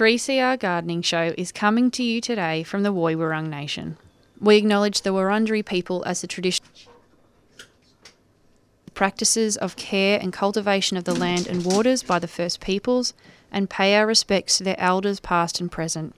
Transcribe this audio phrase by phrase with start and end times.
[0.00, 3.98] 3CR Gardening Show is coming to you today from the Woi Wurrung Nation.
[4.40, 6.70] We acknowledge the Wurundjeri people as the traditional
[8.94, 13.12] practices of care and cultivation of the land and waters by the First Peoples
[13.52, 16.14] and pay our respects to their elders past and present.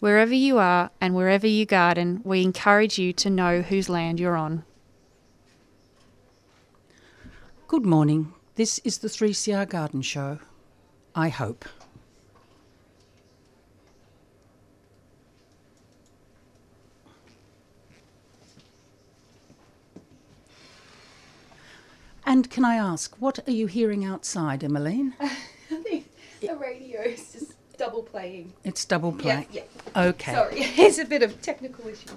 [0.00, 4.36] Wherever you are and wherever you garden, we encourage you to know whose land you're
[4.36, 4.64] on.
[7.68, 8.32] Good morning.
[8.56, 10.40] This is the 3CR Garden Show.
[11.14, 11.64] I hope.
[22.24, 25.14] And can I ask, what are you hearing outside, Emmaline?
[25.20, 25.28] I
[25.68, 26.08] think
[26.40, 28.52] the radio is just double playing.
[28.64, 29.46] It's double play.
[29.50, 29.62] Yeah,
[29.94, 30.08] yeah.
[30.08, 30.32] Okay.
[30.32, 32.12] Sorry, it's a bit of technical issues.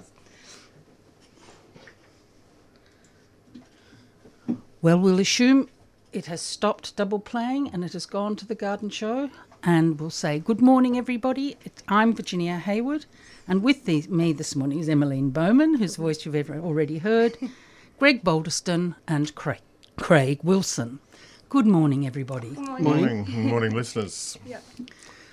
[4.82, 5.68] Well, we'll assume
[6.12, 9.30] it has stopped double playing and it has gone to the garden show.
[9.62, 11.56] And we'll say, Good morning, everybody.
[11.64, 13.06] It, I'm Virginia Heywood.
[13.48, 17.36] And with the, me this morning is Emmaline Bowman, whose voice you've ever already heard,
[17.98, 19.60] Greg Boldiston, and Craig,
[19.96, 21.00] Craig Wilson.
[21.48, 22.50] Good morning, everybody.
[22.50, 24.38] Morning, morning, listeners.
[24.46, 24.58] Yeah,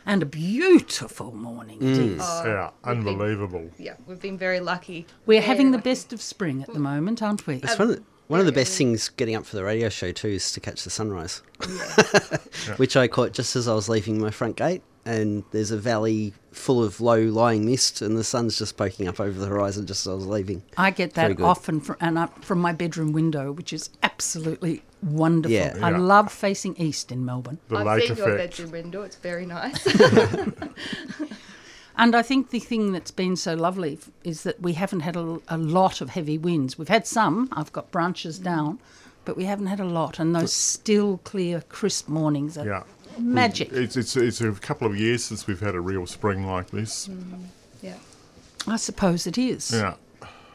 [0.05, 1.91] And a beautiful morning mm.
[1.91, 2.21] it is.
[2.23, 3.69] Oh, yeah, unbelievable.
[3.77, 5.05] yeah, we've been very lucky.
[5.25, 6.83] We're Very having the best of spring at the mm.
[6.83, 7.55] moment, aren't we?
[7.55, 9.89] It's one of the, um, one of the best things getting up for the radio
[9.89, 11.41] show too is to catch the sunrise,
[12.77, 14.81] which I caught just as I was leaving my front gate.
[15.05, 19.19] And there's a valley full of low lying mist, and the sun's just poking up
[19.19, 20.63] over the horizon just as I was leaving.
[20.77, 21.45] I get that good.
[21.45, 25.53] often from, and up from my bedroom window, which is absolutely wonderful.
[25.53, 25.75] Yeah.
[25.81, 25.97] I Yeah.
[25.97, 27.57] love facing east in Melbourne.
[27.67, 29.01] The I've lake seen your bedroom window.
[29.01, 29.85] It's very nice.
[31.95, 35.39] And I think the thing that's been so lovely is that we haven't had a,
[35.47, 36.75] a lot of heavy winds.
[36.77, 38.79] We've had some, I've got branches down,
[39.25, 40.17] but we haven't had a lot.
[40.17, 42.83] And those still, clear, crisp mornings are Yeah.
[43.17, 43.71] Magic.
[43.71, 47.09] It's, it's, it's a couple of years since we've had a real spring like this.
[47.81, 47.95] yeah.
[48.67, 49.71] I suppose it is.
[49.71, 49.95] Yeah.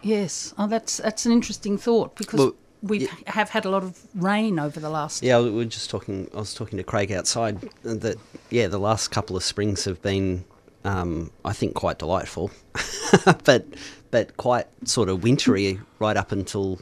[0.03, 0.55] Yes.
[0.59, 2.53] Oh, that's, that's an interesting thought because Well,
[2.83, 3.09] we yeah.
[3.27, 5.23] have had a lot of rain over the last.
[5.23, 6.31] Yeah, we were just talking.
[6.33, 7.61] I was talking to Craig outside.
[7.83, 8.17] That
[8.51, 10.45] yeah, the last couple of springs have been,
[10.85, 12.53] um, I think, quite delightful,
[13.45, 13.67] but
[14.13, 16.81] but quite sort of wintry right up until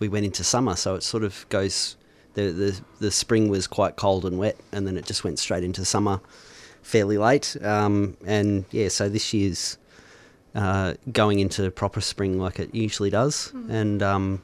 [0.00, 0.76] we went into summer.
[0.76, 1.96] So it sort of goes.
[2.34, 5.64] The the the spring was quite cold and wet, and then it just went straight
[5.64, 6.20] into summer,
[6.82, 7.56] fairly late.
[7.62, 9.78] Um, and yeah, so this year's
[10.54, 14.42] uh, going into proper spring like it usually does, and um,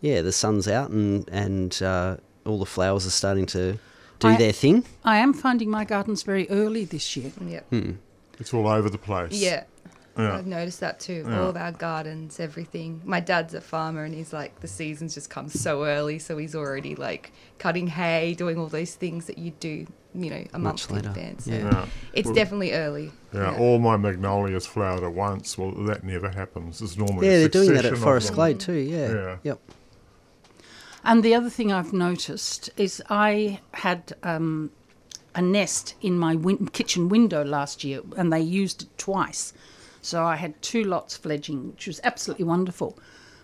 [0.00, 3.78] yeah, the sun's out and and uh, all the flowers are starting to
[4.18, 4.84] do I- their thing.
[5.04, 7.30] I am finding my gardens very early this year.
[7.46, 7.60] Yeah.
[8.38, 9.32] It's all over the place.
[9.32, 9.64] Yeah.
[10.22, 10.36] Yeah.
[10.38, 11.24] I've noticed that too.
[11.28, 11.40] Yeah.
[11.40, 13.00] All of our gardens, everything.
[13.04, 16.18] My dad's a farmer and he's like, the seasons just come so early.
[16.18, 20.44] So he's already like cutting hay, doing all those things that you do, you know,
[20.52, 21.08] a Much month in later.
[21.10, 21.44] advance.
[21.44, 21.58] So Yeah.
[21.72, 21.86] Yeah.
[22.12, 23.12] it's Well, definitely early.
[23.32, 25.56] Yeah, all my magnolias flowered at once.
[25.56, 26.80] Well, that never happens.
[26.80, 28.36] There's normally Yeah, a they're doing that at succession of Forest them.
[28.36, 28.72] Glade too.
[28.74, 29.12] Yeah.
[29.12, 29.36] Yeah.
[29.44, 29.60] Yep.
[31.04, 34.70] And the other thing I've noticed is I had um,
[35.34, 39.52] a nest in my win- kitchen window last year, and they used it twice.
[40.02, 42.98] So I had two lots fledging, which was absolutely wonderful.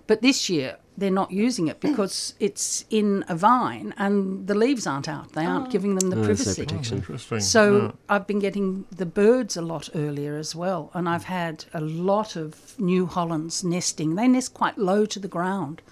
[0.07, 4.87] But this year they're not using it because it's in a vine and the leaves
[4.87, 5.33] aren't out.
[5.33, 5.71] They aren't ah.
[5.71, 6.65] giving them the Oh, there's no privacy.
[6.65, 6.95] protection.
[6.95, 7.41] Oh, interesting.
[7.41, 7.93] So yeah.
[8.09, 12.37] I've been getting the birds a lot earlier as well, and I've had a lot
[12.37, 14.15] of New Hollands nesting.
[14.15, 15.83] They nest quite low to the ground,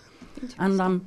[0.58, 1.06] and I'm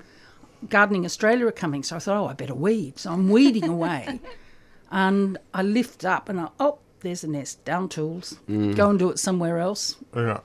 [0.70, 3.00] gardening Australia are coming, so I thought, oh, I better weed.
[3.00, 4.20] So I'm weeding away,
[4.92, 7.64] and I lift up and I, oh, there's a nest.
[7.66, 8.38] Down tools.
[8.50, 8.76] Mm.
[8.76, 9.96] Go and do it somewhere else.
[10.16, 10.40] yeah.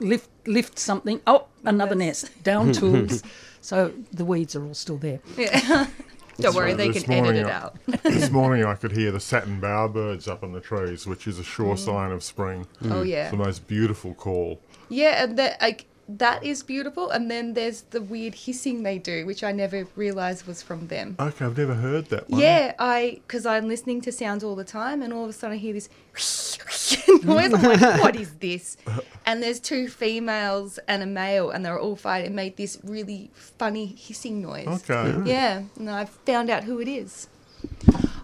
[0.00, 1.20] lift lift something.
[1.26, 2.30] Oh, another nest.
[2.42, 3.22] Down tools.
[3.60, 5.20] So the weeds are all still there.
[5.36, 5.86] Yeah.
[6.38, 7.76] Don't worry, So they this can edit it I- out.
[8.02, 11.42] this morning I could hear the satin bowerbirds up in the trees, which is a
[11.44, 11.78] sure mm.
[11.78, 12.66] sign of spring.
[12.84, 14.60] Oh It's yeah, the most beautiful call.
[14.90, 17.10] yeah, and that like that is beautiful.
[17.10, 21.16] And then there's the weird hissing they do, which I never realized was from them.
[21.18, 22.40] Okay, I've never heard that one.
[22.40, 25.56] Yeah, I because I'm listening to sounds all the time, and all of a sudden
[25.56, 25.88] I hear this
[27.24, 27.52] noise.
[27.52, 28.76] I'm like, what is this?
[29.28, 32.30] And there's two females and a male, and they're all fighting.
[32.30, 34.88] It made this really funny hissing noise.
[34.88, 35.28] Okay.
[35.28, 37.26] Yeah, and I found out who it is.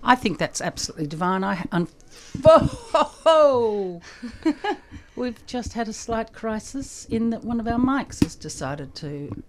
[0.05, 1.43] I think that's absolutely divine.
[1.43, 1.89] I un-
[2.45, 4.01] oh,
[5.17, 9.43] we've just had a slight crisis in that one of our mics has decided to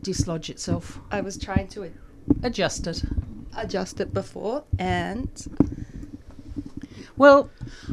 [0.00, 0.98] dislodge itself.
[1.10, 1.90] I was trying to
[2.42, 3.02] Adjust it.
[3.56, 5.28] adjust it before, and
[7.16, 7.50] Well,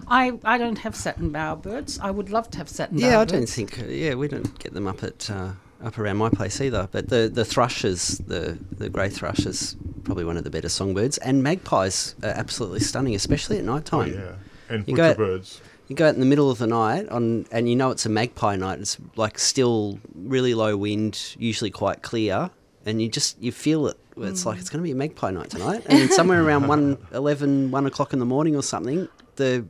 [0.07, 1.99] I I don't have satin bowerbirds.
[2.01, 3.79] I would love to have satin Yeah, I don't think.
[3.79, 5.51] uh, Yeah, we don't get them up at uh,
[5.83, 6.87] up around my place either.
[6.91, 11.17] But the the thrushes, the the grey thrush is probably one of the better songbirds,
[11.19, 14.13] and magpies are absolutely stunning, especially at night Oh, time.
[14.13, 14.31] yeah.
[14.69, 15.59] And You go- butcherbirds.
[15.91, 18.09] You go out in the middle of the night on, and you know it's a
[18.09, 18.79] magpie night.
[18.79, 22.49] It's like still really low wind, usually quite clear,
[22.85, 23.97] and you just you feel it.
[24.15, 27.71] It's like it's going to be a magpie night tonight, and somewhere around 1, 11,
[27.71, 29.65] 1 o'clock in the morning or something, the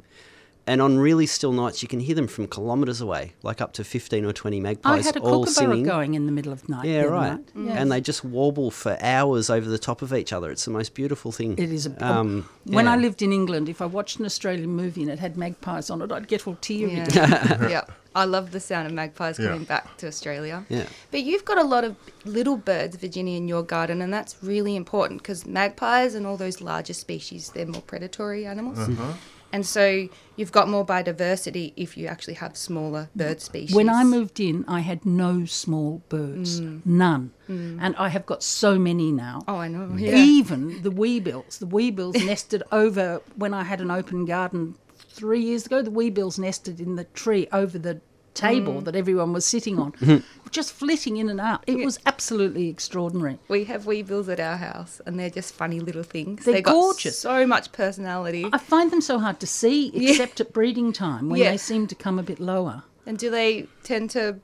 [0.67, 3.83] and on really still nights you can hear them from kilometres away, like up to
[3.83, 5.83] fifteen or twenty magpies I magpies had a all singing.
[5.83, 6.85] going in the middle of night.
[6.85, 7.29] Yeah, the right.
[7.31, 7.45] night.
[7.55, 7.73] Yeah.
[7.81, 10.51] And they just warble for hours over the top of each other.
[10.51, 11.57] It's the most beautiful thing.
[11.57, 15.01] It is a Um, When I lived in England, if I watched an Australian movie
[15.01, 16.93] and it had magpies on it, I'd get all teary.
[16.93, 17.81] yeah, yeah.
[18.13, 19.47] I love the sound of magpies Yeah.
[19.47, 20.65] coming back to Australia.
[20.69, 20.85] Yeah.
[21.11, 24.75] But you've got a lot of little birds, Virginia, in your garden, and that's really
[24.75, 28.79] important because magpies and all those larger species, they're more predatory animals.
[28.79, 29.13] Uh-huh.
[29.53, 33.75] And so you've got more biodiversity if you actually have smaller bird species.
[33.75, 36.85] When I moved in, I had no small birds, mm.
[36.85, 37.77] none, mm.
[37.81, 39.41] and I have got so many now.
[39.47, 39.93] Oh, I know.
[39.95, 40.15] Yeah.
[40.15, 44.75] Even the weebills, the weebills nested over when I had an open garden
[45.09, 45.81] three years ago.
[45.81, 48.01] The weebills nested in the tree over the
[48.33, 48.85] table Mm.
[48.85, 49.93] that everyone was sitting on,
[50.51, 51.63] just flitting in and out.
[51.67, 53.39] It was absolutely extraordinary.
[53.47, 56.45] We have weebills at our house, and they're just funny little things.
[56.45, 57.17] They're got gorgeous.
[57.19, 58.45] so much personality.
[58.53, 60.11] I find them so hard to see, Yeah.
[60.11, 61.51] except at breeding time when Yeah.
[61.51, 62.83] they seem to come a bit lower.
[63.05, 64.39] And do they tend to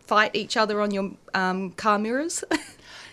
[0.00, 2.42] fight each other on your um, car mirrors?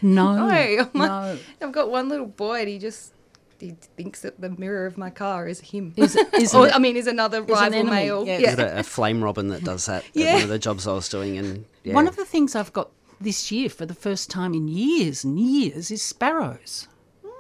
[0.05, 1.37] No, no, no.
[1.61, 3.13] I've got one little boy, and he just
[3.59, 5.93] he thinks that the mirror of my car is him.
[5.97, 8.25] Is it- is or, it- I mean, is another an rival enemy, male.
[8.25, 8.41] yes.
[8.41, 8.51] Yeah.
[8.51, 10.03] I've a, a flame robin that does that.
[10.13, 10.33] Yeah.
[10.35, 11.93] One of the jobs I was doing, and yeah.
[11.93, 12.89] One of the things I've got
[13.21, 16.87] this year for the first time in years and years is sparrows.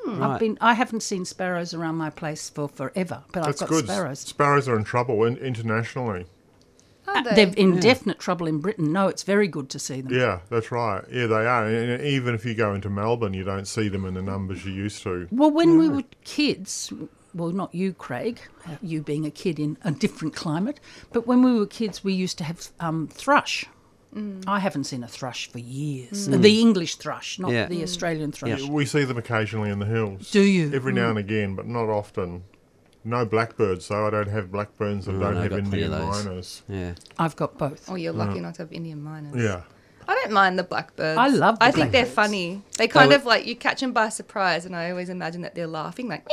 [0.05, 0.21] Hmm.
[0.23, 0.57] I've been.
[0.61, 3.85] I haven't seen sparrows around my place for forever, but That's I've got good.
[3.85, 4.19] sparrows.
[4.19, 6.25] Sparrows are in trouble in, internationally.
[7.07, 7.45] Are uh, they?
[7.45, 8.91] They're in definite trouble in Britain.
[8.91, 10.13] No, it's very good to see them.
[10.13, 11.03] Yeah, that's right.
[11.11, 11.67] Yeah, they are.
[11.67, 14.71] And even if you go into Melbourne, you don't see them in the numbers you
[14.71, 15.27] used to.
[15.31, 16.91] Well, when we were kids,
[17.33, 18.39] well, not you, Craig,
[18.81, 20.79] you being a kid in a different climate,
[21.11, 23.65] but when we were kids, we used to have um, thrush.
[24.15, 24.43] Mm.
[24.47, 26.27] I haven't seen a thrush for years.
[26.27, 26.35] Mm.
[26.35, 27.65] Uh, the English thrush, not Yeah.
[27.65, 28.61] the Australian thrush.
[28.61, 30.31] We see them occasionally in the hills.
[30.31, 30.71] Do you?
[30.73, 31.11] Every now mm.
[31.11, 32.43] and again, but not often.
[33.05, 35.83] No blackbirds, so I don't have blackbirds and Oh, don't no, I've have got plenty
[35.83, 36.61] Indian mynas.
[36.69, 36.93] yeah.
[37.19, 37.89] I've got both.
[37.89, 39.35] Oh, you're lucky not to have Indian mynas.
[39.35, 39.61] Yeah.
[40.05, 41.17] I don't mind the blackbirds.
[41.17, 42.61] I love the I think they're funny.
[42.77, 45.55] They kind would- of like you catch them by surprise, and I always imagine that
[45.55, 46.27] they're laughing like,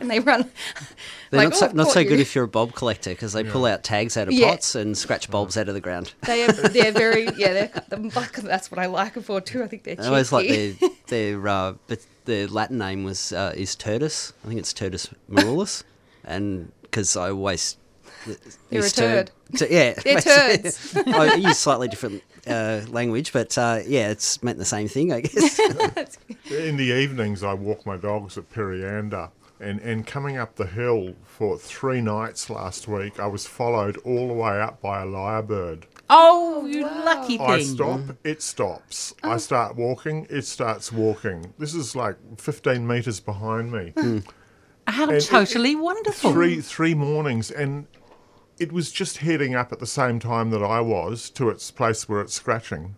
[0.00, 0.50] and they run.
[1.30, 3.42] They're like, not so, "Oh, not so good if you're a bulb collector because they
[3.42, 4.50] pull out tags out of Yeah.
[4.50, 6.12] pots and scratch bulbs out of the ground.
[6.26, 7.52] They are, they're very yeah.
[7.54, 9.64] They're, the black, that's what I like them for too.
[9.64, 10.72] I think they're I always like cheeky.
[11.08, 14.32] their their uh, but the Latin name was uh, is Turdus.
[14.44, 15.82] I think it's Turdus marulus,
[16.24, 17.76] and because I always
[18.26, 18.36] You're
[18.82, 19.70] a use turd- turd.
[19.70, 20.96] yeah, They're turds.
[21.06, 25.20] I use slightly different uh, language, but uh, yeah, it's meant the same thing, I
[25.22, 25.58] guess.
[26.50, 29.30] In the evenings, I walk my dogs at Periander.
[29.58, 34.28] And, and coming up the hill for three nights last week, I was followed all
[34.28, 35.84] the way up by a lyrebird.
[36.08, 37.46] Oh, oh, you lucky thing.
[37.46, 39.14] I stop, it stops.
[39.24, 39.32] Oh.
[39.32, 41.52] I start walking, it starts walking.
[41.58, 43.92] This is like 15 metres behind me.
[43.96, 44.18] Hmm.
[44.86, 46.32] How And it- totally wonderful.
[46.32, 47.86] Three three mornings, and
[48.58, 52.08] it was just heading up at the same time that I was to its place
[52.08, 52.94] where it's scratching.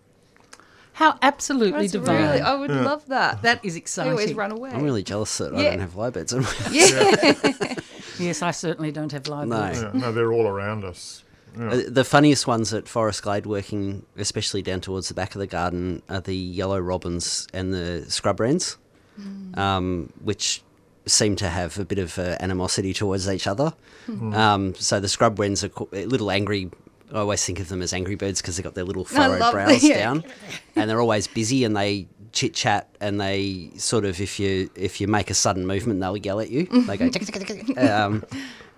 [0.93, 2.21] How absolutely That's divine.
[2.21, 3.41] really, I would love that.
[3.43, 4.12] that is They exciting.
[4.12, 4.71] always run away.
[4.71, 6.35] I'm really jealous that I don't have lyrebirds.
[6.35, 7.75] on my- yeah.
[8.19, 9.59] Yes, I certainly don't have live No.
[9.61, 9.81] birds.
[9.81, 11.23] Yeah, no, they're all around us.
[11.59, 11.71] Yeah.
[11.71, 15.47] Uh, The funniest ones at Forest Glade, working especially down towards the back of the
[15.47, 18.77] garden, are the yellow robins and the scrub wrens,
[19.55, 20.62] um, which
[21.07, 23.73] seem to have a bit of uh, animosity towards each other.
[24.09, 26.71] Um, so the scrub wrens are co- little angry
[27.12, 29.53] I always think of them as angry birds because they've got their little I furrowed
[29.53, 29.99] brows the- yeah.
[30.05, 30.25] down,
[30.77, 35.00] and they're always busy and they chit chat and they sort of if you if
[35.00, 36.65] you make a sudden movement they'll yell at you.
[36.67, 37.09] They go.
[37.79, 38.25] Um,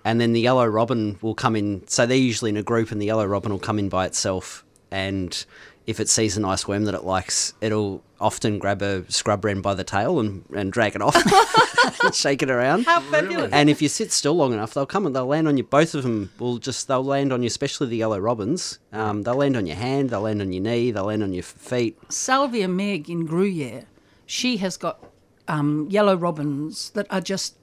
[0.05, 1.87] and then the yellow robin will come in.
[1.87, 4.65] So they're usually in a group, and the yellow robin will come in by itself.
[4.91, 5.45] And
[5.87, 9.61] if it sees a nice worm that it likes, it'll often grab a scrub wren
[9.61, 11.17] by the tail and, and drag it off,
[12.05, 12.85] and shake it around.
[12.85, 13.53] How fabulous!
[13.53, 15.65] And if you sit still long enough, they'll come and they'll land on you.
[15.65, 18.79] Both of them will just they'll land on you, especially the yellow robins.
[18.93, 21.43] Um, they'll land on your hand, they'll land on your knee, they'll land on your
[21.43, 21.99] feet.
[22.09, 23.85] Salvia Meg in Gruyere,
[24.27, 25.05] she has got
[25.49, 27.57] um, yellow robins that are just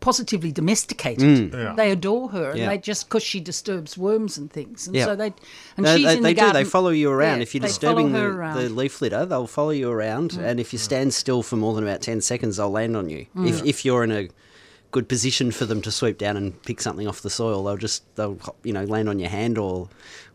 [0.00, 1.52] positively domesticated.
[1.52, 1.74] Yeah.
[1.76, 2.62] They adore her, and Mm.
[2.62, 2.68] Yeah.
[2.68, 5.06] they just because she disturbs worms and things, and Yeah.
[5.06, 5.32] so they
[5.76, 6.52] and They, she's they, in they the do.
[6.52, 7.38] They follow you around.
[7.38, 8.18] Yeah, if you're disturbing the.
[8.20, 8.54] Mm.
[8.54, 10.38] the leaf litter, they'll follow you around.
[10.40, 13.26] And if you stand still for more than about ten seconds, they'll land on you.
[13.36, 14.28] If if you're in a
[14.90, 18.02] good position for them to swoop down and pick something off the soil, they'll just
[18.16, 19.88] they'll you know land on your hand or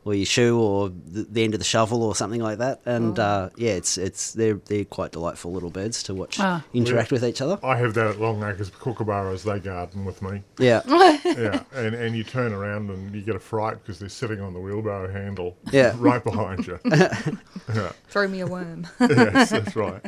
[0.05, 2.81] or your shoe or the, the end of the shovel or something like that.
[2.86, 3.24] And Oh.
[3.24, 6.63] uh, yeah, it's it's they're they're quite delightful little birds to watch Ah.
[6.74, 7.57] interact with each other.
[7.63, 9.43] I have that at Longacres Kookaburras.
[9.43, 10.41] They garden with me.
[10.60, 10.81] Yeah,
[11.25, 14.53] Yeah, and, and you turn around and you get a fright because they're sitting on
[14.53, 15.57] the wheelbarrow handle.
[15.72, 15.93] Yeah.
[15.98, 16.79] right behind you.
[16.86, 17.91] yeah.
[18.10, 18.88] Throw me a worm.
[19.00, 20.01] yes, that's right.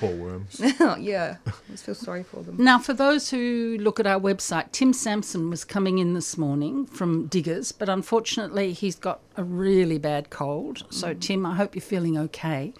[0.00, 0.60] Poor worms.
[0.98, 1.36] yeah.
[1.46, 2.56] I just feel sorry for them.
[2.58, 6.86] Now, for those who look at our website, Tim Sansom was coming in this morning
[6.86, 10.84] from Diggers, but unfortunately he's got a really bad cold.
[10.90, 12.72] So, Tim, I hope you're feeling okay.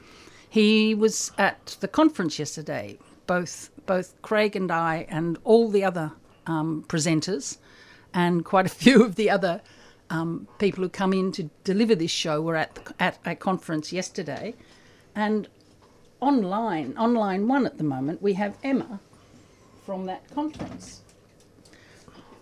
[0.48, 2.98] He was at the conference yesterday.
[3.26, 6.12] Both both Craig and I and all the other
[6.46, 7.58] um, presenters
[8.12, 9.62] and quite a few of the other
[10.10, 13.92] um, people who come in to deliver this show were at the, at a conference
[13.92, 14.54] yesterday,
[15.14, 15.48] and
[16.20, 19.00] online online one at the moment we have Emma
[19.84, 21.00] from that conference.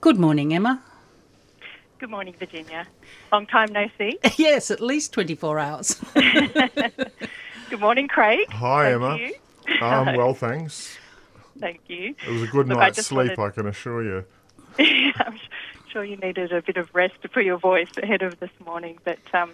[0.00, 0.83] Good morning, Emma.
[2.00, 2.87] Good morning, Virginia.
[3.30, 4.19] Long time no see.
[4.38, 6.00] yes, at least 24 hours.
[6.14, 8.50] Good morning, Craig.
[8.50, 9.16] Hi, Thank Emma.
[9.19, 9.87] You.
[9.87, 10.97] Um, well, thanks.
[11.59, 12.14] Thank you.
[12.26, 14.25] It was a good Look, night's just sleep, wanted- I can assure you.
[14.78, 15.38] I'm
[15.92, 18.99] sure you needed a bit of rest for your voice ahead of this morning.
[19.04, 19.52] But um,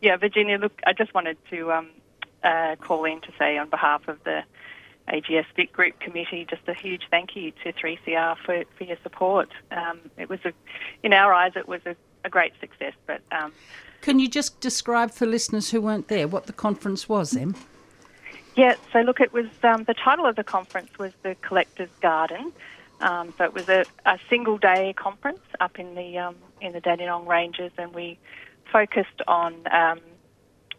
[0.00, 1.88] yeah, Virginia, look, I just wanted to um,
[2.44, 4.44] uh, call in to say on behalf of the
[5.10, 9.48] AGS Vic Group Committee, just a huge thank you to 3CR for, for your support.
[9.70, 10.52] Um, it was, a,
[11.02, 12.94] in our eyes, it was a, a great success.
[13.06, 13.52] But um,
[14.00, 17.54] Can you just describe for listeners who weren't there what the conference was, Em?
[18.56, 22.52] Yeah, so look, it was um, the title of the conference was the Collector's Garden.
[23.00, 26.80] Um, so it was a, a single day conference up in the um, in the
[26.80, 28.18] Dandenong Ranges, and we
[28.70, 29.54] focused on.
[29.70, 30.00] Um,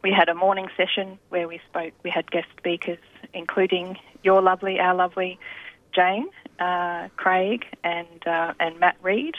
[0.03, 1.93] we had a morning session where we spoke.
[2.03, 2.97] We had guest speakers,
[3.33, 5.39] including your lovely, our lovely
[5.93, 9.35] Jane, uh, Craig, and uh, and Matt Reed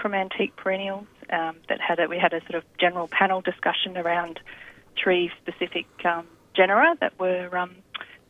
[0.00, 1.06] from Antique Perennials.
[1.30, 4.40] Um, that had a, we had a sort of general panel discussion around
[4.94, 7.76] tree specific um, genera that were um,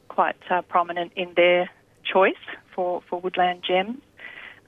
[0.08, 1.68] quite uh, prominent in their
[2.04, 2.34] choice
[2.74, 4.00] for, for woodland gems.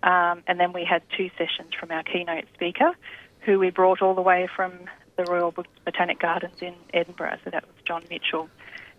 [0.03, 2.93] Um, and then we had two sessions from our keynote speaker,
[3.41, 4.73] who we brought all the way from
[5.17, 7.39] the Royal Botanic Gardens in Edinburgh.
[7.45, 8.49] So that was John Mitchell,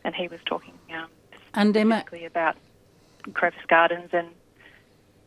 [0.03, 1.07] and he was talking um,
[1.57, 2.55] And Emma, about
[3.33, 4.27] crevice gardens and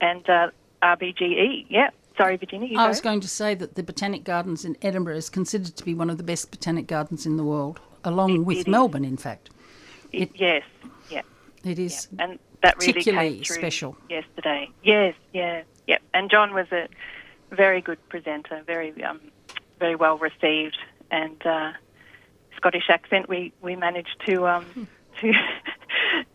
[0.00, 1.66] and uh, RBGE.
[1.68, 2.78] Yeah, sorry, Virginia.
[2.78, 2.88] I go.
[2.88, 6.08] was going to say that the Botanic Gardens in Edinburgh is considered to be one
[6.08, 8.66] of the best botanic gardens in the world, along It- with it is.
[8.68, 9.50] Melbourne, in fact.
[10.12, 10.62] It- yes,
[11.10, 11.22] yeah.
[11.64, 12.06] It is.
[12.20, 13.96] and that really particularly came through special.
[14.08, 14.70] yesterday.
[14.84, 15.98] Yes, yeah, yeah.
[16.14, 16.86] And John was a
[17.50, 19.20] very good presenter, very um,
[19.80, 20.78] very well received,
[21.10, 21.72] and uh,
[22.56, 24.64] Scottish accent we we managed to um,
[25.20, 25.32] to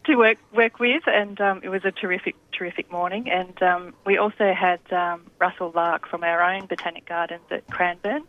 [0.05, 3.29] to work work with, and um, it was a terrific terrific morning.
[3.29, 8.23] And um, we also had um, Russell Lark from our own botanic gardens at Cranbourne,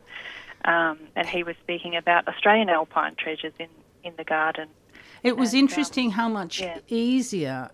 [0.64, 3.68] um, and he was speaking about Australian alpine treasures in
[4.04, 4.68] in the garden.
[5.22, 6.78] It was And, um, interesting how much yeah.
[6.88, 7.70] easier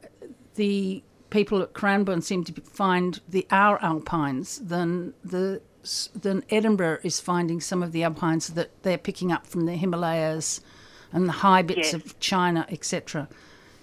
[0.54, 5.60] the people at Cranbourne seem to find the our alpines than the
[6.14, 10.60] than Edinburgh is finding some of the alpines that they're picking up from the Himalayas
[11.12, 11.94] and the high bits Yes.
[11.94, 13.28] of China, etc.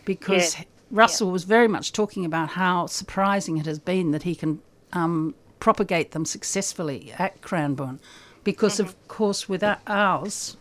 [0.10, 0.66] Because Yes.
[0.90, 4.60] Russell was very much talking about how surprising it has been that he can
[4.92, 8.00] um, propagate them successfully at Cranbourne,
[8.44, 8.88] because Mm-hmm.
[8.90, 10.58] of course without ours,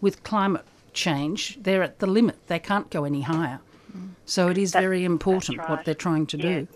[0.00, 2.36] with climate change, they're at the limit.
[2.46, 3.58] They can't go any higher.
[4.26, 6.60] So it is That- very important that's what they're trying to Yeah.
[6.60, 6.68] do.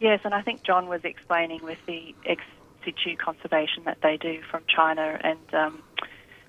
[0.00, 2.42] Yes, and I think John was explaining with the ex
[2.84, 5.82] situ conservation that they do from China and um,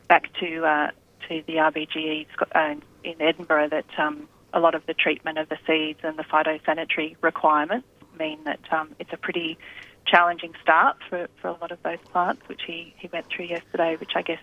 [0.10, 0.92] back to uh,
[1.30, 2.76] to the RBGE uh,
[3.06, 7.16] in Edinburgh that um, a lot of the treatment of the seeds and the phytosanitary
[7.22, 7.88] requirements
[8.18, 9.58] mean that um, it's a pretty
[10.06, 13.96] challenging start for, for a lot of those plants, which he, he went through yesterday,
[14.00, 14.40] which I guess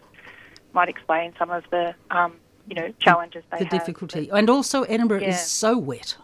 [0.73, 2.35] might explain some of the um,
[2.69, 3.69] you know challenges they have.
[3.69, 3.81] the have.
[3.87, 4.29] difficulty.
[4.33, 5.31] And also, Edinburgh Yeah.
[5.31, 6.17] is so wet.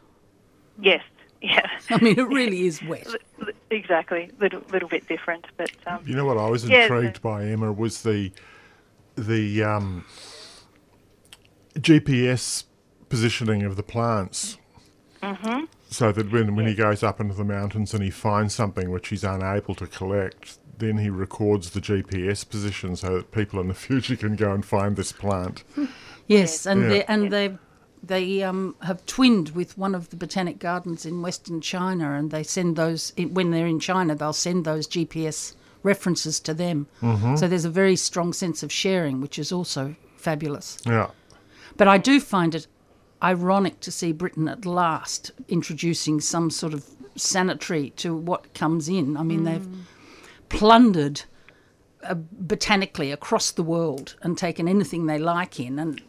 [0.81, 1.03] Yes,
[1.43, 3.07] yeah, I mean, it really is wet.
[3.71, 4.31] exactly.
[4.41, 7.45] Little little bit different, but um, You know what I was Yeah, intrigued the- by,
[7.47, 8.33] Emma, was the
[9.17, 10.05] the um,
[11.79, 12.65] GPS
[13.13, 14.57] positioning of the plants.
[15.23, 15.65] Mm-hmm.
[15.91, 19.09] So that when, when he goes up into the mountains and he finds something which
[19.09, 23.75] he's unable to collect, then he records the GPS position so that people in the
[23.87, 25.63] future can go and find this plant.
[26.27, 26.89] Yes, and Yeah.
[26.89, 27.59] they and they
[28.03, 32.43] they um, have twinned with one of the botanic gardens in Western China, and they
[32.43, 34.15] send those when they're in China.
[34.15, 36.87] They'll send those GPS references to them.
[37.37, 40.79] So there's a very strong sense of sharing, which is also fabulous.
[40.87, 41.09] Yeah.
[41.77, 42.67] But I do find it
[43.23, 46.87] ironic to see Britain at last introducing some sort of
[47.17, 49.17] sanitary to what comes in.
[49.17, 49.83] I mean, they've mm.
[50.49, 51.23] plundered
[52.03, 56.01] uh, botanically across the world and taken anything they like in, and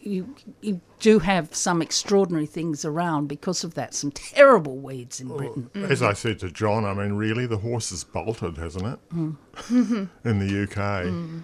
[0.00, 3.94] you, you do have some extraordinary things around because of that.
[3.94, 5.70] Some terrible weeds in oh, Britain.
[5.74, 8.98] As I said to John, I mean, really, the horse has bolted, hasn't it?
[9.14, 9.36] Mm.
[10.24, 11.06] in the UK.
[11.06, 11.42] Mm.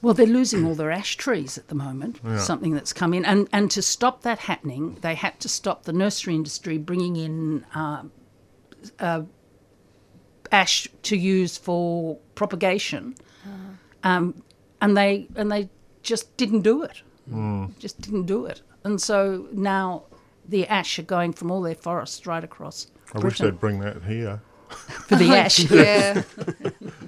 [0.00, 3.24] Well, they're losing all their ash trees at the moment, something that's come in.
[3.24, 7.64] And, and to stop that happening, they had to stop the nursery industry bringing in
[7.74, 8.04] uh,
[9.00, 9.22] uh,
[10.52, 13.16] ash to use for propagation.
[14.04, 14.42] Um,
[14.80, 15.68] and they and they
[16.02, 17.02] just didn't do it.
[17.80, 18.62] Just didn't do it.
[18.84, 20.04] And so now
[20.48, 22.86] the ash are going from all their forests right across.
[23.14, 24.40] I wish they'd bring that here.
[24.68, 25.58] for the ash.
[25.70, 26.22] Yeah.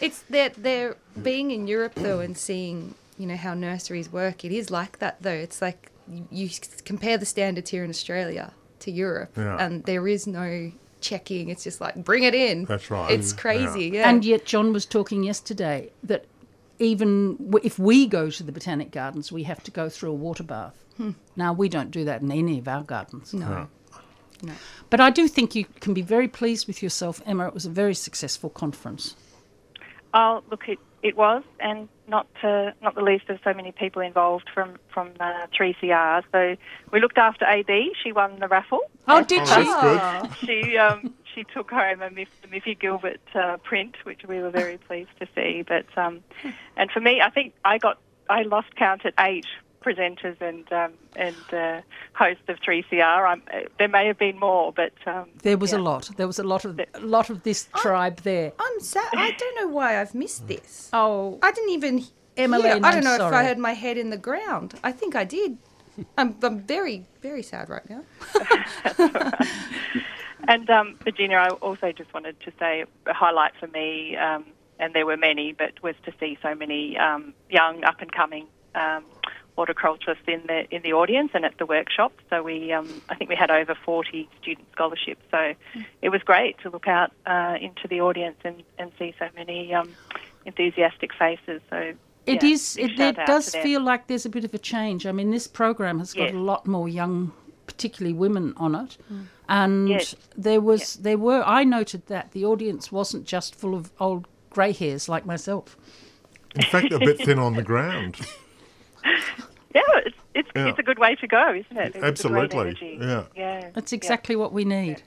[0.00, 4.44] it's they're, they're being in Europe though and seeing you know how nurseries work.
[4.44, 5.30] It is like that though.
[5.30, 6.50] It's like you, you
[6.84, 9.56] compare the standards here in Australia to Europe, Yeah.
[9.64, 11.48] and there is no checking.
[11.50, 12.64] It's just like bring it in.
[12.64, 13.10] That's right.
[13.10, 13.88] It's crazy.
[13.88, 14.08] Yeah.
[14.08, 16.24] And yet, John was talking yesterday that
[16.78, 20.42] even if we go to the botanic gardens, we have to go through a water
[20.42, 20.74] bath.
[20.96, 21.10] Hmm.
[21.36, 23.32] Now, we don't do that in any of our gardens.
[23.34, 23.68] no.
[24.42, 24.54] No.
[24.88, 27.46] But I do think you can be very pleased with yourself, Emma.
[27.48, 29.14] It was a very successful conference.
[30.12, 34.02] Oh, look, it, it was, and not uh, not the least of so many people
[34.02, 36.22] involved from from uh, 3CR.
[36.32, 36.56] So
[36.92, 37.92] we looked after AB.
[38.02, 38.80] She won the raffle.
[39.08, 39.64] Oh, did Oh, she?
[39.64, 40.46] that's good.
[40.48, 44.78] She um, she took home a Miff, Miffy Gilbert uh, print, which we were very
[44.88, 45.62] pleased to see.
[45.66, 46.22] But um,
[46.76, 49.46] and for me, I think I got I lost count at eight
[49.84, 51.80] presenters and um, and uh,
[52.14, 53.32] hosts of 3CR.
[53.32, 56.10] Um, uh, there may have been more, but um, There was a lot.
[56.16, 58.52] There was a lot of a lot of this tribe there.
[58.58, 59.08] I'm sad.
[59.14, 60.90] I don't know why I've missed this.
[61.00, 62.04] Oh, I didn't even.
[62.36, 63.44] Emmaline, yeah, I don't I'm know if I sorry.
[63.46, 64.74] had my head in the ground.
[64.84, 65.58] I think I did.
[66.16, 68.02] I'm, I'm very, very sad right now.
[70.48, 74.44] And um, Virginia, I also just wanted to say a highlight for me, um,
[74.78, 78.46] and there were many, but was to see so many um, young, up and coming
[78.74, 79.04] um,
[79.56, 82.12] horticulturists in the in the audience and at the workshop.
[82.30, 85.22] So we, um, I think we had over forty student scholarships.
[85.30, 85.54] So
[86.02, 89.74] it was great to look out uh, into the audience and, and see so many
[89.74, 89.94] um,
[90.46, 91.60] enthusiastic faces.
[91.70, 91.92] So
[92.26, 92.76] It yeah, is.
[92.76, 95.06] It, it does feel like there's a bit of a change.
[95.06, 96.34] I mean, this program has got Yes.
[96.34, 97.32] a lot more young,
[97.66, 98.96] particularly women, on it,
[99.48, 100.14] and Yes.
[100.36, 101.42] there was there were.
[101.44, 105.76] I noted that the audience wasn't just full of old grey hairs like myself.
[106.56, 108.16] In fact, a bit thin on the ground.
[109.72, 110.68] Yeah, it's it's, Yeah.
[110.68, 111.94] it's a good way to go, isn't it?
[111.94, 113.24] It was a great Absolutely, yeah.
[113.36, 113.70] yeah.
[113.72, 113.96] That's yeah.
[113.96, 115.02] exactly what we need.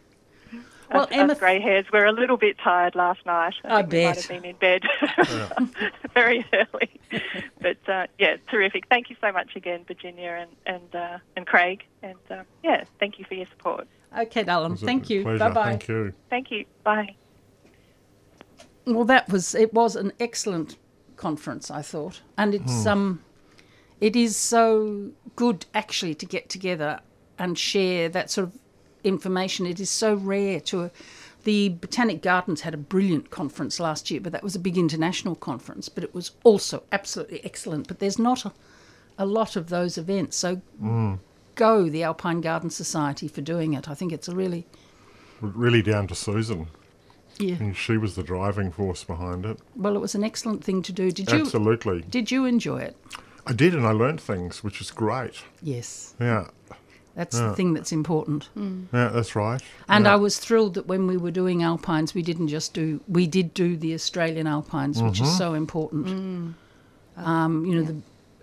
[0.91, 3.56] Well, us, Emma, us grey hairs were a little bit tired last night.
[3.65, 4.15] I think we might bet.
[4.15, 4.84] have been in bed
[6.13, 6.89] very early.
[7.60, 8.88] But uh, yeah, terrific.
[8.89, 11.84] Thank you so much again, Virginia and and uh, and Craig.
[12.01, 13.88] And uh, yeah, thank you for your support.
[14.17, 14.71] okay, darling.
[14.71, 15.23] It was a Thank you.
[15.23, 15.63] Bye bye.
[15.71, 16.13] Thank you.
[16.29, 16.65] Thank you.
[16.84, 17.15] Bye.
[18.86, 19.73] Well, that was it.
[19.73, 20.77] Was an excellent
[21.15, 23.23] conference, I thought, and it's um,
[24.04, 27.00] it is so good actually to get together
[27.39, 28.60] and share that sort of
[29.06, 29.66] information.
[29.66, 30.92] It is so rare to.
[31.46, 35.36] The Botanic Gardens had a brilliant conference last year, but that was a big international
[35.36, 35.88] conference.
[35.88, 37.88] But it was also absolutely excellent.
[37.88, 38.52] But there's not a,
[39.18, 41.18] a lot of those events, so mm.
[41.56, 43.88] go the Alpine Garden Society for doing it.
[43.88, 44.66] I think it's a really
[45.39, 46.68] Really down to Susan.
[47.39, 47.56] yeah.
[47.56, 49.60] And she was the driving force behind it.
[49.78, 51.10] Well, it was an excellent thing to do.
[51.10, 51.39] Did you?
[51.39, 52.02] Absolutely.
[52.02, 52.98] Did you enjoy it?
[53.45, 55.43] I did, and I learned things, which is great.
[55.62, 56.47] Yes, Yeah.
[57.15, 58.49] that's the thing that's important.
[58.56, 59.62] Yeah, that's right.
[59.88, 60.13] And yeah.
[60.13, 63.53] I was thrilled that when we were doing alpines, we didn't just do we did
[63.53, 66.56] do the Australian alpines, which is so important.
[67.17, 67.95] Um, you know, the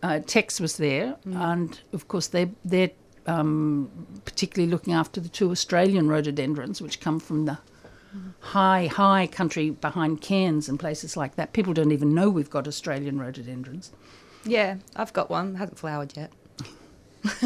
[0.02, 2.90] uh, Tex was there, and of course they're they're
[3.26, 3.90] um,
[4.24, 7.58] particularly looking after the two Australian rhododendrons, which come from the
[8.40, 11.52] high, high country behind Cairns and places like that.
[11.52, 13.92] People don't even know we've got Australian rhododendrons.
[14.44, 15.54] Yeah, I've got one.
[15.54, 16.32] hasn't flowered yet.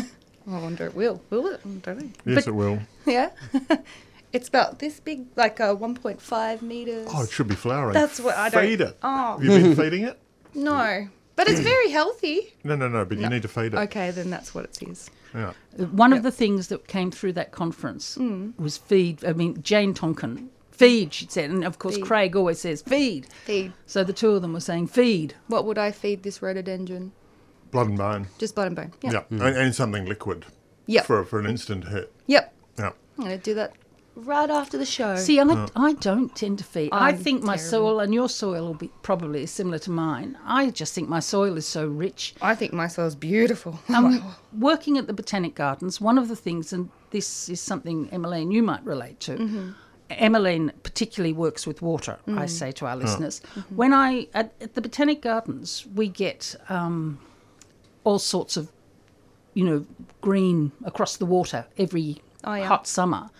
[0.46, 1.22] I wonder it will.
[1.30, 1.60] Will it?
[1.64, 2.10] I don't know.
[2.24, 2.78] Yes, it will.
[3.06, 3.30] Yeah.
[4.32, 7.08] it's about this big, like a 1.5 meters.
[7.12, 7.92] Oh, it should be flowering.
[7.92, 8.96] That's what I don't- Feed it.
[9.02, 9.32] Oh.
[9.32, 10.18] Have you been feeding it?
[10.54, 12.54] No, but it's very healthy.
[12.62, 13.04] No, no, no.
[13.04, 13.76] But you need to feed it.
[13.76, 15.10] Okay, then that's what it is.
[15.34, 15.52] Yeah.
[15.90, 18.56] One of the things that came through that conference mm.
[18.58, 19.24] was feed.
[19.24, 21.50] I mean, Jane Tonkin, feed, she said.
[21.50, 22.04] And of course, Feed.
[22.04, 23.26] Craig always says feed.
[23.44, 23.72] Feed.
[23.86, 25.34] So the two of them were saying feed.
[25.46, 27.12] What would I feed this rhododendron?
[27.70, 28.28] Blood and bone.
[28.38, 28.92] Just blood and bone.
[29.02, 29.12] Yeah.
[29.12, 29.30] Yep.
[29.30, 30.46] And, and something liquid.
[30.86, 31.02] Yeah.
[31.02, 32.12] For, for an instant hit.
[32.26, 32.54] Yep.
[32.78, 32.90] Yeah.
[33.18, 33.72] I'm going to do that
[34.16, 35.16] right after the show.
[35.16, 36.90] See, I, I don't tend to feed.
[36.92, 37.70] i I'm think my terrible.
[37.70, 40.38] soil and your soil will be probably similar to mine.
[40.44, 42.34] I just think my soil is so rich.
[42.40, 43.78] I think my soil's beautiful.
[43.94, 48.50] Um, working at the Botanic Gardens, one of the things, and this is something, Emmaline,
[48.50, 49.72] you might relate to.
[50.18, 52.50] Emmaline particularly works with water, I mm.
[52.50, 52.96] say to our ah.
[52.96, 53.40] listeners.
[53.54, 53.76] Mm-hmm.
[53.76, 57.18] When I, at, at the Botanic Gardens, we get um,
[58.04, 58.70] all sorts of,
[59.54, 59.86] you know,
[60.20, 62.66] green across the water every Oh, yeah.
[62.66, 63.30] hot summer.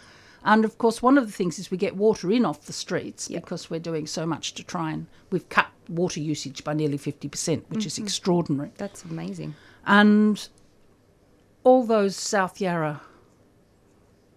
[0.44, 3.28] And of course, one of the things is we get water in off the streets
[3.28, 7.62] because we're doing so much to try and we've cut water usage by nearly 50%,
[7.68, 8.04] which is mm-hmm.
[8.04, 9.54] extraordinary That's amazing.
[9.86, 10.48] and
[11.62, 13.00] all those South Yarra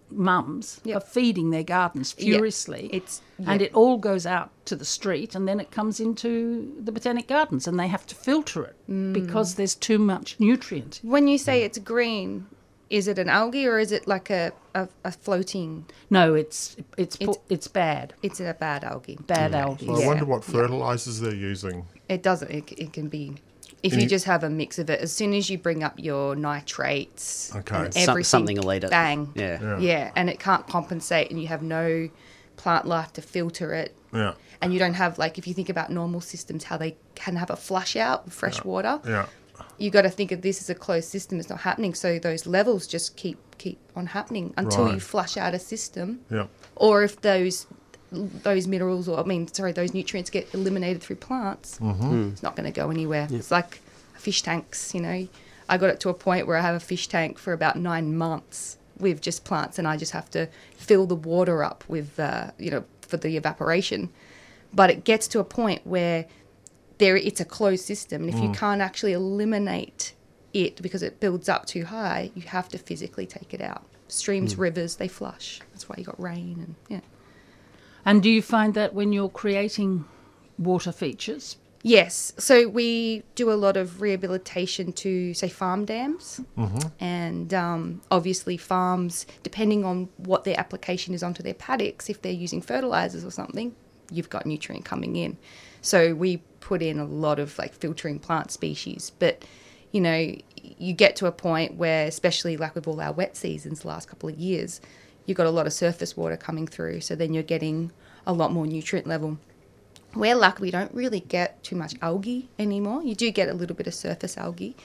[0.09, 0.97] mums Yep.
[0.97, 2.89] are feeding their gardens Yeah, furiously.
[2.93, 6.91] it's- and it all goes out to the street and then it comes into the
[6.91, 9.13] botanic gardens and they have to filter it Mm.
[9.13, 10.99] because there's too much nutrient.
[11.03, 12.47] When you say it's green,
[12.89, 15.85] is it an algae or is it like a, a, a floating?
[16.09, 18.13] No, it's it's It's- it's, it's bad.
[18.23, 19.17] It's a bad algae.
[19.27, 19.87] Bad algae.
[19.87, 20.07] Well, I Yeah.
[20.07, 21.85] wonder what fertilizers they're using.
[22.07, 22.49] It doesn't.
[22.49, 23.35] It, it can be.
[23.83, 25.93] If Any- you just have a mix of it, as soon as you bring up
[25.97, 27.75] your nitrates, Okay.
[27.75, 28.89] and everything, something will eat it.
[28.89, 29.31] Bang.
[29.35, 29.59] Yeah.
[29.61, 29.79] Yeah.
[29.79, 32.09] Yeah, and it can't compensate, and you have no
[32.55, 34.33] plant life to filter it, Yeah.
[34.61, 37.49] and you don't have like if you think about normal systems, how they can have
[37.51, 38.99] a flush out with fresh water.
[39.05, 39.27] Yeah.
[39.79, 41.39] You got to think of this as a closed system.
[41.39, 45.55] It's not happening, so those levels just keep keep on happening until you flush out
[45.55, 46.45] a system, Yeah.
[46.75, 47.65] or if those
[48.11, 52.03] those minerals or I mean sorry those nutrients get eliminated through plants, mm-hmm.
[52.03, 52.31] mm.
[52.31, 53.27] it's not going to go anywhere.
[53.29, 53.81] It's like
[54.15, 55.27] fish tanks, you know.
[55.69, 58.17] I got it to a point where I have a fish tank for about nine
[58.17, 62.51] months with just plants, and I just have to fill the water up with uh,
[62.57, 64.09] you know for the evaporation.
[64.73, 66.25] But it gets to a point where
[66.97, 68.55] there it's a closed system, and if you mm.
[68.55, 70.13] can't actually eliminate
[70.53, 73.83] it because it builds up too high, you have to physically take it out.
[74.07, 74.59] Streams, mm.
[74.59, 75.61] rivers, they flush.
[75.73, 77.01] That's why you got rain and yeah.
[78.07, 80.05] And do you find that when you're creating
[80.57, 81.57] water features?
[81.83, 82.31] Yes.
[82.37, 86.39] So we do a lot of rehabilitation to, say, farm dams.
[87.01, 92.31] And um, obviously, farms, depending on what their application is onto their paddocks, if they're
[92.31, 93.75] using fertilizers or something,
[94.09, 95.37] you've got nutrient coming in.
[95.81, 99.11] So we put in a lot of like filtering plant species.
[99.19, 99.43] But,
[99.91, 100.33] you know,
[100.77, 104.07] you get to a point where, especially like with all our wet seasons the last
[104.07, 104.79] couple of years,
[105.27, 107.01] you've got a lot of surface water coming through.
[107.01, 107.91] So then you're getting
[108.25, 109.37] a lot more nutrient level
[110.15, 113.03] we're lucky we don't really get too much algae anymore.
[113.03, 114.75] You do get a little bit of surface algae,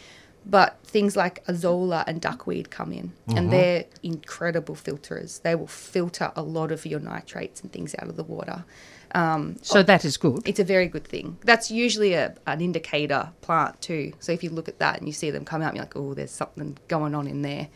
[0.44, 5.40] but things like azolla and duckweed come in, and they're incredible filterers.
[5.42, 8.64] They will filter a lot of your nitrates and things out of the water.
[9.14, 10.42] Um, So that is good.
[10.46, 11.38] it's a very good thing.
[11.44, 14.12] That's usually a, an indicator plant too.
[14.20, 16.14] So if you look at that and you see them come out, you're like, oh,
[16.14, 17.68] there's something going on in there.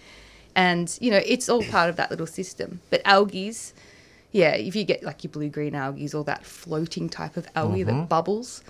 [0.56, 2.80] And, you know, it's all part of that little system.
[2.88, 3.74] But algaes,
[4.32, 7.82] yeah, if you get like your blue green algae or that floating type of algae
[7.82, 8.06] that mm-hmm.
[8.06, 8.64] bubbles,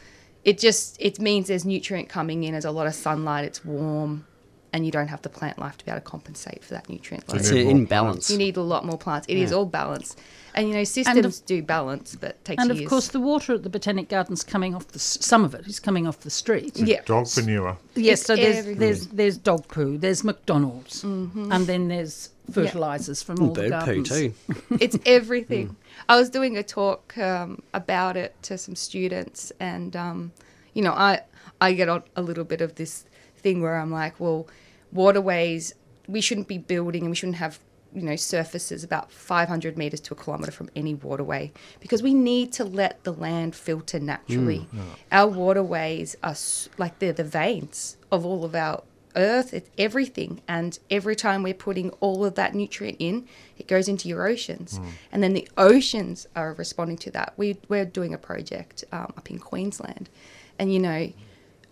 [0.44, 4.26] it just it means there's nutrient coming in, there's a lot of sunlight, it's warm,
[4.76, 7.26] and you don't have the plant life to be able to compensate for that nutrient
[7.30, 7.40] load.
[7.40, 8.30] It's need an imbalance.
[8.30, 9.26] You need a lot more plants.
[9.26, 10.14] It is all balance.
[10.54, 12.84] And you know, systems do balance, but it takes And years.
[12.84, 15.80] of course, the water at the Botanic Gardens coming off the some of it is
[15.80, 16.76] coming off the street.
[16.78, 17.00] yeah.
[17.06, 17.78] Dog manure.
[17.94, 18.80] Yes, It's so there's everything.
[18.80, 24.02] there's there's dog poo, there's McDonald's, and then there's fertilizers from all the Bird poo
[24.02, 24.08] gardens.
[24.10, 24.34] too.
[24.80, 25.76] it's everything.
[26.08, 30.32] I was doing a talk um, about it to some students, and um,
[30.74, 31.20] you know, I
[31.60, 33.04] I get a little bit of this
[33.38, 34.46] thing where I'm like, well,
[34.92, 35.74] waterways,
[36.08, 37.58] we shouldn't be building, and we shouldn't have
[37.94, 42.52] you know surfaces about 500 meters to a kilometer from any waterway because we need
[42.52, 44.66] to let the land filter naturally.
[45.10, 46.34] Our waterways are
[46.78, 48.82] like they're the veins of all of our
[49.16, 50.42] earth, it's everything.
[50.46, 53.26] And every time we're putting all of that nutrient in,
[53.58, 54.78] it goes into your oceans.
[55.10, 57.32] And then the oceans are responding to that.
[57.38, 60.10] We, we're doing a project um, up in Queensland.
[60.58, 61.12] And, you know,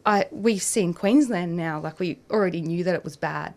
[0.07, 3.55] I, we've seen Queensland now, like we already knew that it was bad.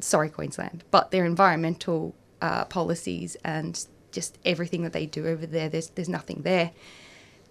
[0.00, 0.84] Sorry, Queensland.
[0.90, 5.68] But their environmental uh, policies and just everything that they do over there.
[5.68, 6.72] There's there's nothing there.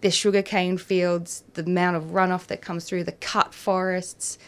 [0.01, 4.39] There's sugarcane fields, the amount of runoff that comes through, the cut forests.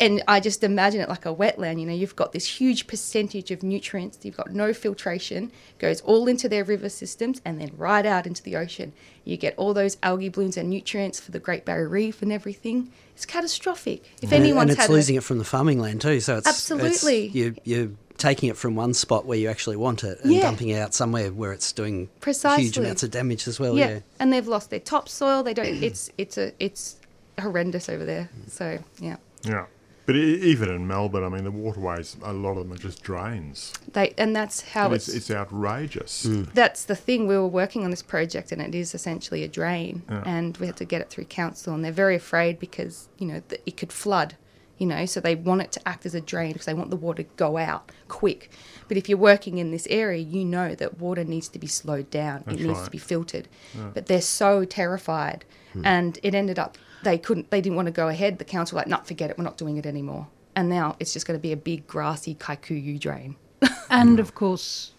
[0.00, 1.78] And I just imagine it like a wetland.
[1.80, 4.18] You know, you've got this huge percentage of nutrients.
[4.22, 8.42] You've got no filtration, goes all into their river systems and then right out into
[8.42, 8.92] the ocean.
[9.24, 12.90] You get all those algae blooms and nutrients for the Great Barrier Reef and everything.
[13.14, 14.02] It's catastrophic.
[14.20, 16.18] If And- anyone's and it's had a- losing it from the farming land too.
[16.18, 17.28] So it's it's- Absolutely.
[17.28, 20.42] you you're taking it from one spot where you actually want it and Yeah.
[20.42, 23.76] dumping it out somewhere where it's doing huge amounts of damage as well.
[23.78, 23.88] yeah.
[23.88, 23.98] Yeah.
[24.18, 25.44] and they've lost their topsoil.
[25.44, 25.66] They don't.
[25.82, 26.96] It's it's a it's
[27.40, 28.28] horrendous over there.
[28.48, 29.66] So yeah, Yeah.
[30.06, 33.72] But even in Melbourne, I mean, the waterways, a lot of them are just drains.
[33.92, 36.24] they and that's how And it's, it's, it's outrageous.
[36.24, 36.42] Hmm.
[36.52, 37.26] that's the thing.
[37.26, 40.76] We were working on this project, and it is essentially a drain, and we had
[40.76, 43.92] to get it through council, and they're very afraid because you know that it could
[43.92, 44.36] flood.
[44.76, 46.96] You know, so they want it to act as a drain because they want the
[46.96, 48.50] water to go out quick.
[48.88, 52.10] But if you're working in this area, you know that water needs to be slowed
[52.10, 52.42] down.
[52.44, 52.84] That's it needs right.
[52.84, 53.46] to be filtered.
[53.94, 55.86] But they're so terrified, hmm.
[55.86, 57.50] and it ended up they couldn't.
[57.50, 58.38] They didn't want to go ahead.
[58.38, 59.38] The council were like, "Not forget it.
[59.38, 62.34] We're not doing it anymore." And now it's just going to be a big grassy
[62.34, 63.36] kikuyu drain.
[63.90, 64.20] And mm.
[64.20, 64.92] of course,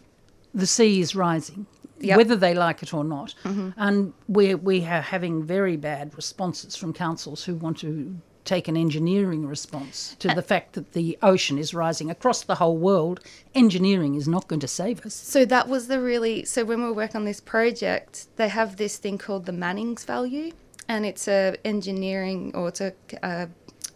[0.53, 1.65] the sea is rising,
[1.99, 2.17] Yep.
[2.17, 3.33] whether they like it or not.
[3.43, 3.69] Mm-hmm.
[3.77, 8.15] And we we are having very bad responses from councils who want to
[8.45, 12.77] take an engineering response to the fact that the ocean is rising across the whole
[12.77, 13.19] world.
[13.55, 15.15] Engineering is not going to save us.
[15.15, 18.77] So that was the really so when we were working on this project, they have
[18.77, 20.51] this thing called the Manning's value,
[20.87, 22.93] and it's a engineering or it's a,
[23.23, 23.49] a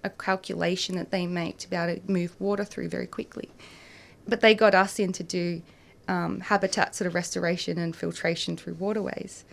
[0.03, 3.49] a calculation that they make to be able to move water through very quickly.
[4.27, 5.61] But they got us in to do
[6.07, 9.45] um, habitat sort of restoration and filtration through waterways.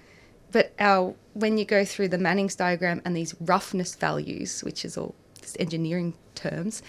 [0.53, 4.97] But our when you go through the Manning's diagram and these roughness values, which is
[4.97, 5.15] all
[5.59, 6.83] engineering terms,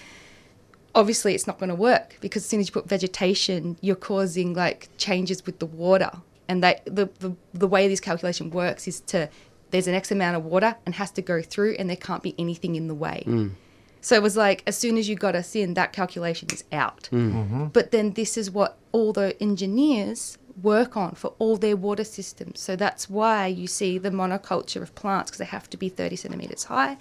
[0.94, 4.54] obviously it's not going to work because as soon as you put vegetation, you're causing
[4.54, 6.10] like changes with the water.
[6.50, 9.28] And that the, the the way this calculation works is to
[9.70, 12.34] there's an X amount of water and has to go through, and there can't be
[12.38, 13.24] anything in the way.
[13.26, 13.52] Mm.
[14.00, 17.08] So it was like as soon as you got us in, that calculation is out.
[17.12, 17.32] Mm.
[17.32, 17.64] Mm-hmm.
[17.66, 22.60] But then this is what all the engineers work on for all their water systems.
[22.60, 26.16] So that's why you see the monoculture of plants because they have to be 30
[26.16, 26.96] centimeters high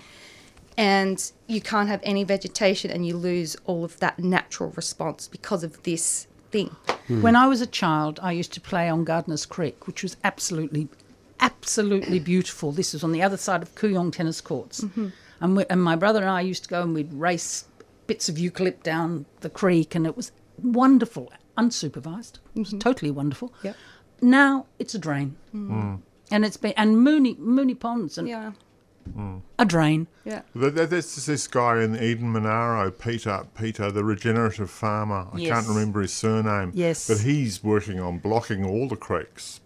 [0.78, 5.64] and you can't have any vegetation and you lose all of that natural response because
[5.64, 6.76] of this thing.
[7.08, 7.22] Mm.
[7.22, 10.88] When I was a child, I used to play on Gardeners Creek, which was absolutely,
[11.40, 12.72] absolutely beautiful.
[12.72, 14.82] This was on the other side of Kooyong tennis courts.
[14.82, 15.08] Mm-hmm.
[15.40, 17.66] And, we, and my brother and I used to go and we'd race
[18.08, 22.40] bits of eucalypt down the creek, and it was wonderful, unsupervised.
[22.56, 22.80] It was mm-hmm.
[22.80, 23.54] totally wonderful.
[23.64, 23.76] Yep.
[24.22, 25.36] Now it's a drain.
[25.54, 25.70] Mm.
[25.70, 26.02] Mm.
[26.32, 28.52] And it's been, and Moonee, Moonee Ponds, and Yeah.
[29.16, 29.42] Mm.
[29.58, 30.08] a drain.
[30.26, 30.42] Yeah.
[30.60, 35.28] Th- th- There's this guy in Eden Monaro, Peter, Peter, the regenerative farmer.
[35.32, 35.50] I Yes.
[35.52, 36.72] can't remember his surname.
[36.74, 37.08] Yes.
[37.08, 39.62] But he's working on blocking all the creeks,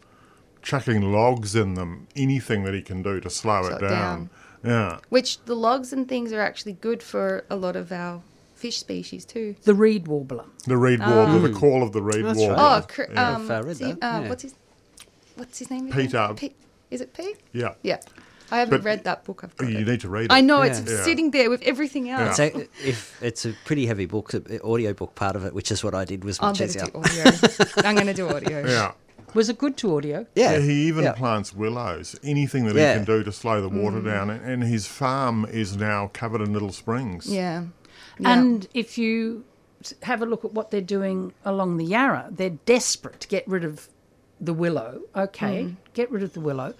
[0.61, 4.29] chucking logs in them, anything that he can do to slow, Slow it it down.
[4.63, 4.99] Yeah.
[5.09, 8.21] Which the logs and things are actually good for a lot of our
[8.55, 9.55] fish species too.
[9.63, 10.45] The reed warbler.
[10.67, 12.55] The reed warbler, the call of the reed That's warbler.
[12.57, 12.83] right.
[12.83, 13.35] Oh, cr- Yeah.
[13.35, 14.29] um, I've what's, uh, yeah.
[14.29, 14.53] what's his
[15.35, 15.89] what's his name?
[15.91, 16.17] Peter.
[16.17, 16.35] Again?
[16.35, 16.53] Pe-
[16.91, 17.37] is it Pete?
[17.53, 17.73] Yeah.
[17.81, 17.97] Yeah.
[18.53, 19.43] I haven't But- read that book.
[19.45, 19.87] I've got You it.
[19.87, 20.31] need to read it.
[20.31, 20.71] I know Yeah.
[20.77, 21.03] it's Yeah.
[21.05, 22.37] sitting there with everything else.
[22.37, 25.71] It's a, if it's a pretty heavy book, uh, audio book part of it, which
[25.71, 27.23] is what I did was I'm going to do audio.
[27.77, 28.65] I'm going to do audio.
[28.67, 28.91] Yeah.
[29.33, 30.25] Was it good to audio?
[30.35, 31.13] Yeah, Yeah, he even yeah.
[31.13, 32.93] plants willows, anything that Yeah.
[32.93, 34.05] he can do to slow the water Mm.
[34.05, 34.29] down.
[34.29, 37.27] And, and his farm is now covered in little springs.
[37.27, 37.65] Yeah.
[38.19, 38.33] Yeah.
[38.37, 39.45] And if you
[40.03, 43.63] have a look at what they're doing along the Yarra, they're desperate to get rid
[43.63, 43.87] of
[44.39, 45.01] the willow.
[45.15, 45.75] Okay, Mm.
[45.93, 46.73] get rid of the willow.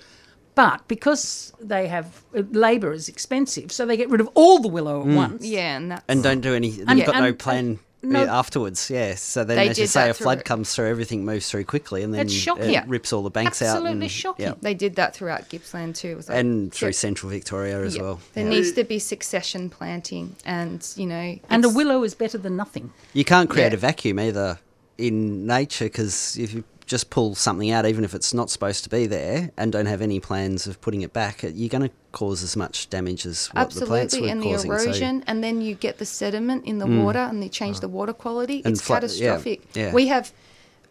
[0.53, 4.67] But because they have uh, labour is expensive, so they get rid of all the
[4.67, 5.45] willow at once.
[5.45, 6.71] yeah, and that's and don't do any.
[6.71, 8.89] They've And- got no and- plan no- uh, afterwards.
[8.89, 11.65] Yeah, so then, They as you say, a flood through- comes through, everything moves through
[11.65, 12.73] quickly, and then shocking.
[12.73, 13.77] it rips all the banks out.
[13.77, 14.45] Absolutely shocking.
[14.47, 14.53] yeah.
[14.61, 16.09] they did that throughout Gippsland too.
[16.09, 18.01] It was like, and through yeah, central Victoria as yeah.
[18.01, 18.19] well.
[18.33, 18.49] There Yeah.
[18.49, 22.91] needs to be succession planting, and you know, And a willow is better than nothing.
[23.13, 23.77] You can't create Yeah.
[23.77, 24.59] a vacuum either
[24.97, 28.89] in nature because if you just pull something out, even if it's not supposed to
[28.89, 32.43] be there, and don't have any plans of putting it back, you're going to cause
[32.43, 34.71] as much damage as what the plants Absolutely, were and the causing.
[34.71, 37.01] so- erosion, and then you get the sediment in the mm.
[37.01, 37.91] water, and they change the ah.
[37.91, 38.61] water quality.
[38.65, 39.61] It's fla- yeah, catastrophic.
[39.73, 39.93] yeah.
[39.93, 40.33] We have,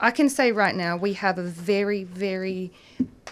[0.01, 2.73] I can say right now, we have a very, very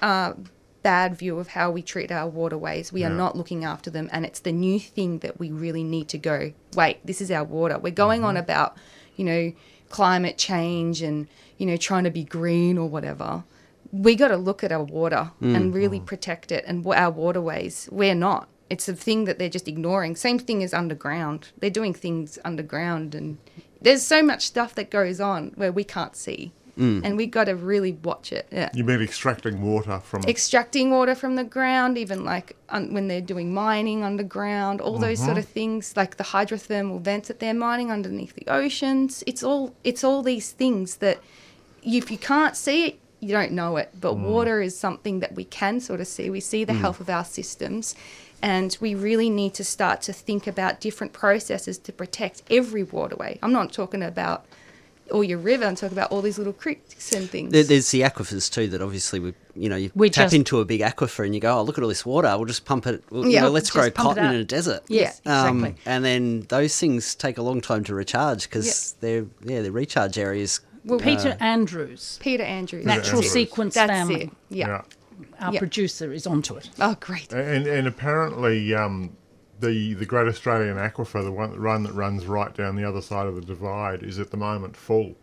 [0.03, 0.35] uh,
[0.83, 2.93] bad view of how we treat our waterways.
[2.93, 6.09] We are not looking after them, and it's the new thing that we really need
[6.09, 6.53] to go.
[6.77, 7.79] Wait, this is our water.
[7.79, 8.45] We're going on mm-hmm.
[8.45, 8.77] about,
[9.17, 9.53] you know,
[9.89, 11.27] climate change and
[11.59, 13.45] you know trying to be green or whatever.
[13.93, 15.57] We got to look at our water mm.
[15.57, 16.07] and really mm.
[16.07, 17.89] protect it and our waterways.
[17.91, 18.49] We're not.
[18.71, 20.15] It's a thing that they're just ignoring.
[20.15, 21.49] Same thing as underground.
[21.59, 23.39] They're doing things underground, and
[23.81, 26.53] there's so much stuff that goes on where we can't see.
[26.79, 27.01] Mm.
[27.05, 28.47] and we got to really watch it.
[28.53, 28.71] Yeah.
[28.73, 33.21] You mean extracting water from Extracting water from the ground, even like un- when they're
[33.21, 35.39] doing mining underground, all those sort mm-hmm.
[35.39, 39.25] of things, like the hydrothermal vents that they're mining underneath the oceans.
[39.27, 41.19] It's all it's all these things that
[41.97, 43.91] if you can't see it, you don't know it.
[44.01, 46.31] But water is something that we can sort of see.
[46.31, 47.95] We see the health of our systems.
[48.41, 53.37] And we really need to start to think about different processes to protect every waterway.
[53.43, 54.47] I'm not talking about
[55.11, 57.51] all your river, I'm talking about all these little creeks and things.
[57.51, 60.65] There's the aquifers too that obviously we, you know, you We tap just- into a
[60.67, 62.29] big aquifer and you go, oh, look at all this water.
[62.37, 63.03] We'll just pump it.
[63.11, 64.83] Well, you Yeah, know, let's grow cotton in a desert.
[64.87, 65.83] Yes, Um, exactly.
[65.87, 70.17] and then those things take a long time to recharge because they're yeah, the recharge
[70.19, 70.61] areas.
[70.85, 72.85] Well, Peter Andrews, Peter Andrews.
[72.85, 73.33] Natural Andrews.
[73.33, 74.31] Sequence That's Family, it.
[74.51, 74.83] Yeah.
[75.41, 75.59] our Yeah.
[75.59, 76.71] producer, is onto it.
[76.81, 77.33] Oh, great.
[77.33, 79.11] And and apparently, um,
[79.61, 83.27] the the Great Australian Aquifer, the one run that runs right down the other side
[83.27, 85.15] of the divide, is at the moment full.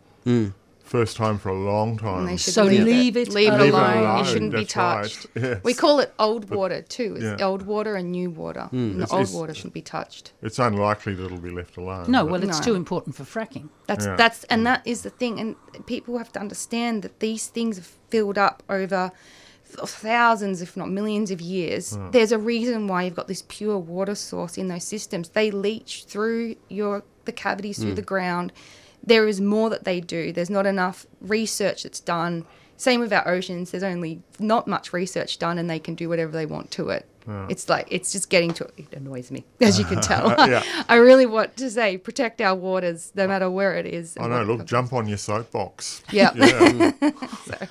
[0.86, 2.20] First time for a long time.
[2.20, 3.70] And they should So leave, leave it, it leave it alone.
[3.72, 3.96] alone.
[3.98, 5.02] alone, It shouldn't be that's right.
[5.02, 5.26] touched.
[5.34, 5.64] Yes.
[5.64, 7.14] We call it old water too.
[7.16, 7.46] It's Yeah.
[7.46, 8.66] old water and new water.
[8.70, 8.76] Hmm.
[8.76, 10.32] And the It's- old it's- water shouldn't be touched.
[10.42, 12.08] It's unlikely that it'll be left alone.
[12.08, 12.64] No, well, it's No.
[12.64, 13.68] too important for fracking.
[13.88, 14.14] That's Yeah.
[14.14, 14.66] that's and mm.
[14.66, 15.40] that is the thing.
[15.40, 19.10] And people have to understand that these things have filled up over
[19.64, 21.96] thousands, if not millions, of years.
[21.96, 22.12] Mm.
[22.12, 25.30] There's a reason why you've got this pure water source in those systems.
[25.30, 27.96] They leach through your the cavities through mm.
[27.96, 28.52] the ground.
[29.06, 30.32] There is more that they do.
[30.32, 32.44] There's not enough research that's done.
[32.76, 33.70] Same with our oceans.
[33.70, 37.06] There's only not much research done, and they can do whatever they want to it.
[37.48, 40.28] It's like it's just getting to it annoys me, as you can tell.
[40.48, 40.62] Yeah.
[40.88, 43.28] I really want to say protect our waters, no oh.
[43.28, 44.16] matter where it is.
[44.18, 44.38] I know.
[44.38, 46.02] what- Look, jump on your soapbox.
[46.10, 46.32] Yeah.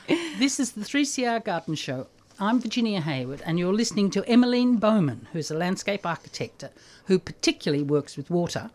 [0.07, 0.15] Yeah.
[0.39, 2.07] This is the 3CR Garden Show.
[2.39, 6.65] I'm Virginia Heywood, and you're listening to Emmaline Bowman, who's a landscape architect
[7.05, 8.71] who particularly works with water,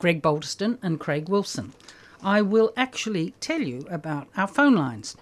[0.00, 1.72] Greg Boldiston and Craig Wilson.
[2.22, 5.16] I will actually tell you about our phone lines.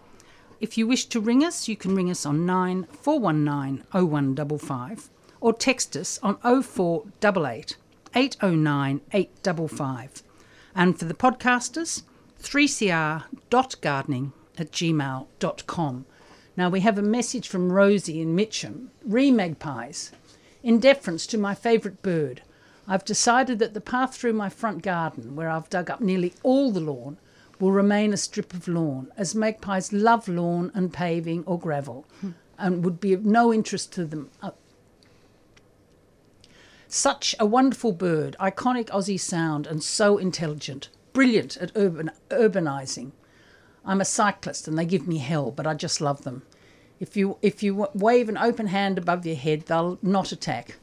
[0.60, 5.10] If you wish to ring us, you can ring us on 9419 0155
[5.40, 7.76] or text us on 0488
[8.14, 10.22] 809 855.
[10.74, 12.02] And for the podcasters,
[12.40, 16.06] 3cr.gardening at gmail.com.
[16.56, 18.90] Now we have a message from Rosie in Mitcham.
[19.04, 20.12] Re magpies.
[20.62, 22.42] In deference to my favourite bird,
[22.88, 26.72] I've decided that the path through my front garden, where I've dug up nearly all
[26.72, 27.18] the lawn,
[27.60, 32.06] will remain a strip of lawn, as magpies love lawn and paving or gravel,
[32.58, 34.52] and would be of no interest to them uh,
[36.90, 43.12] such a wonderful bird, iconic Aussie sound, and so intelligent, brilliant at urban, urbanizing.
[43.84, 46.42] I'm a cyclist, and they give me hell, but I just love them.
[46.98, 50.76] If you if you wave an open hand above your head, they'll not attack.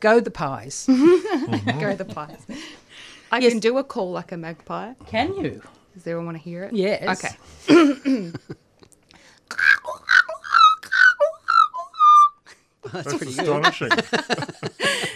[0.00, 0.84] Go the pies.
[0.88, 2.12] Go the mm-hmm.
[2.12, 2.46] pies.
[3.30, 3.52] I Yes.
[3.52, 4.94] can do a call like a magpie.
[5.06, 5.62] Can you?
[5.94, 6.72] Does everyone want to hear it?
[6.72, 7.36] Yes.
[7.68, 8.32] Okay.
[12.92, 13.90] That's astonishing.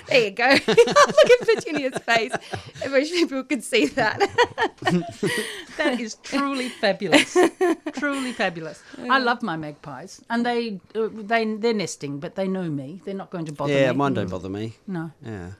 [0.09, 0.49] There you go.
[0.67, 2.33] Look at Virginia's face.
[2.85, 4.21] I wish people could see that.
[5.79, 7.35] That is truly fabulous.
[7.95, 8.83] truly fabulous.
[9.09, 13.01] I love my magpies, and they uh, they they're nesting, but they know me.
[13.05, 13.97] They're not going to bother Yeah, me.
[13.97, 14.75] mine don't bother me.
[14.87, 15.11] No.
[15.25, 15.53] Yeah,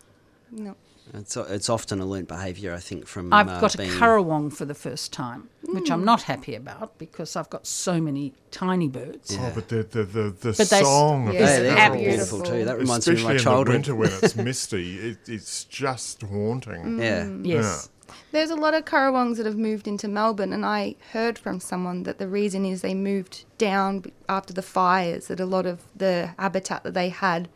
[0.51, 0.77] no.
[1.15, 3.07] It's it's often a learnt behaviour, I think.
[3.07, 6.55] From I've uh, got a being, currawong for the first time, which I'm not happy
[6.55, 9.37] about because I've got so many tiny birds.
[9.39, 12.39] Oh, but the the the, the But they song of Yeah, the they're beautiful.
[12.39, 12.43] beautiful.
[12.43, 12.65] too.
[12.65, 13.67] That reminds me of especially my in childhood.
[13.67, 16.99] the winter when it's misty, it, it's just haunting.
[16.99, 17.89] Yeah, Yes.
[18.31, 22.03] There's a lot of Currawongs that have moved into Melbourne, and I heard from someone
[22.03, 26.31] that the reason is they moved down after the fires, that a lot of the
[26.39, 27.49] habitat that they had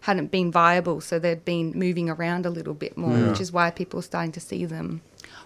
[0.00, 3.70] hadn't been viable, so they'd been moving around a little bit more, which is why
[3.70, 5.02] people are starting to see them.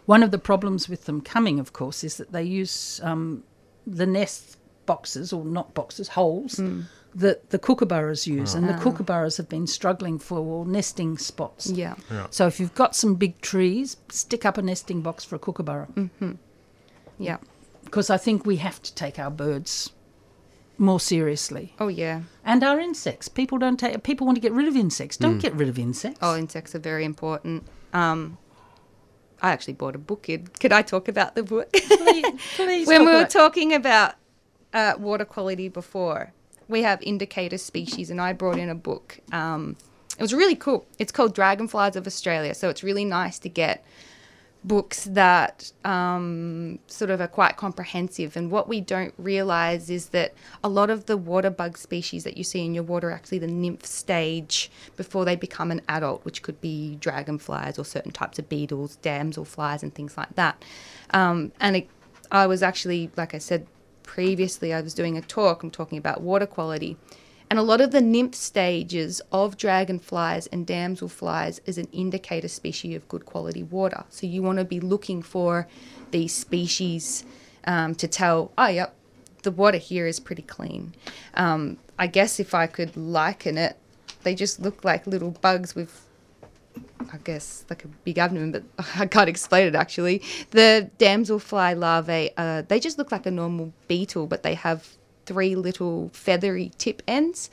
[0.06, 3.42] One of the problems with them coming, of course, is that they use um,
[3.86, 6.82] the nest boxes, or not boxes, holes, hmm.
[7.14, 8.54] that the kookaburras use.
[8.54, 8.80] And the ah.
[8.80, 11.70] kookaburras have been struggling for nesting spots.
[11.70, 11.94] Yeah.
[12.30, 15.88] So if you've got some big trees, stick up a nesting box for a kookaburra.
[15.94, 16.32] Mm-hmm.
[17.18, 17.38] Yeah.
[17.84, 19.90] Because I think we have to take our birds
[20.78, 21.74] more seriously.
[21.78, 22.22] Oh, yeah.
[22.44, 23.28] And our insects.
[23.28, 25.16] People don't take people want to get rid of insects.
[25.16, 26.18] Don't get rid of insects.
[26.22, 27.64] Oh, insects are very important.
[27.92, 28.38] Um,
[29.40, 30.28] I actually bought a book.
[30.28, 30.46] In.
[30.60, 31.72] Could I talk about the book?
[31.72, 32.24] please,
[32.56, 34.14] please when talk we were about- talking about
[34.72, 36.32] uh, water quality before,
[36.68, 39.20] we have indicator species, and I brought in a book.
[39.32, 39.76] Um,
[40.18, 40.86] it was really cool.
[40.98, 43.84] It's called Dragonflies of Australia, so it's really nice to get
[44.64, 48.36] books that um, sort of are quite comprehensive.
[48.36, 52.36] And what we don't realize is that a lot of the water bug species that
[52.36, 56.24] you see in your water are actually the nymph stage before they become an adult,
[56.24, 60.64] which could be dragonflies or certain types of beetles, damselflies, and things like that.
[61.10, 61.88] Um, and it,
[62.32, 63.66] I was actually, like I said
[64.02, 65.62] previously, I was doing a talk.
[65.62, 66.96] I'm talking about water quality.
[67.54, 72.96] And a lot of the nymph stages of dragonflies and damselflies is an indicator species
[72.96, 74.02] of good quality water.
[74.08, 75.68] So you want to be looking for
[76.10, 77.24] these species
[77.64, 78.92] um, to tell, oh, yep,
[79.44, 80.96] the water here is pretty clean.
[81.34, 83.76] Um, I guess if I could liken it,
[84.24, 86.08] they just look like little bugs with
[87.12, 88.64] I guess like a big abdomen, but
[88.98, 90.22] I can't explain it actually.
[90.50, 94.96] The damselfly larvae, uh, they just look like a normal beetle, but they have
[95.26, 97.50] three little feathery tip ends.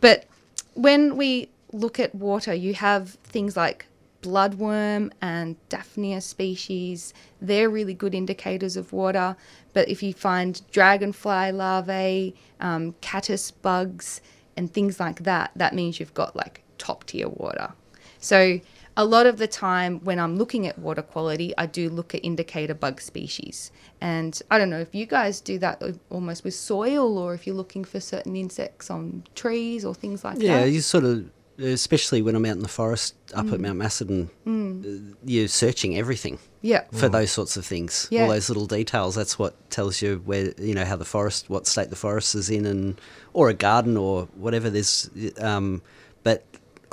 [0.00, 0.26] But
[0.74, 3.86] when we look at water, you have things like
[4.22, 7.12] bloodworm and Daphnia species.
[7.40, 9.36] They're really good indicators of water.
[9.72, 14.20] But if you find dragonfly larvae, um, caddis bugs,
[14.56, 17.72] and things like that, that means you've got like top tier water.
[18.18, 18.60] So
[18.96, 22.24] a lot of the time when I'm looking at water quality, I do look at
[22.24, 23.72] indicator bug species.
[24.00, 27.56] And I don't know if you guys do that almost with soil or if you're
[27.56, 30.60] looking for certain insects on trees or things like yeah, that.
[30.60, 31.28] Yeah, you sort of,
[31.58, 33.52] especially when I'm out in the forest up Mm.
[33.54, 36.84] at Mount Macedon, uh, you're searching everything Yeah.
[36.92, 38.06] for those sorts of things.
[38.10, 38.22] Yeah.
[38.24, 39.14] All those little details.
[39.16, 42.48] That's what tells you where you know how the forest, what state the forest is
[42.50, 43.00] in, and
[43.32, 44.68] or a garden or whatever.
[44.70, 46.03] There's, um, but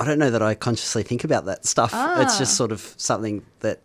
[0.01, 1.91] I don't know that I consciously think about that stuff.
[1.93, 2.39] It's Ah.
[2.39, 3.79] just sort of something that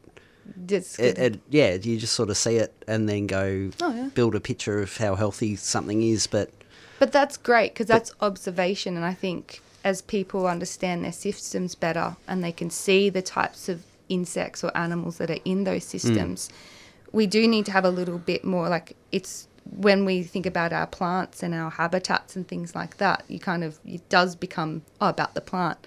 [0.68, 4.08] it, it, yeah, you just sort of see it and then go Oh, yeah.
[4.14, 6.26] build a picture of how healthy something is.
[6.26, 6.50] But
[6.98, 12.16] But that's great because that's observation, and I think as people understand their systems better
[12.26, 16.48] and they can see the types of insects or animals that are in those systems,
[17.12, 19.48] we do need to have a little bit more like it's
[19.78, 23.64] when we think about our plants and our habitats and things like that, you kind
[23.64, 25.78] of it does become oh, about the plant.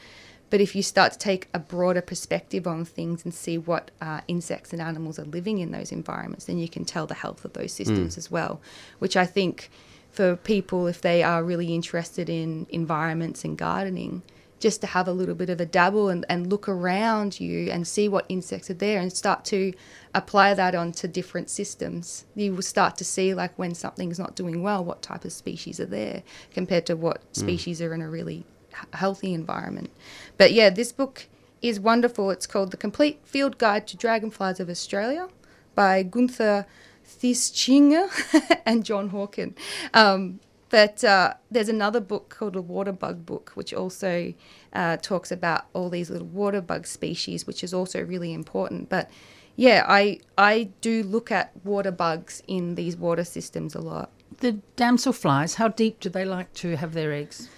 [0.50, 4.22] But if you start to take a broader perspective on things and see what uh,
[4.28, 7.54] insects and animals are living in those environments, then you can tell the health of
[7.54, 8.60] those systems as well.
[8.97, 9.70] Which I think
[10.12, 14.24] for people, if they are really interested in environments and gardening,
[14.60, 17.88] just to have a little bit of a dabble and, and look around you and
[17.88, 19.74] see what insects are there and start to
[20.14, 22.26] apply that onto different systems.
[22.36, 25.80] You will start to see, like, when something's not doing well, what type of species
[25.80, 28.45] are there compared to what species are in a really
[28.94, 29.92] healthy environment.
[30.38, 31.28] But yeah, this book
[31.62, 32.32] is wonderful.
[32.32, 35.28] It's called The Complete Field Guide to Dragonflies of Australia
[35.76, 36.66] by Gunther
[37.06, 39.56] Theischinger and John Hawking.
[39.94, 44.34] Um, but uh, there's another book called The water bug book, which also
[44.74, 48.90] uh, talks about all these little water bug species, which is also really important.
[48.90, 49.10] But
[49.56, 54.12] yeah, I I do look at water bugs in these water systems a lot.
[54.38, 57.50] The damselflies, how deep do they like to have their eggs?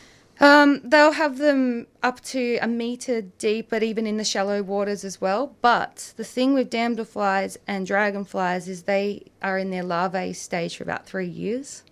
[0.41, 5.05] Um, they'll have them up to a meter deep, but even in the shallow waters
[5.05, 5.55] as well.
[5.61, 10.83] But the thing with damselflies and dragonflies is they are in their larvae stage for
[10.83, 11.83] about three years.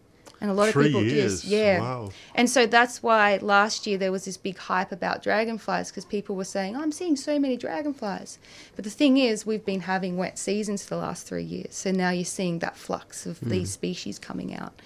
[0.42, 1.82] And a lot Three of people years, just yeah.
[1.82, 2.12] wow.
[2.34, 6.34] And so that's why last year there was this big hype about dragonflies because people
[6.36, 8.40] were saying, I'm seeing so many dragonflies.
[8.76, 11.76] But the thing is, we've been having wet seasons for the last three years.
[11.76, 14.82] So now you're seeing that flux of these species coming out.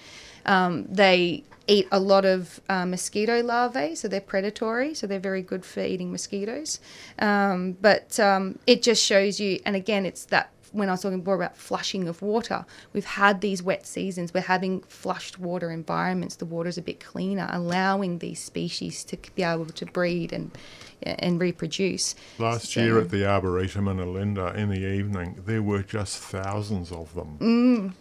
[0.46, 5.42] Um, they eat a lot of uh, mosquito larvae, so they're predatory, so they're very
[5.42, 6.80] good for eating mosquitoes.
[7.18, 11.22] Um, but um, it just shows you, and again, it's that when I was talking
[11.22, 14.34] more about flushing of water, we've had these wet seasons.
[14.34, 16.34] We're having flushed water environments.
[16.34, 20.50] The water's a bit cleaner, allowing these species to be able to breed and
[21.02, 22.14] and reproduce.
[22.38, 26.90] Last So- year at the Arboretum in Olinda in the evening, there were just thousands
[26.90, 27.36] of them.
[27.40, 27.92] Mm.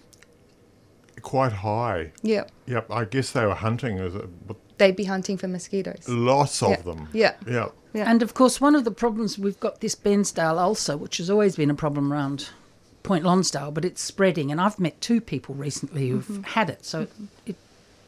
[1.24, 2.12] Quite high.
[2.22, 6.08] Yeah, Yep, I guess they were hunting as a, but they'd be hunting for mosquitoes.
[6.08, 6.82] lots of Yeah.
[6.82, 7.10] them.
[7.14, 7.34] Yeah.
[7.48, 7.70] Yeah.
[7.94, 8.10] Yeah.
[8.10, 11.56] And of course, one of the problems we've got this Bairnsdale ulcer, which has always
[11.56, 12.50] been a problem around
[13.04, 14.52] Point Lonsdale, but it's spreading.
[14.52, 16.44] And I've met two people recently who've Mm-hmm.
[16.44, 16.86] had it.
[16.86, 17.08] So,
[17.46, 17.56] it,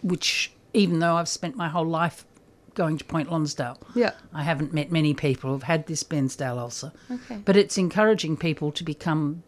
[0.04, 2.26] which even though I've spent my whole life
[2.74, 4.12] going to Point Lonsdale, Yeah.
[4.34, 6.92] I haven't met many people who've had this Bairnsdale ulcer.
[7.12, 7.40] Okay.
[7.46, 9.44] But it's encouraging people to become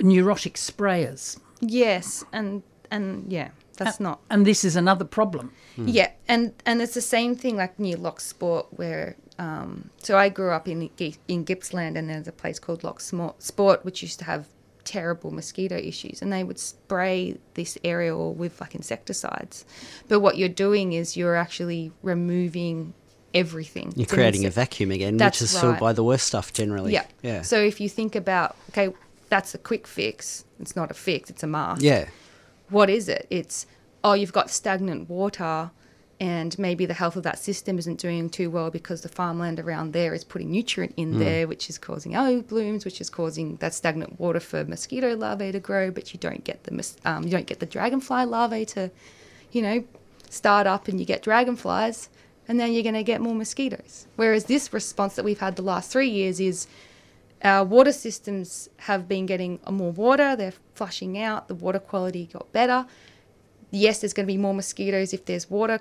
[0.00, 1.38] neurotic sprayers.
[1.62, 5.52] Yes, and and yeah, that's not And this is another problem.
[5.76, 9.16] Yeah, and and it's the same thing like near Loch Sport where.
[9.38, 10.90] Um, so I grew up in
[11.26, 14.46] in Gippsland, and there's a place called Loch Smo- Sport which used to have
[14.84, 19.64] terrible mosquito issues, and they would spray this area all with like insecticides.
[20.08, 22.92] But what you're doing is you're actually removing
[23.34, 23.92] everything.
[23.96, 26.52] you're It's an creating a vacuum again, That's which is filled by the worst stuff
[26.52, 26.92] generally.
[26.92, 27.06] Yeah.
[27.22, 27.42] Yeah.
[27.42, 28.92] So if you think about okay,
[29.32, 30.44] that's a quick fix.
[30.60, 31.30] It's not a fix.
[31.30, 32.04] It's a mask yeah.
[32.68, 33.26] what is it?
[33.30, 33.66] It's
[34.04, 35.70] oh, you've got stagnant water,
[36.20, 39.94] and maybe the health of that system isn't doing too well because the farmland around
[39.94, 43.72] there is putting nutrient in there, which is causing algae blooms, which is causing that
[43.72, 46.72] stagnant water for mosquito larvae to grow, but you don't get the
[47.06, 48.90] um, you don't get the dragonfly larvae to,
[49.50, 49.82] you know,
[50.28, 52.10] start up, and you get dragonflies,
[52.48, 54.06] and then you're going to get more mosquitoes.
[54.16, 56.66] Whereas this response that we've had the last three years is
[57.42, 62.52] our water systems have been getting more water, they're flushing out, the water quality got
[62.52, 62.86] better.
[63.70, 65.80] Yes, there's going to be more mosquitoes if there's water,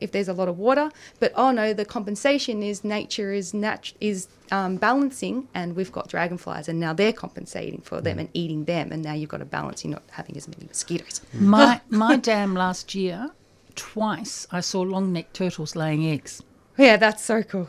[0.00, 3.92] if there's a lot of water, but oh no, the compensation is nature is nat-
[4.00, 8.64] is um, balancing, and we've got dragonflies, and now they're compensating for them and eating
[8.64, 9.84] them, and now you've got a balance.
[9.84, 11.20] You're not having as many mosquitoes.
[11.32, 13.30] My my dam last year,
[13.74, 16.42] twice I saw long necked turtles laying eggs.
[16.76, 17.68] Yeah, that's so cool.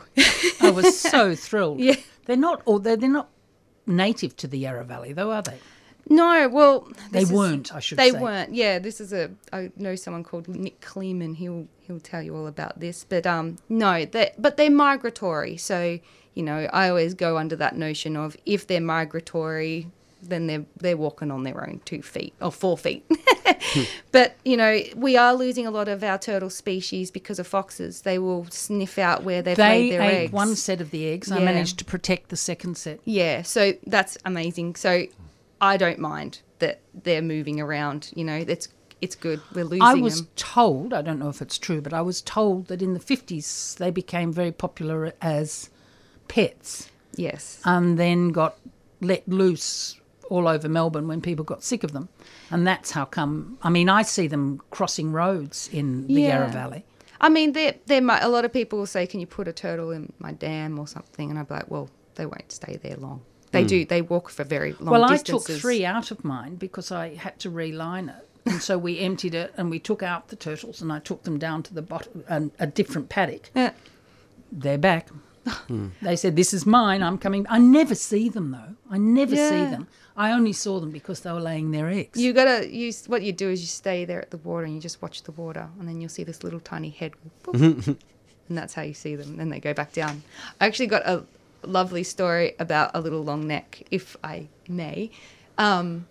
[0.60, 1.80] I was so thrilled.
[1.80, 1.96] Yeah.
[2.26, 3.28] They're not or they're, they're not
[3.86, 5.58] native to the Yarra Valley though, are they?
[6.08, 8.10] no, well, They is- weren't, I should say.
[8.10, 8.22] they say.
[8.22, 8.54] weren't.
[8.54, 9.30] Yeah, this is a.
[9.52, 11.34] I know someone called Nick Kleeman.
[11.34, 13.04] He'll he'll tell you all about this.
[13.08, 15.56] But um, no, they but they're migratory.
[15.56, 15.98] So
[16.34, 19.88] you know, I always go under that notion of if they're migratory,
[20.22, 23.04] then they're they're walking on their own two feet or four feet.
[24.12, 28.02] but you know, we are losing a lot of our turtle species because of foxes.
[28.02, 30.32] They will sniff out where they've They laid their ate eggs.
[30.32, 31.30] one set of the eggs.
[31.30, 33.00] I managed to protect the second set.
[33.04, 34.76] Yeah, so that's amazing.
[34.76, 35.04] So
[35.60, 38.10] I don't mind that they're moving around.
[38.14, 38.68] You know, it's
[39.00, 39.40] it's good.
[39.54, 39.88] We're losing them.
[39.88, 40.28] I was them.
[40.36, 43.76] told, I don't know if it's true, but I was told that in the 50s
[43.78, 45.70] they became very popular as
[46.28, 47.60] pets Yes.
[47.64, 48.56] and then got
[49.00, 49.98] let loose
[50.30, 52.08] all over Melbourne when people got sick of them.
[52.50, 56.84] And that's how come, I mean, I see them crossing roads in the Yarra Valley.
[57.20, 59.52] I mean, there there might a lot of people will say, "Can you put a
[59.52, 62.96] turtle in my dam or something?" And I'd be like, "Well, they won't stay there
[62.96, 63.20] long.
[63.50, 63.66] They hmm.
[63.66, 63.84] do.
[63.84, 67.16] They walk for very long Well, distances." I took three out of mine because I
[67.16, 68.26] had to reline it.
[68.46, 71.38] And so we emptied it and we took out the turtles and I took them
[71.38, 73.50] down to the bottom, and a different paddock.
[73.54, 73.72] Yeah.
[74.50, 75.08] They're back.
[75.66, 75.88] Hmm.
[76.02, 77.46] They said, This is mine, I'm coming.
[77.48, 78.76] I never see them though.
[78.90, 79.88] I never see them.
[80.20, 82.20] I only saw them because they were laying their eggs.
[82.20, 84.78] You gotta use what you do is you stay there at the water and you
[84.80, 87.12] just watch the water, and then you'll see this little tiny head,
[87.42, 87.86] boop,
[88.48, 89.38] and that's how you see them.
[89.38, 90.22] Then they go back down.
[90.60, 91.24] I actually got a
[91.62, 95.10] lovely story about a little long neck, if I may.
[95.56, 96.06] Um,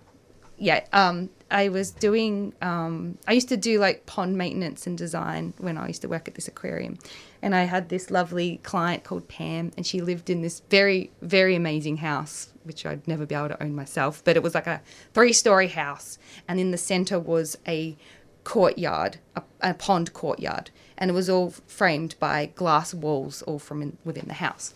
[0.57, 2.53] yeah, um, I was doing.
[2.63, 6.27] Um, I used to do like pond maintenance and design when I used to work
[6.27, 6.97] at this aquarium,
[7.41, 11.55] and I had this lovely client called Pam, and she lived in this very, very
[11.55, 14.21] amazing house, which I'd never be able to own myself.
[14.23, 14.81] But it was like a
[15.13, 16.17] three-story house,
[16.47, 17.95] and in the center was a
[18.43, 23.81] courtyard, a, a pond courtyard, and it was all framed by glass walls, all from
[23.81, 24.73] in, within the house.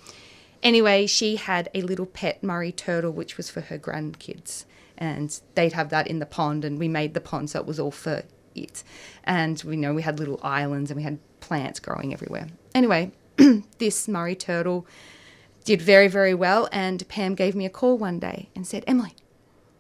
[0.62, 4.64] Anyway, she had a little pet Murray turtle, which was for her grandkids,
[4.98, 7.80] and they'd have that in the pond, and we made the pond so it was
[7.80, 8.24] all for
[8.56, 8.84] it.
[9.24, 11.20] And we know we had little islands and we had
[11.54, 12.48] plants growing everywhere.
[12.74, 13.12] Anyway,
[13.78, 14.88] this Murray turtle
[15.64, 19.14] did very, very well, and Pam gave me a call one day and said, Emily,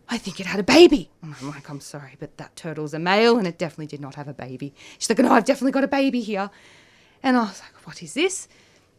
[0.07, 1.09] I think it had a baby.
[1.23, 4.13] And I'm like, I'm sorry, but that turtle's a male and it definitely did not
[4.15, 4.75] have a baby.
[4.99, 6.51] She's like, no, I've definitely got a baby here.
[7.23, 8.47] And I was like, what is this?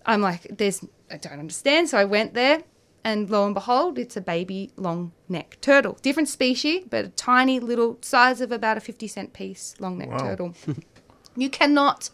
[0.04, 1.90] I'm like, there's, I don't understand.
[1.90, 2.64] So I went there
[3.04, 5.96] and lo and behold, it's a baby long neck turtle.
[6.02, 10.10] Different species, but a tiny little size of about a 50 cent piece long neck
[10.10, 10.18] Wow.
[10.18, 10.54] turtle.
[11.36, 12.10] you cannot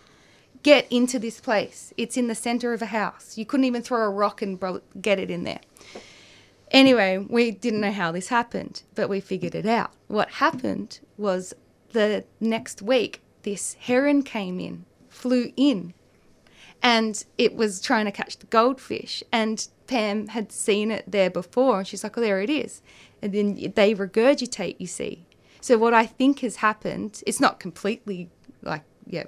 [0.63, 1.93] get into this place.
[1.97, 3.39] It's in the center of a house.
[3.39, 4.61] You couldn't even throw a rock and
[5.01, 5.61] get it in there.
[6.71, 9.91] Anyway, we didn't know how this happened, but we figured it out.
[10.07, 11.53] What happened was
[11.93, 15.95] the next week, this heron came in, flew in,
[16.83, 19.23] and it was trying to catch the goldfish.
[19.33, 22.81] And Pam had seen it there before, and she's like, "Oh, there it is."
[23.21, 24.77] And then they regurgitate.
[24.79, 25.27] You see.
[25.61, 28.31] So what I think has happened, it's not completely
[28.63, 29.25] like yeah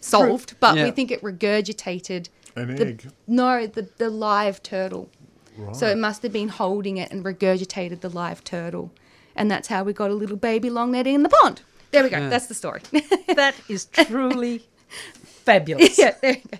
[0.00, 3.10] solved, but we think it regurgitated An the, egg.
[3.26, 5.08] No, the the live turtle.
[5.56, 5.76] Right.
[5.76, 8.92] So it must have been holding it and regurgitated the live turtle,
[9.36, 11.62] and that's how we got a little baby long netting in the pond.
[11.90, 12.28] There we go.
[12.28, 12.82] That's the story.
[13.34, 15.98] that is truly fabulous.
[15.98, 16.58] yeah, there you go.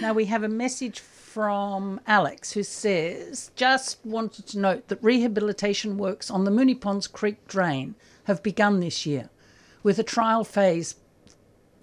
[0.00, 5.98] Now we have a message from Alex who says, just wanted to note that rehabilitation
[5.98, 9.28] works on the Moonee Ponds Creek drain have begun this year
[9.82, 10.96] with a trial phase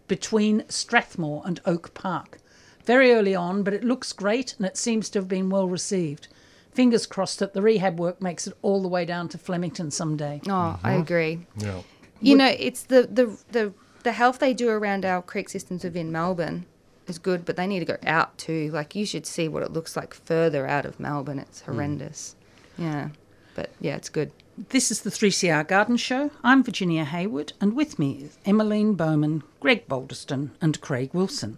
[0.08, 2.39] between Strathmore and Oak Park.
[2.86, 6.28] Very early on, but it looks great and it seems to have been well received.
[6.72, 10.41] Fingers crossed that the rehab work makes it all the way down to Flemington someday.
[10.47, 11.01] Oh, I mm-hmm.
[11.01, 11.39] agree.
[11.58, 11.82] Yeah.
[12.22, 16.12] You know, it's the, the the the health they do around our creek systems within
[16.12, 16.66] Melbourne
[17.08, 18.70] is good, but they need to go out too.
[18.72, 21.39] Like you should see what it looks like further out of Melbourne.
[21.39, 21.72] It's hmm.
[21.72, 22.36] horrendous.
[22.78, 23.10] Yeah.
[23.56, 24.32] But yeah, it's good.
[24.58, 26.32] This is the 3CR Garden Show.
[26.41, 31.58] I'm Virginia Heywood, and with me is Emmaline Bowman, Greg Boldiston, and Craig Wilson.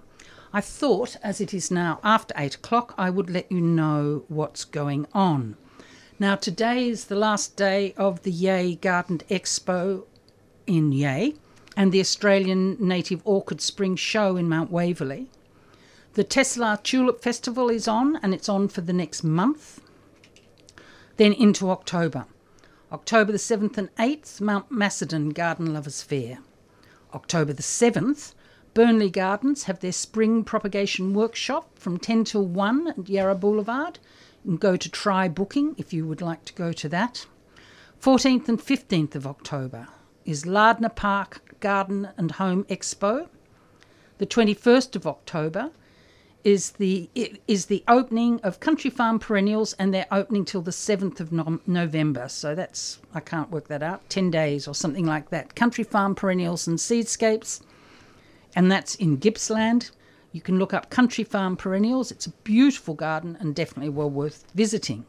[0.52, 4.66] I thought, as it is now after 8 o'clock, I would let you know what's
[4.66, 5.58] going on.
[6.18, 10.06] Now, today is the last day of the Yea Garden Expo
[10.66, 11.36] in Yea
[11.76, 15.28] and the Australian Native Orchid Spring Show in Mount Waverley.
[16.16, 19.82] The Tesselaar Tulip Festival is on, and it's on for the next month.
[21.18, 22.26] Then into October.
[22.90, 26.40] October the 7th and 8th, Mount Macedon Garden Lovers Fair.
[27.14, 28.34] October the 7th,
[28.74, 34.00] Burnley Gardens have their spring propagation workshop from 10 till 1 at Yarra Boulevard.
[34.46, 37.26] You can go to TryBooking if you would like to go to that.
[38.02, 39.90] 14th and 15th of October
[40.24, 43.28] is Lardner Park Garden and Home Expo.
[44.18, 45.72] The 21st of October
[46.48, 47.10] is the
[47.46, 51.60] is the opening of Country Farm Perennials, and they're opening till the seventh of no-
[51.68, 52.30] November.
[52.30, 54.10] So that's I can't work that out.
[54.10, 55.56] Ten days or something like that.
[55.56, 57.60] Country Farm Perennials and Seedscapes,
[58.56, 59.92] and that's in Gippsland.
[60.32, 62.12] You can look up Country Farm Perennials.
[62.12, 65.06] It's a beautiful garden and definitely well worth visiting.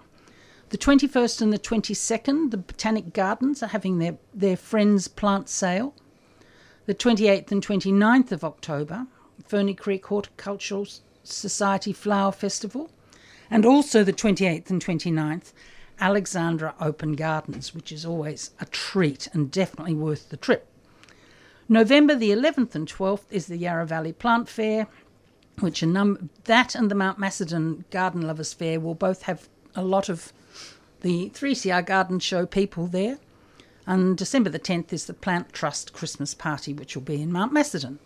[0.70, 5.94] The 21st and the 22nd, the Botanic Gardens are having their, their Friends Plant Sale.
[6.86, 9.06] The 28th and 29th of October,
[9.46, 10.86] Ferny Creek Horticultural
[11.22, 12.90] Society Flower Festival,
[13.50, 15.52] and also the 28th and 29th,
[16.00, 20.66] Alexandra Open Gardens, which is always a treat and definitely worth the trip.
[21.68, 24.86] November the 11th and 12th is the Yarra Valley Plant Fair,
[25.60, 30.08] which num- that and the Mount Macedon Garden Lovers Fair will both have a lot
[30.08, 30.32] of
[31.00, 33.18] the 3CR Garden Show people there.
[33.86, 37.52] And December the 10th is the Plant Trust Christmas Party, which will be in Mount
[37.52, 37.98] Macedon.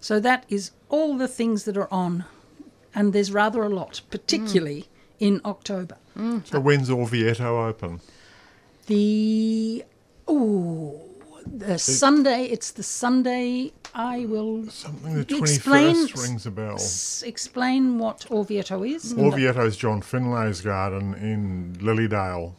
[0.00, 2.24] So that is all the things that are on
[2.96, 4.86] and there's rather a lot, particularly
[5.20, 5.96] in October.
[6.44, 8.00] So when's Orvieto open?
[8.86, 9.84] The
[10.26, 11.00] oh,
[11.46, 12.44] the Sunday.
[12.46, 13.72] It's the Sunday.
[13.94, 16.74] I will Something the twenty Explain- first rings a bell.
[16.74, 19.12] s- explain what Orvieto is.
[19.14, 19.30] Mm.
[19.32, 22.54] Orvieto is John Finlay's garden in Lilydale.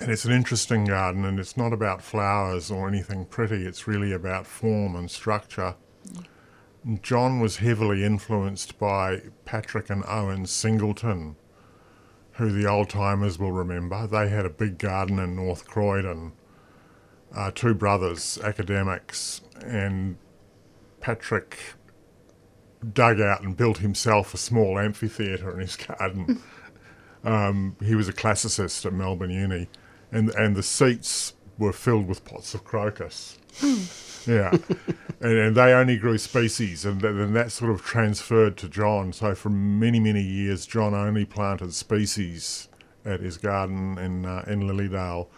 [0.00, 3.66] And it's an interesting garden, and it's not about flowers or anything pretty.
[3.66, 5.74] It's really about form and structure.
[7.02, 11.36] John was heavily influenced by Patrick and Owen Singleton,
[12.32, 14.06] who the old timers will remember.
[14.06, 16.32] They had a big garden in North Croydon,
[17.34, 20.16] uh, two brothers, academics, and
[21.00, 21.58] Patrick
[22.94, 26.42] dug out and built himself a small amphitheatre in his garden.
[27.24, 29.68] um, he was a classicist at Melbourne Uni,
[30.10, 33.38] and and the seats were filled with pots of crocus.
[34.26, 34.50] yeah,
[35.20, 39.12] and, and they only grew species, and then that sort of transferred to John.
[39.12, 42.68] So for many many years, John only planted species
[43.04, 45.28] at his garden in uh, in Lilydale.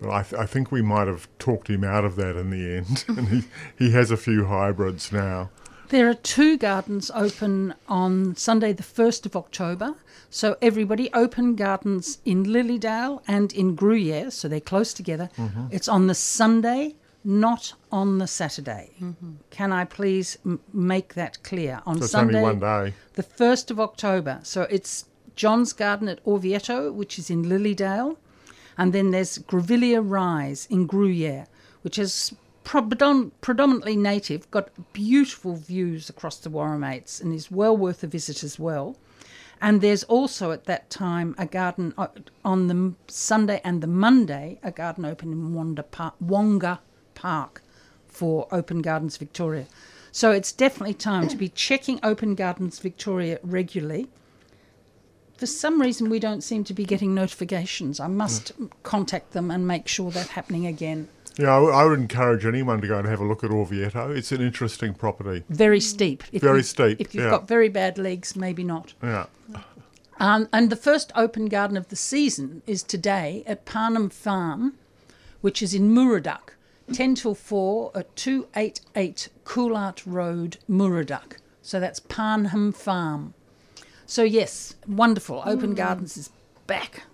[0.00, 2.76] But I, th- I think we might have talked him out of that in the
[2.76, 3.44] end, and he,
[3.78, 5.50] he has a few hybrids now.
[5.88, 9.94] There are two gardens open on Sunday, the 1st of October.
[10.30, 15.28] So, everybody, open gardens in Lilydale and in Gruyere, so they're close together.
[15.70, 18.90] It's on the Sunday, not on the Saturday.
[19.50, 21.80] Can I please m- make that clear?
[21.86, 22.94] On So Sunday, only one day.
[23.14, 24.40] the 1st of October.
[24.42, 25.06] So, it's
[25.36, 28.16] John's Garden at Orvieto, which is in Lilydale.
[28.76, 31.46] And then there's Grevillea Rise in Gruyere,
[31.82, 38.02] which is predom- predominantly native, got beautiful views across the Warramates, and is well worth
[38.02, 38.96] a visit as well.
[39.60, 42.08] And there's also at that time a garden uh,
[42.44, 46.80] on the Sunday and the Monday, a garden open in Wonga Park, Wonga
[47.14, 47.62] Park
[48.08, 49.66] for Open Gardens Victoria.
[50.12, 54.08] So it's definitely time to be checking Open Gardens Victoria regularly
[55.36, 57.98] for some reason we don't seem to be getting notifications.
[57.98, 58.52] I must
[58.84, 61.08] contact them and make sure that's happening again.
[61.36, 64.16] Yeah, I, w- I would encourage anyone to go and have a look at Orvieto.
[64.16, 65.42] It's an interesting property.
[65.48, 66.22] Very steep.
[66.30, 67.30] If Very you- steep, If you've yeah.
[67.30, 68.94] got very bad legs, maybe not.
[69.02, 69.26] Yeah.
[70.20, 74.74] Um, and the first open garden of the season is today at Parnham Farm,
[75.40, 76.53] which is in Moorooduc,
[76.92, 81.38] 10 till 4 at 288 Coolart Road, Moorooduc.
[81.62, 83.34] So that's Parnham Farm.
[84.06, 85.42] So, yes, wonderful.
[85.46, 86.30] Open Gardens is
[86.66, 87.04] back.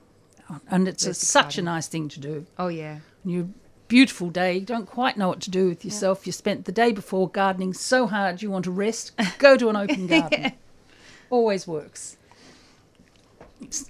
[0.69, 2.47] And it's a, such a nice thing to do.
[2.59, 2.99] Oh yeah.
[3.25, 3.55] you
[3.87, 6.93] beautiful day you don't quite know what to do with yourself you spent the day
[6.93, 10.53] before gardening so hard you want to rest go to an open garden
[11.29, 12.17] always works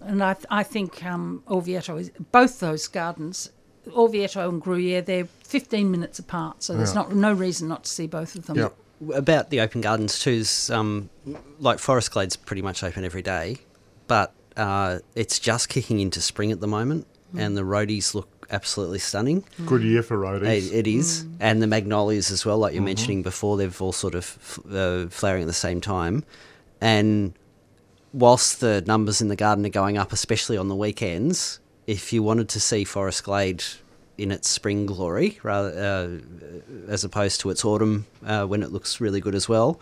[0.01, 3.51] and I, I think um, Orvieto is both those gardens
[3.89, 6.95] Orvieto and Gruyere they're 15 minutes apart so there's Yeah.
[7.03, 8.68] not no reason not to see both of them Yeah.
[9.14, 11.09] About the open gardens too is um,
[11.59, 13.57] like Forest Glade's pretty much open every day,
[14.09, 17.07] but uh, it's just kicking into spring at the moment.
[17.35, 19.45] and the rhodies look absolutely stunning.
[19.64, 20.70] Good year for rhodies.
[20.70, 23.57] It, it is, and the magnolias as well, like you're mentioning before.
[23.57, 26.22] They've all sort of f- uh, flowering at the same time,
[26.83, 27.33] and
[28.12, 31.61] whilst the numbers in the garden are going up, especially on the weekends,
[31.91, 33.64] if you wanted to see Forest Glade
[34.16, 39.01] in its spring glory, rather uh, as opposed to its autumn uh, when it looks
[39.01, 39.80] really good as well,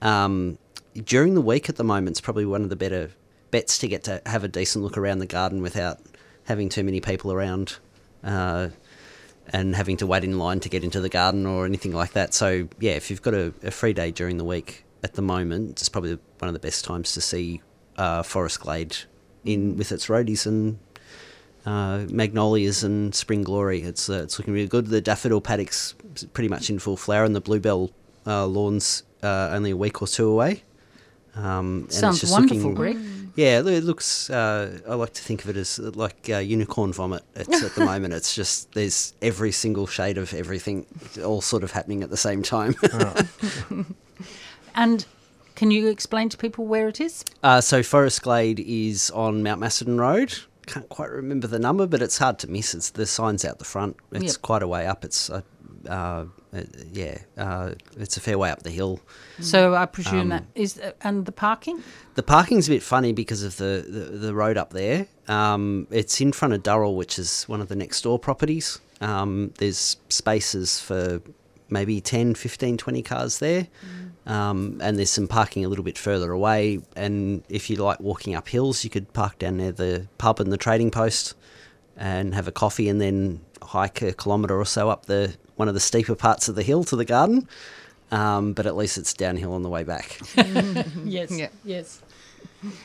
[0.00, 0.56] um,
[1.04, 3.10] during the week at the moment, it's probably one of the better
[3.50, 6.00] bets to get to have a decent look around the garden without
[6.44, 7.76] having too many people around.
[8.24, 8.70] Uh,
[9.48, 12.32] and having to wait in line to get into the garden or anything like that.
[12.32, 15.72] So yeah, if you've got a, a free day during the week at the moment,
[15.72, 17.60] it's probably one of the best times to see
[17.96, 18.96] uh, Forest Glade
[19.44, 20.78] in with its rhodies and
[21.66, 23.82] uh, magnolias and spring glory.
[23.82, 24.86] It's uh, it's looking really good.
[24.86, 25.94] The daffodil paddocks
[26.32, 27.90] pretty much in full flower, and the bluebell
[28.26, 30.62] uh, lawns uh, only a week or two away.
[31.34, 32.98] Um, and it's Sounds just wonderful, looking- Greg.
[33.36, 34.28] yeah, it it looks.
[34.28, 37.22] Uh, I like to think of it as like uh, unicorn vomit.
[37.34, 38.12] It's at the moment.
[38.12, 40.84] It's just there's every single shade of everything,
[41.24, 42.74] all sort of happening at the same time.
[44.74, 45.04] And
[45.54, 47.24] can you explain to people where it is?
[47.42, 50.34] uh, so Forest Glade is on Mount Macedon Road.
[50.66, 52.74] Can't quite remember the number, but it's hard to miss.
[52.74, 53.96] It's the signs out the front.
[54.12, 54.42] It's Yep.
[54.42, 55.04] quite a way up.
[55.04, 55.42] It's uh,
[55.88, 59.00] uh, uh, yeah, uh, it's a fair way up the hill.
[59.40, 61.82] So I presume Um, that is, and the parking?
[62.14, 65.06] The parking's a bit funny because of the, the, the road up there.
[65.28, 68.78] Um, it's in front of Durrol, which is one of the next door properties.
[69.00, 71.20] Um, there's spaces for
[71.68, 73.66] maybe 10, 15, 20 cars there.
[74.26, 76.80] Um, and there's some parking a little bit further away.
[76.94, 80.52] And if you like walking up hills, you could park down near the pub and
[80.52, 81.34] the trading post
[81.96, 85.74] and have a coffee and then hike a kilometre or so up the one of
[85.74, 87.48] the steeper parts of the hill to the garden.
[88.10, 90.18] Um, but at least it's downhill on the way back.
[91.04, 91.30] Yes.
[91.30, 91.48] Yeah.
[91.64, 92.02] Yes.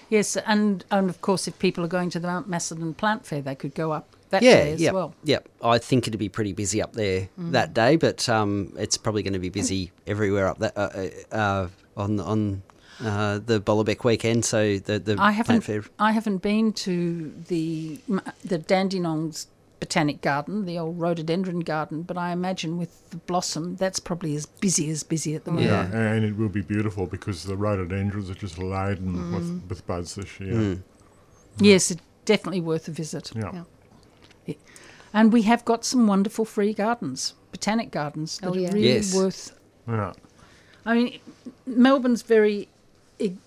[0.10, 3.42] Yes, and, and of course, if people are going to the Mount Macedon Plant Fair,
[3.42, 5.14] they could go up that yeah, day as yep, well.
[5.24, 5.48] Yep.
[5.64, 9.34] I think it'd be pretty busy up there that day, but um, it's probably going
[9.34, 12.62] to be busy everywhere up that uh, uh, on on
[13.04, 14.44] uh, the Bollebeck weekend.
[14.44, 15.62] So the the I plant haven't.
[15.62, 15.84] fair.
[16.00, 18.00] I haven't been to the
[18.44, 19.48] the Dandenongs
[19.80, 24.46] Botanic Garden, the old rhododendron garden, but I imagine with the blossom, that's probably as
[24.46, 25.70] busy as busy at the moment.
[25.70, 29.34] Yeah, and it will be beautiful because the rhododendrons are just laden mm.
[29.36, 30.54] with, with buds this year.
[30.54, 30.84] Mm.
[31.60, 33.32] Yes, it's definitely worth a visit.
[33.36, 33.64] Yeah.
[35.14, 38.70] And we have got some wonderful free gardens, botanic gardens oh, that Oh, yeah.
[38.70, 39.16] are really Yes.
[39.16, 39.58] worth.
[39.88, 40.14] yeah.
[40.86, 41.20] I mean,
[41.66, 42.68] Melbourne's very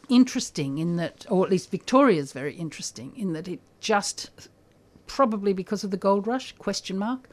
[0.09, 4.31] interesting in that, or at least Victoria's very interesting in that it just,
[5.11, 7.29] probably because of the gold rush, question mark,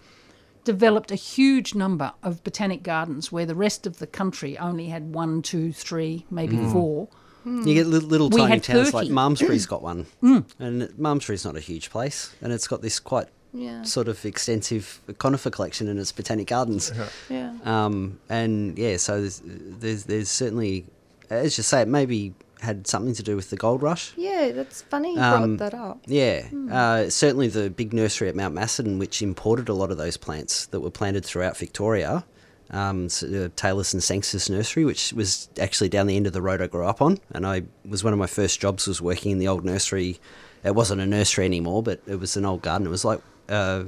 [0.64, 5.14] developed a huge number of botanic gardens where the rest of the country only had
[5.14, 6.72] one, two, three, maybe hmm.
[6.72, 7.08] four.
[7.44, 7.68] Hmm.
[7.68, 9.14] You get little, little We tiny had towns like 30.
[9.14, 10.40] Malmesbury's got one, hmm.
[10.60, 13.84] and Malmesbury's not a huge place, and it's got this quite Yeah.
[13.84, 16.92] sort of extensive conifer collection in its botanic gardens.
[17.30, 17.54] Yeah.
[17.64, 20.86] Um, and yeah, so there's, there's there's certainly,
[21.30, 24.14] as you say, it maybe had something to do with the gold rush.
[24.16, 26.00] Yeah, that's funny you Um, brought that up.
[26.08, 30.18] Yeah, uh, certainly the big nursery at Mount Macedon, which imported a lot of those
[30.18, 32.26] plants that were planted throughout Victoria.
[32.70, 36.42] Um, so, uh, Taylor's and Sangster's nursery, which was actually down the end of the
[36.42, 39.32] road I grew up on, and I was one of my first jobs was working
[39.32, 40.20] in the old nursery.
[40.64, 42.88] It wasn't a nursery anymore, but it was an old garden.
[42.88, 43.86] It was like uh,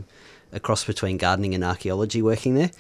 [0.54, 2.72] a cross between gardening and archaeology, working there.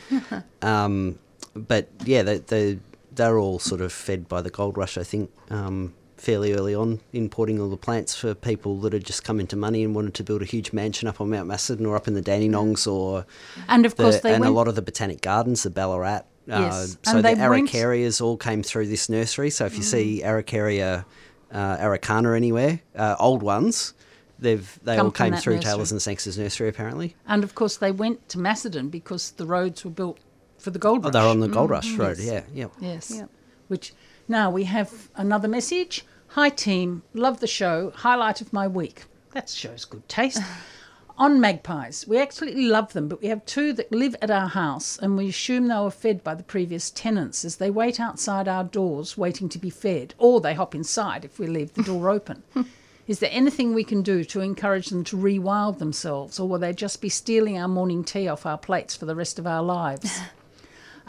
[0.61, 1.19] um,
[1.53, 2.79] but yeah, they, they
[3.20, 6.99] they're all sort of fed by the gold rush, I think, um, fairly early on,
[7.13, 10.24] importing all the plants for people that had just come into money and wanted to
[10.24, 13.26] build a huge mansion up on Mount Macedon or up in the Dandenongs or
[13.67, 14.51] And of the, course, they and went.
[14.51, 16.22] a lot of the botanic gardens, the Ballarat.
[16.47, 19.49] Yes, Uh, so and the they went- araucarias all came through this nursery.
[19.51, 21.05] So if you see Araucaria
[21.51, 23.93] uh, araucana anywhere, uh, old ones,
[24.39, 25.72] they've they Come all came through nursery.
[25.72, 27.15] Taylor's and Sangster's nursery apparently.
[27.28, 30.17] And of course, they went to Macedon because the roads were built
[30.60, 31.14] for the gold Oh, rush.
[31.14, 32.01] they're on the Gold Rush mm-hmm.
[32.01, 32.18] Road.
[32.20, 32.28] yes.
[32.53, 32.89] Yeah, yeah.
[32.93, 33.12] Yes.
[33.16, 33.30] Yep.
[33.68, 33.93] Which
[34.28, 36.05] now we have another message.
[36.34, 37.91] Hi team, love the show.
[37.95, 39.05] Highlight of my week.
[39.34, 40.41] That shows good taste.
[41.18, 44.97] On magpies, we absolutely love them, but we have two that live at our house,
[44.97, 48.64] and we assume they were fed by the previous tenants as they wait outside our
[48.64, 52.43] doors waiting to be fed, or they hop inside if we leave the door open.
[53.07, 56.72] Is there anything we can do to encourage them to rewild themselves, or will they
[56.72, 60.22] just be stealing our morning tea off our plates for the rest of our lives?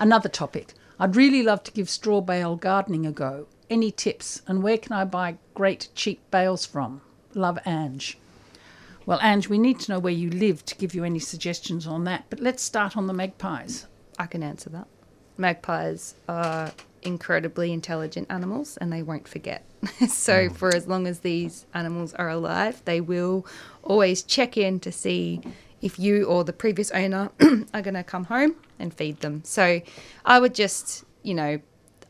[0.01, 0.73] Another topic.
[0.99, 3.47] I'd really love to give straw bale gardening a go.
[3.69, 4.41] Any tips?
[4.47, 7.03] And where can I buy great cheap bales from?
[7.35, 8.17] Love Ange.
[9.05, 12.05] Well, Ange, we need to know where you live to give you any suggestions on
[12.05, 12.25] that.
[12.31, 13.87] But let's start on the magpies.
[14.19, 14.87] I can answer that.
[15.37, 16.73] Magpies are
[17.03, 19.65] incredibly intelligent animals and they won't forget.
[20.09, 20.57] so mm.
[20.57, 23.47] for as long as these animals are alive, they will
[23.83, 25.43] always check in to see
[25.83, 27.31] if you or the previous owner
[27.75, 29.43] are going to come home and feed them.
[29.45, 29.81] So
[30.25, 31.61] I would just, you know,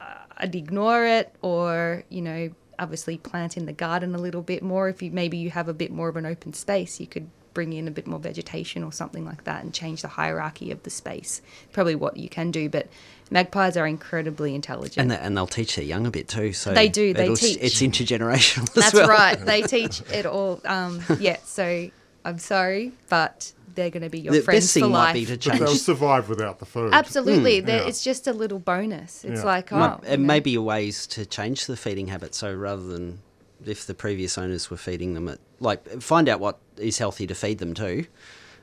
[0.01, 4.63] uh, I'd ignore it or, you know, obviously plant in the garden a little bit
[4.63, 4.89] more.
[4.89, 7.73] If you maybe you have a bit more of an open space, you could bring
[7.73, 10.91] in a bit more vegetation or something like that and change the hierarchy of the
[10.91, 11.43] space.
[11.73, 12.89] Probably what you can do, but
[13.31, 14.99] magpies are incredibly intelligent.
[14.99, 16.53] And, they, and they'll teach their young a bit too.
[16.53, 17.59] So They do, they teach.
[17.61, 19.09] It's intergenerational That's well.
[19.09, 19.39] right.
[19.39, 20.61] They teach it all.
[20.65, 21.39] Um, yeah.
[21.45, 21.91] So
[22.25, 25.09] I'm sorry, but they're going to be your The friends best for thing life.
[25.09, 26.93] might be to But they'll survive without the food.
[26.93, 27.61] Absolutely.
[27.61, 27.89] They're- Yeah.
[27.89, 29.25] It's just a little bonus.
[29.25, 29.45] It's Yeah.
[29.47, 30.27] like, oh, Might- it know.
[30.27, 32.35] may be a ways to change the feeding habit.
[32.35, 33.21] So rather than
[33.65, 37.35] if the previous owners were feeding them at like find out what is healthy to
[37.35, 38.05] feed them too,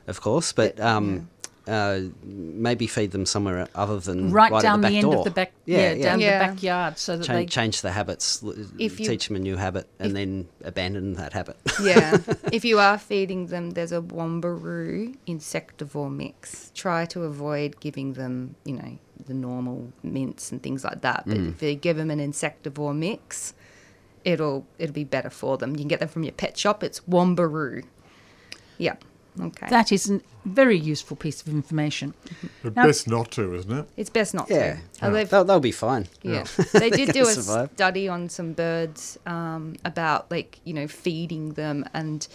[0.06, 0.52] of course.
[0.52, 1.28] But um,
[1.68, 5.12] uh, maybe feed them somewhere other than right, right, down at the, the, back end
[5.12, 5.18] door.
[5.18, 6.02] of the back, Yeah, yeah, yeah.
[6.04, 6.38] down Yeah.
[6.38, 8.42] the backyard, so that Change, they change the habits,
[8.78, 11.56] If you- teach them a new habit, and then abandon that habit.
[11.82, 12.16] yeah.
[12.52, 16.72] If you are feeding them, there's a Wombaroo insectivore mix.
[16.74, 21.24] Try to avoid giving them, you know, the normal mince and things like that.
[21.26, 21.50] But Mm.
[21.50, 23.52] if you give them an insectivore mix,
[24.24, 25.70] it'll it'll be better for them.
[25.72, 26.82] You can get them from your pet shop.
[26.82, 27.84] It's Wombaroo.
[28.78, 28.94] Yeah.
[29.40, 29.68] Okay.
[29.70, 32.14] that is a very useful piece of information.
[32.62, 33.86] But Now- best not to, isn't it?
[33.96, 35.06] it's best not yeah, to.
[35.06, 36.08] Uh, they've- they'll, they'll be fine.
[36.22, 37.70] Yeah, they did do a survive.
[37.74, 42.26] study on some birds um, about like you know feeding them, and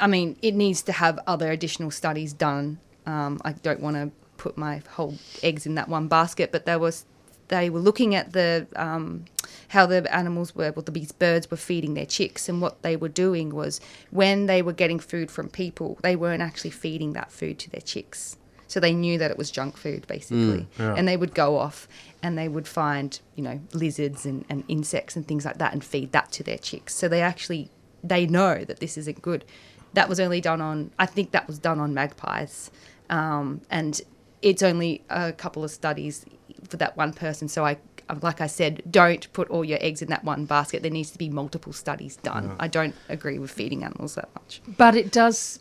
[0.00, 2.78] I mean it needs to have other additional studies done.
[3.06, 6.78] Um, I don't want to put my whole eggs in that one basket, but there
[6.78, 7.04] was
[7.48, 9.24] they were looking at the um,
[9.68, 13.08] how the animals were, well, these birds were feeding their chicks, and what they were
[13.08, 13.80] doing was
[14.10, 17.80] when they were getting food from people, they weren't actually feeding that food to their
[17.80, 18.36] chicks.
[18.68, 20.66] So they knew that it was junk food, basically.
[20.78, 20.94] yeah.
[20.96, 21.86] And they would go off
[22.22, 25.84] and they would find, you know, lizards and, and insects and things like that and
[25.84, 26.92] feed that to their chicks.
[26.94, 27.70] So they actually,
[28.02, 29.44] they know that this isn't good.
[29.92, 32.72] That was only done on, I think that was done on magpies.
[33.08, 34.00] Um, and
[34.42, 36.26] it's only a couple of studies
[36.68, 37.48] for that one person.
[37.48, 37.76] So I,
[38.22, 40.82] like I said, don't put all your eggs in that one basket.
[40.82, 42.54] There needs to be multiple studies done.
[42.58, 44.60] I don't agree with feeding animals that much.
[44.76, 45.60] But it does,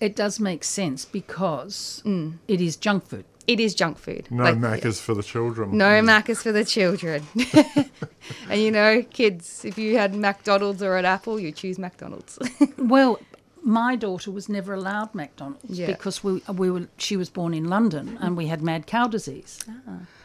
[0.00, 2.34] it does make sense because Mm.
[2.48, 3.24] it is junk food.
[3.46, 4.26] It is junk food.
[4.30, 5.76] No Like, Macca's for the children.
[5.78, 7.22] No Macca's for the children.
[8.50, 12.38] and you know, kids, if you had McDonald's or an Apple, you choose McDonald's.
[12.78, 13.18] Well,
[13.62, 15.86] my daughter was never allowed McDonald's Yeah.
[15.86, 19.58] because we we were she was born in London and we had mad cow disease.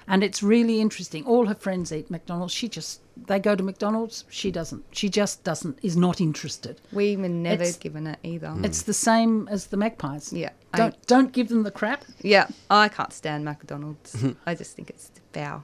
[0.07, 1.23] And it's really interesting.
[1.25, 2.53] All her friends eat McDonald's.
[2.53, 4.25] She just they go to McDonald's.
[4.29, 4.83] She doesn't.
[4.91, 5.77] She just doesn't.
[5.83, 6.81] Is not interested.
[6.91, 8.47] we were never It's- given it either.
[8.47, 8.65] Mm.
[8.65, 10.33] It's the same as the magpies.
[10.33, 12.03] Yeah, Don't don't give them the crap.
[12.21, 14.15] Yeah, I can't stand McDonald's.
[14.15, 14.31] Mm-hmm.
[14.45, 15.63] I just think it's foul.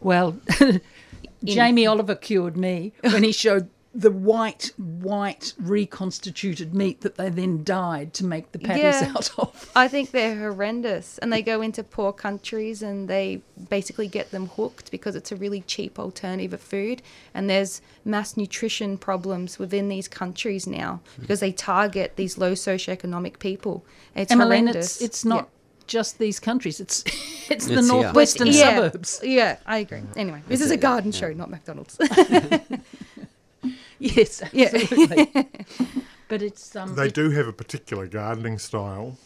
[0.00, 0.36] Well,
[1.44, 7.62] Jamie Oliver cured me when he showed the white, white reconstituted meat that they then
[7.62, 9.12] dyed to make the patties Yeah.
[9.16, 9.70] out of.
[9.76, 11.18] I think they're horrendous.
[11.18, 13.40] And they go into poor countries and they
[13.70, 17.02] basically get them hooked because it's a really cheap alternative of food.
[17.34, 23.38] And there's mass nutrition problems within these countries now because they target these low socioeconomic
[23.38, 23.84] people.
[24.16, 24.96] It's Emmaline, horrendous.
[24.96, 25.28] it's, it's Yeah.
[25.28, 25.48] not
[25.86, 26.80] just these countries.
[26.80, 27.04] It's
[27.50, 27.92] it's the It's, yeah.
[28.00, 29.20] northwestern yeah, suburbs.
[29.22, 30.02] Yeah, I agree.
[30.16, 31.96] Anyway, this is a garden show, not McDonald's.
[33.98, 34.70] Yes, Yeah.
[34.72, 35.26] absolutely.
[36.28, 36.94] but it's um.
[36.94, 39.16] They it- do have a particular gardening style,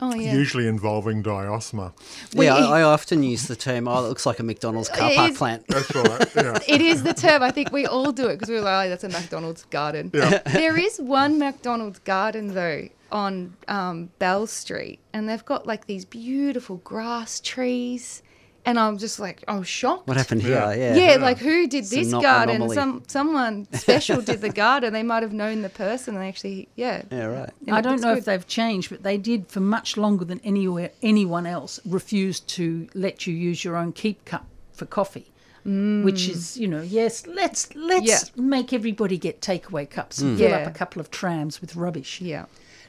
[0.00, 0.32] oh yeah.
[0.32, 1.92] usually involving diosma.
[2.32, 5.30] yeah, I, I often use the term, oh, it looks like a McDonald's car park
[5.32, 5.66] is- plant.
[5.68, 6.26] That's right.
[6.36, 6.58] Yeah.
[6.68, 7.42] It is the term.
[7.42, 10.10] I think we all do it because we're like, oh, that's a McDonald's garden.
[10.14, 10.38] Yeah.
[10.46, 16.04] There is one McDonald's garden though on um, Bell Street, and they've got like these
[16.04, 18.22] beautiful grass trees,
[18.68, 20.06] and I'm just like, oh, shocked.
[20.06, 20.56] What happened here?
[20.56, 20.74] Yeah.
[20.74, 20.94] Yeah.
[20.94, 22.56] Yeah, like who did It's this no- garden?
[22.56, 22.74] anomaly.
[22.74, 24.92] Some someone special did the garden.
[24.92, 26.16] They might have known the person.
[26.16, 27.02] and actually, yeah.
[27.10, 27.50] Yeah, right.
[27.66, 28.18] And I don't know good.
[28.18, 32.88] if they've changed, but they did for much longer than anywhere anyone else refused to
[32.94, 34.44] let you use your own keep cup
[34.74, 35.30] for coffee.
[35.66, 36.04] Mm.
[36.04, 38.20] Which is, you know, yes, let's let's Yeah.
[38.42, 40.38] make everybody get takeaway cups and mm.
[40.38, 42.20] fill up a couple of trams with rubbish.
[42.20, 42.44] Yeah.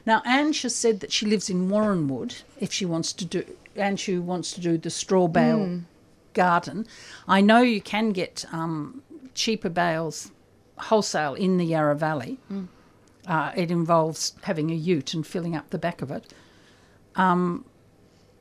[0.06, 2.42] Now, Anne has said that she lives in Warranwood.
[2.58, 3.44] If she wants to do,
[4.06, 5.80] Who wants to do the straw bale
[6.34, 6.86] garden,
[7.26, 9.02] I know you can get um,
[9.34, 10.30] cheaper bales
[10.78, 12.38] wholesale in the Yarra Valley.
[13.26, 16.32] Uh, it involves having a ute and filling up the back of it.
[17.16, 17.64] Um,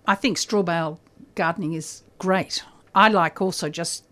[0.08, 1.00] I think straw bale
[1.36, 2.64] gardening is great.
[2.96, 4.06] I like also just,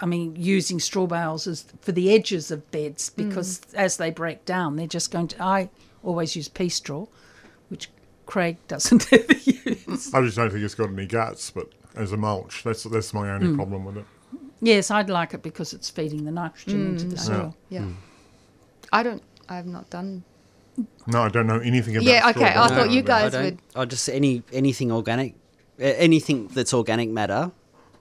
[0.00, 4.44] I mean, using straw bales as for the edges of beds because as they break
[4.44, 5.42] down, they're just going to.
[5.42, 5.70] I
[6.02, 7.06] always use pea straw,
[7.68, 7.90] which
[8.26, 9.55] Craig doesn't ever use.
[9.66, 13.30] I just don't think it's got any guts, but as a mulch, that's that's my
[13.30, 14.04] only problem with it.
[14.60, 17.54] Yes, I'd like it because it's feeding the nitrogen into the soil.
[17.68, 17.86] Yeah.
[18.92, 19.22] I don't.
[19.48, 20.24] I've not done.
[21.06, 22.06] No, I don't know anything about.
[22.06, 22.70] Yeah, okay, I strawberries.
[22.70, 23.58] thought you guys I would.
[23.74, 25.34] I just any anything organic,
[25.78, 27.50] anything that's organic matter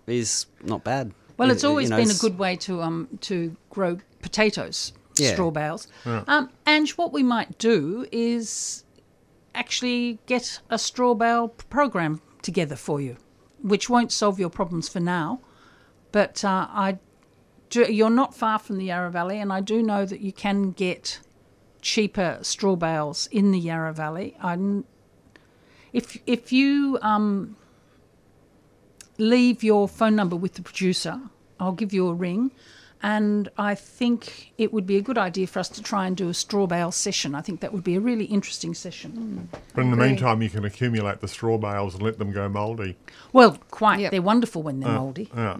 [0.07, 1.13] is not bad.
[1.37, 5.33] Well, it's you always know, been a good way to um to grow potatoes, Yeah.
[5.33, 5.87] straw bales.
[6.05, 8.84] Um, and what we might do is
[9.55, 13.17] actually get a straw bale program together for you,
[13.61, 15.41] which won't solve your problems for now,
[16.11, 16.99] but uh, I
[17.69, 20.71] do, you're not far from the Yarra Valley, and I do know that you can
[20.71, 21.19] get
[21.81, 24.35] cheaper straw bales in the Yarra Valley.
[24.41, 24.57] I,
[25.93, 27.55] if if you um,
[29.17, 31.19] leave your phone number with the producer,
[31.59, 32.51] I'll give you a ring.
[33.03, 36.29] And I think it would be a good idea for us to try and do
[36.29, 37.35] a straw bale session.
[37.35, 39.47] I think that would be a really interesting session.
[39.75, 42.97] But in the meantime, you can accumulate the straw bales and let them go mouldy.
[43.31, 43.99] Well, quite.
[43.99, 44.11] Yep.
[44.11, 45.29] They're wonderful when they're mouldy.
[45.35, 45.57] Yeah.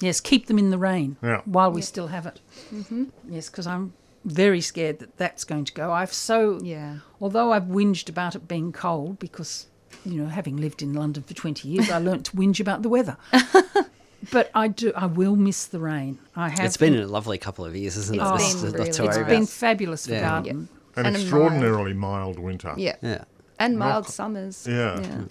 [0.00, 1.42] Yes, keep them in the rain Yeah.
[1.44, 2.40] while we still have it.
[2.74, 3.04] Mm-hmm.
[3.28, 3.92] Yes, because I'm
[4.24, 5.92] very scared that that's going to go.
[5.92, 6.96] I've so Yeah.
[7.20, 9.66] although I've whinged about it being cold because
[10.04, 12.88] you know having lived in London for 20 years, I learnt to whinge about the
[12.88, 13.16] weather.
[14.32, 16.18] but I do I will miss the rain.
[16.36, 18.24] I have It's been a lovely couple of years, isn't It's it?
[18.24, 19.28] been That's- that's really not to worry it's about.
[19.28, 20.20] been fabulous for Yeah.
[20.28, 20.68] garden.
[20.96, 22.74] An And extraordinarily mild winter.
[22.76, 22.96] Yeah.
[23.02, 23.24] Yeah.
[23.58, 24.66] And mild Not- summers.
[24.68, 25.22] Yeah.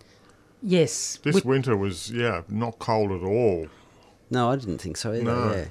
[0.62, 1.20] Yes.
[1.24, 3.68] This with- winter was, yeah, not cold at all.
[4.30, 5.24] No, I didn't think so either.
[5.24, 5.66] No.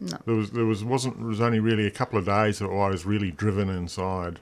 [0.00, 0.16] Yeah.
[0.24, 2.88] There was, there was, wasn't, there was only really a couple of days that I
[2.88, 4.40] was really driven inside.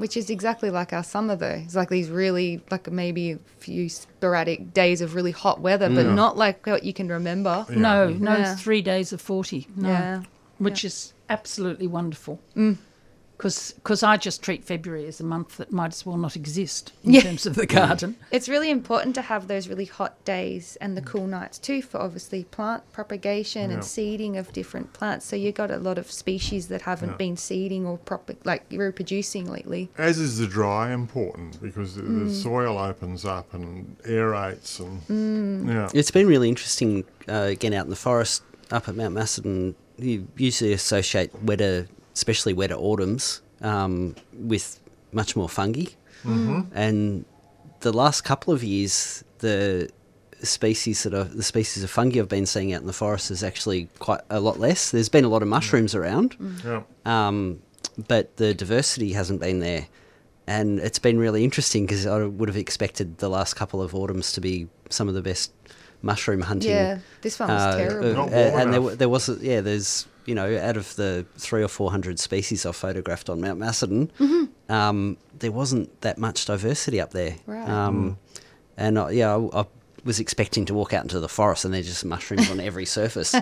[0.00, 1.60] Which is exactly like our summer, though.
[1.64, 6.06] It's like these really, like maybe a few sporadic days of really hot weather, but
[6.06, 6.14] Yeah.
[6.14, 7.66] not like what you can remember.
[7.68, 8.54] no, no Yeah.
[8.56, 9.66] three days of 40.
[9.76, 9.88] No.
[9.88, 10.22] Yeah.
[10.58, 12.40] Which is absolutely wonderful.
[12.56, 12.76] Mm.
[13.42, 17.12] Because I just treat February as a month that might as well not exist in
[17.14, 17.22] Yeah.
[17.22, 18.16] terms of the garden.
[18.30, 21.98] It's really important to have those really hot days and the cool nights too for
[22.00, 23.74] obviously plant propagation Yeah.
[23.76, 25.26] and seeding of different plants.
[25.26, 29.50] So you've got a lot of species that haven't been seeding or proper like reproducing
[29.50, 29.90] lately.
[29.98, 35.88] As is the dry important because the, the soil opens up and aerates and yeah.
[35.94, 39.74] It's been really interesting uh, again out in the forest up at Mount Macedon.
[39.98, 44.80] You usually associate wetter, especially wetter autumns, um, with
[45.12, 45.86] much more fungi.
[46.24, 46.60] Mm-hmm.
[46.74, 47.24] And
[47.80, 49.90] the last couple of years, the
[50.42, 53.44] species that are the species of fungi I've been seeing out in the forest is
[53.44, 54.90] actually quite a lot less.
[54.90, 56.82] There's been a lot of mushrooms around, yeah.
[57.04, 57.60] um,
[58.08, 59.86] but the diversity hasn't been there.
[60.46, 64.32] And it's been really interesting because I would have expected the last couple of autumns
[64.32, 65.52] to be some of the best
[66.02, 66.70] mushroom hunting.
[66.70, 68.12] Yeah, this one was uh, terrible.
[68.14, 68.82] Not uh, warm and enough.
[68.82, 72.66] wa- there was, yeah, there's, you know, out of the three or four hundred species
[72.66, 74.10] I photographed on Mount Macedon,
[74.68, 77.36] um, there wasn't that much diversity up there.
[77.46, 77.68] Right.
[77.68, 78.18] Um,
[78.76, 79.66] and I, yeah, I, I
[80.04, 83.34] was expecting to walk out into the forest and there's just mushrooms on every surface.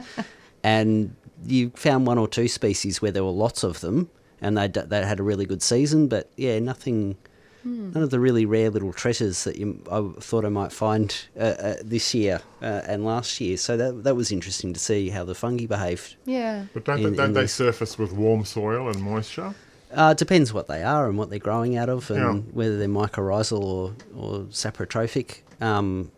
[0.64, 1.14] And
[1.44, 4.10] you found one or two species where there were lots of them
[4.40, 7.16] and they they had a really good season, but yeah, nothing.
[7.64, 11.42] None of the really rare little treasures that you, I thought I might find uh,
[11.42, 13.56] uh, this year uh, and last year.
[13.56, 16.16] So that that was interesting to see how the fungi behaved.
[16.24, 16.64] Yeah.
[16.72, 19.54] But don't, In- they, don't in they this- surface with warm soil and moisture?
[19.92, 22.52] Uh, it depends what they are and what they're growing out of, and Yeah.
[22.52, 25.40] whether they're mycorrhizal or, or saprotrophic.
[25.60, 26.10] Um,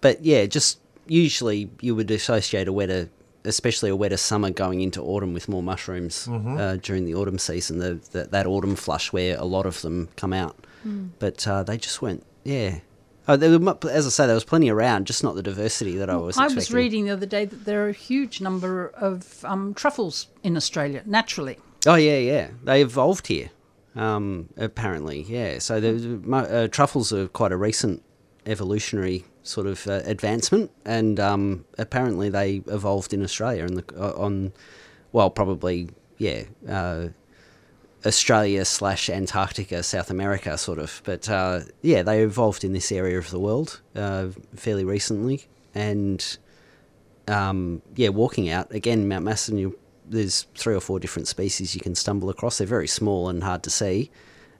[0.00, 0.78] but yeah, just
[1.08, 3.08] usually you would associate a wetter,
[3.44, 7.78] especially a wetter summer going into autumn with more mushrooms uh, during the autumn season,
[7.78, 10.65] the, the, that autumn flush where a lot of them come out.
[11.18, 12.78] But uh, they just went, yeah.
[13.28, 16.08] Oh, there were, as I say, there was plenty around, just not the diversity that
[16.08, 16.56] I was I expecting.
[16.56, 20.56] was reading the other day that there are a huge number of um, truffles in
[20.56, 21.58] Australia naturally.
[21.86, 22.48] Oh yeah, yeah.
[22.62, 23.50] They evolved here,
[23.96, 25.22] um, apparently.
[25.22, 25.58] Yeah.
[25.58, 28.02] So the uh, truffles are quite a recent
[28.46, 34.12] evolutionary sort of uh, advancement, and um, apparently they evolved in Australia and the, uh,
[34.16, 34.52] on,
[35.12, 37.08] well, probably yeah, uh,
[38.06, 41.02] Australia slash Antarctica, South America, sort of.
[41.04, 46.38] But uh, yeah, they evolved in this area of the world uh, fairly recently, and
[47.28, 49.58] um, yeah, walking out again, Mount Macedon.
[49.58, 49.78] You,
[50.08, 52.58] there's three or four different species you can stumble across.
[52.58, 54.10] They're very small and hard to see,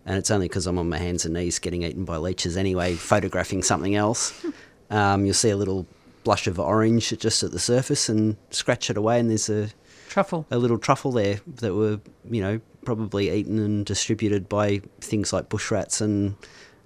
[0.05, 2.94] and it's only because I'm on my hands and knees getting eaten by leeches anyway,
[2.94, 4.44] photographing something else.
[4.88, 5.84] Um, you'll see a little
[6.22, 9.70] blush of orange just at the surface, and scratch it away, and there's a
[10.09, 10.47] Truffle.
[10.49, 11.99] a little truffle there that were,
[12.30, 16.34] you know, probably eaten and distributed by things like bush rats and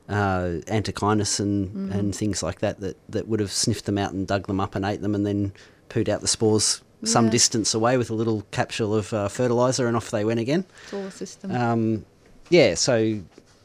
[0.09, 4.26] uh, antechinus and, and things like that, that that would have sniffed them out and
[4.26, 5.53] dug them up and ate them and then
[5.88, 9.96] pooed out the spores some distance away with a little capsule of uh, fertilizer and
[9.96, 10.64] off they went again.
[10.90, 11.51] Solar system.
[11.55, 12.05] Um,
[12.51, 13.20] yeah, so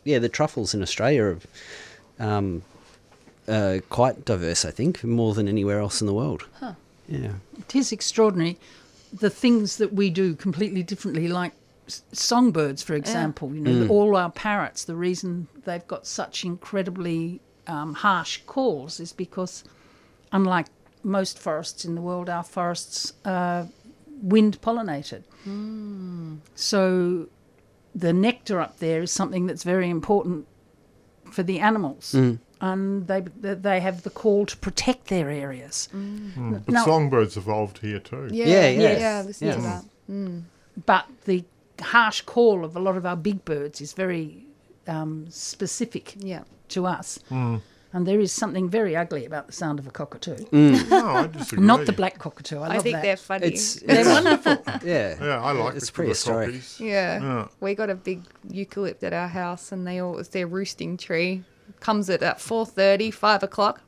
[0.05, 1.39] yeah, the truffles in Australia are
[2.25, 2.61] um,
[3.47, 6.45] uh, quite diverse, I think, more than anywhere else in the world.
[7.09, 7.33] Yeah.
[7.59, 8.57] It is extraordinary
[9.11, 11.55] the things that we do completely differently, like s-
[11.87, 13.53] songbirds, for example.
[13.53, 13.89] You know, mm.
[13.89, 14.83] all our parrots.
[14.85, 19.63] The reason they've got such incredibly um, harsh calls is because,
[20.31, 20.67] unlike
[21.03, 23.67] most forests in the world, our forests are
[24.21, 25.23] wind pollinated.
[25.43, 26.35] Hmm.
[26.55, 27.27] So,
[27.93, 30.47] the nectar up there is something that's very important
[31.31, 32.13] for the animals.
[32.15, 32.39] Mm.
[32.61, 35.89] And they they have the call to protect their areas.
[35.93, 36.33] Mm.
[36.33, 36.53] Hmm.
[36.53, 38.29] But Now- songbirds evolved here too.
[38.31, 38.97] Yeah, Yeah, yeah, yeah.
[38.99, 39.21] yeah.
[39.25, 39.61] Listen to Yeah.
[39.61, 39.85] that.
[40.07, 40.39] Hmm.
[40.85, 41.43] but the
[41.81, 44.45] harsh call of a lot of our big birds is very
[44.87, 46.43] um, specific Yeah.
[46.69, 47.19] to us.
[47.93, 50.35] And there is something very ugly about the sound of a cockatoo.
[50.51, 51.65] No, I disagree.
[51.65, 52.59] Not the black cockatoo.
[52.59, 53.03] I, I love think that.
[53.03, 53.47] they're funny.
[53.47, 54.57] It's, They're wonderful.
[54.83, 55.15] yeah.
[55.21, 56.49] Yeah, I like It's the, prehistoric.
[56.55, 56.79] cockies.
[56.81, 57.21] Yeah.
[57.21, 57.47] Yeah.
[57.61, 61.43] We got a big eucalypt at our house and they all it's their roosting tree.
[61.79, 63.81] Comes at at 4.30, 5 o'clock.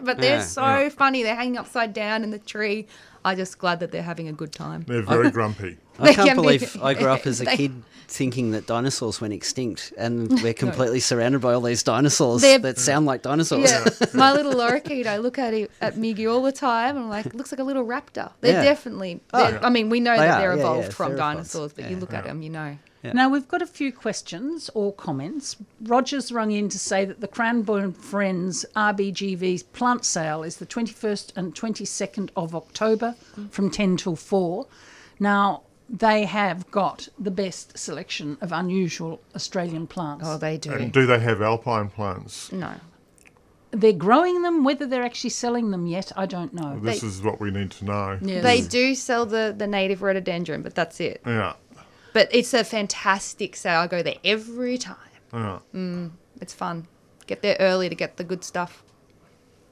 [0.00, 0.88] But they're Yeah, so yeah.
[0.90, 1.24] funny.
[1.24, 2.86] They're hanging upside down in the tree.
[3.24, 4.84] I'm just glad that they're having a good time.
[4.86, 5.76] They're very grumpy.
[5.98, 9.20] I can't can be- believe I grew up as a they- kid thinking that dinosaurs
[9.20, 13.70] went extinct, and we're completely surrounded by all these dinosaurs They're- that sound like dinosaurs.
[13.70, 13.84] Yeah,
[14.14, 17.34] my little lorikeet, I look at it, at Miggy all the time, and I'm like,
[17.34, 18.32] looks like a little raptor.
[18.40, 18.62] They're Yeah.
[18.62, 19.20] definitely.
[19.34, 19.66] Oh, they're- yeah.
[19.66, 22.14] I mean, we know They that they're yeah, evolved yeah, from dinosaurs, but you look
[22.14, 22.78] at them, you know.
[23.14, 25.56] Now, we've got a few questions or comments.
[25.82, 31.32] Roger's rung in to say that the Cranbourne Friends RBGV's plant sale is the 21st
[31.34, 33.14] and 22nd of October
[33.50, 34.66] from 10 till 4.
[35.20, 40.24] Now, they have got the best selection of unusual Australian plants.
[40.26, 40.72] Oh, they do.
[40.72, 42.52] And do they have alpine plants?
[42.52, 42.74] no.
[43.70, 46.78] they're growing them, whether they're actually selling them yet, I don't know.
[46.80, 48.18] This They- is what we need to know.
[48.22, 48.42] Yes.
[48.42, 51.20] They do sell the, the native rhododendron, but that's it.
[51.26, 51.52] Yeah.
[52.14, 53.80] But it's a fantastic sale.
[53.80, 54.96] I go there every time.
[55.34, 55.58] Yeah.
[55.74, 56.10] Mm,
[56.40, 56.86] it's fun.
[57.26, 58.82] Get there early to get the good stuff.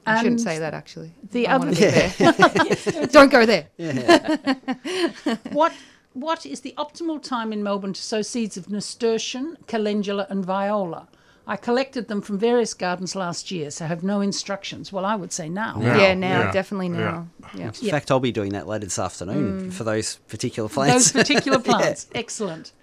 [0.05, 1.11] I shouldn't say that actually.
[1.31, 3.07] the I other- wanna be there.
[3.11, 3.67] Don't go there.
[5.51, 5.73] what
[6.19, 11.07] what is the optimal time in Melbourne to sow seeds of nasturtium, calendula, and viola?
[11.49, 14.91] I collected them from various gardens last year, so I have no instructions.
[14.91, 15.79] Well, I would say now.
[15.81, 15.97] Yeah.
[15.97, 17.27] Yeah, now, yeah, definitely now.
[17.55, 17.67] Yeah.
[17.67, 19.73] In fact, I'll be doing that later this afternoon mm.
[19.73, 21.11] for those particular plants.
[21.11, 22.73] Those particular plants, excellent.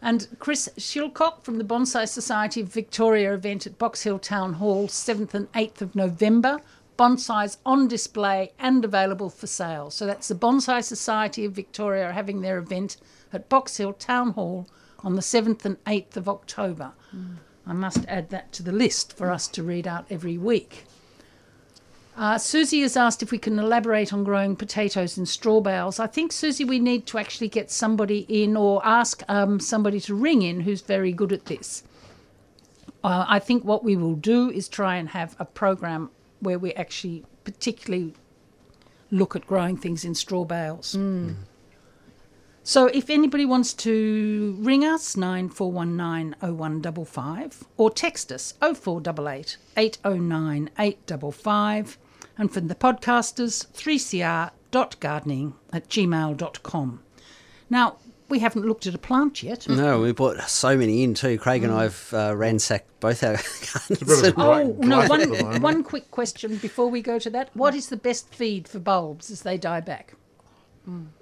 [0.00, 4.86] And Chris Shilcock from the Bonsai Society of Victoria event at Box Hill Town Hall,
[4.86, 6.60] 7th and 8th of November.
[6.96, 9.90] Bonsais on display and available for sale.
[9.90, 12.96] So that's the Bonsai Society of Victoria having their event
[13.32, 14.68] at Box Hill Town Hall
[15.00, 16.92] on the 7th and 8th of October.
[17.66, 20.84] I must add that to the list for us to read out every week.
[22.16, 26.00] Uh, Susie has asked if we can elaborate on growing potatoes in straw bales.
[26.00, 30.14] I think, Susie, we need to actually get somebody in or ask um, somebody to
[30.14, 31.82] ring in who's very good at this.
[33.04, 36.10] Uh, I think what we will do is try and have a program
[36.40, 38.14] where we actually particularly
[39.10, 40.94] look at growing things in straw bales.
[40.94, 41.00] Mm.
[41.00, 41.42] Mm-hmm.
[42.66, 51.98] So if anybody wants to ring us, 94190155, or text us, 0488 809 855,
[52.36, 57.02] and from the podcasters, 3cr.gardening at gmail.com.
[57.70, 57.98] Now,
[58.28, 59.68] we haven't looked at a plant yet.
[59.68, 61.38] no, we brought so many in too.
[61.38, 63.34] Craig and I've uh, ransacked both our
[63.98, 64.22] gardens.
[64.22, 67.50] bit Oh, no, glut at the one, one quick question before we go to that.
[67.54, 70.14] What is the best feed for bulbs as they die back?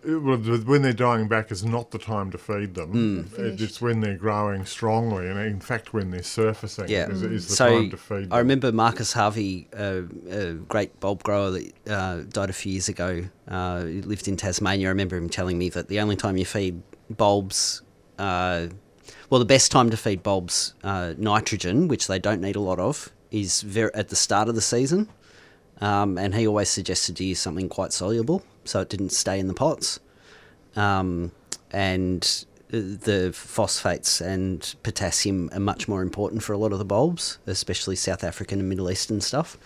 [0.07, 3.31] It- well, the- when they're dying back is not the time to feed them.
[3.39, 7.09] It- it's when they're growing strongly, and in fact, when they're surfacing Yeah.
[7.09, 8.33] is, is the so time to feed them.
[8.33, 12.91] I remember Marcus Harvey, uh, a great bulb grower that uh, died a few years
[12.91, 13.25] ago.
[13.49, 14.89] Uh, he lived in Tasmania.
[14.89, 17.83] I remember him telling me that the only time you feed bulbs,
[18.19, 18.69] uh,
[19.31, 22.79] well, the best time to feed bulbs uh, nitrogen, which they don't need a lot
[22.79, 25.09] of, is ver- at the start of the season.
[25.81, 29.49] Um, and he always suggested to use something quite soluble, so it didn't stay in
[29.49, 29.99] the pots.
[30.76, 31.33] Um,
[31.72, 37.39] and the phosphates and potassium are much more important for a lot of the bulbs,
[37.47, 39.59] especially South African and Middle Eastern stuff.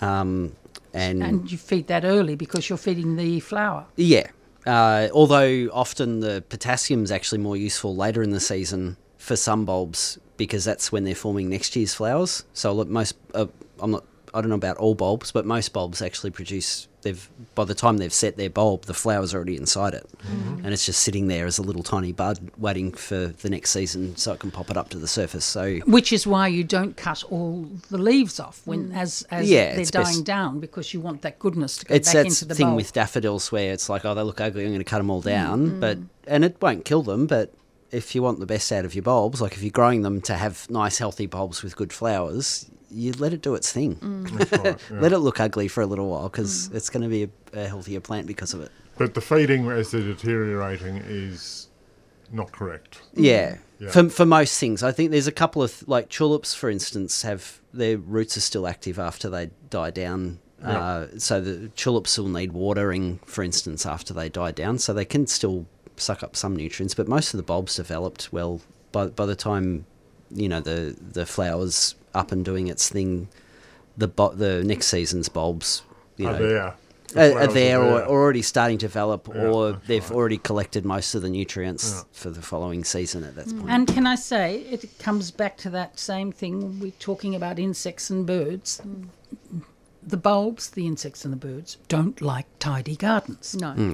[0.00, 0.54] Um,
[0.94, 3.86] and, And you feed that early because you're feeding the flower.
[3.96, 4.28] yeah,
[4.66, 9.64] uh, although often the potassium is actually more useful later in the season for some
[9.64, 12.44] bulbs because that's when they're forming next year's flowers.
[12.52, 13.46] So look, most uh,
[13.78, 16.88] I'm not I don't know about all bulbs, but most bulbs actually produce.
[17.02, 20.64] They've by the time they've set their bulb, the flower's already inside it, mm-hmm.
[20.64, 24.16] and it's just sitting there as a little tiny bud, waiting for the next season
[24.16, 25.44] so it can pop it up to the surface.
[25.44, 28.96] So Which is why you don't cut all the leaves off when mm.
[28.96, 32.08] as as Yeah, they're dying best- down because you want that goodness to go it's
[32.08, 32.76] back that into the thing bulb.
[32.76, 34.64] with daffodils where it's like, oh, they look ugly.
[34.64, 35.26] I'm going to cut them all mm.
[35.26, 35.80] down, mm.
[35.80, 37.26] but and it won't kill them.
[37.26, 37.52] But
[37.90, 40.34] if you want the best out of your bulbs, like if you're growing them to
[40.34, 43.98] have nice, healthy bulbs with good flowers, you let it do its thing.
[44.36, 45.00] That's right, yeah.
[45.00, 47.68] Let it look ugly for a little while because it's going to be a, a
[47.68, 48.70] healthier plant because of it.
[48.98, 51.68] But the feeding as they're deteriorating is
[52.30, 53.02] not correct.
[53.14, 53.58] Yeah.
[53.78, 53.90] Yeah.
[53.90, 57.60] For, for most things, I think there's a couple of like tulips, for instance, have
[57.72, 60.38] their roots are still active after they die down.
[60.62, 64.78] Uh, so the tulips will need watering, for instance, after they die down.
[64.78, 65.66] So they can still
[65.96, 68.60] suck up some nutrients, but most of the bulbs developed well
[68.92, 69.86] by by the time
[70.30, 73.28] you know the the flowers up and doing its thing.
[73.96, 75.82] The bu- the next season's bulbs,
[76.16, 76.62] you Are know, there.
[76.62, 76.72] Are,
[77.14, 78.06] are flowers there or, there.
[78.06, 80.16] or already starting to develop, Yeah, or they've right.
[80.16, 82.02] already collected most of the nutrients Yeah.
[82.12, 83.58] for the following season at that mm.
[83.58, 83.70] point.
[83.70, 88.08] And can I say, it comes back to that same thing we're talking about insects
[88.08, 88.80] and birds.
[88.82, 89.08] Mm.
[90.02, 93.54] The bulbs, the insects and the birds don't like tidy gardens.
[93.54, 93.72] No.
[93.72, 93.92] Hmm.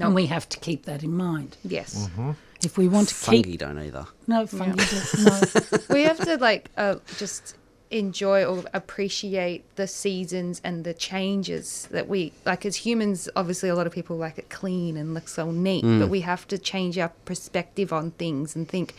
[0.00, 1.56] And we have to keep that in mind.
[1.64, 2.08] Yes.
[2.08, 2.30] Mm-hmm.
[2.64, 3.60] If we want to Fungi keep.
[3.60, 4.06] don't either.
[4.26, 5.18] No, fungi don't.
[5.24, 5.78] No.
[5.94, 7.56] we have to like uh, just
[7.92, 13.74] enjoy or appreciate the seasons and the changes that we like as humans obviously a
[13.74, 16.96] lot of people like it clean and looks so neat but we have to change
[16.98, 18.94] our perspective on things and think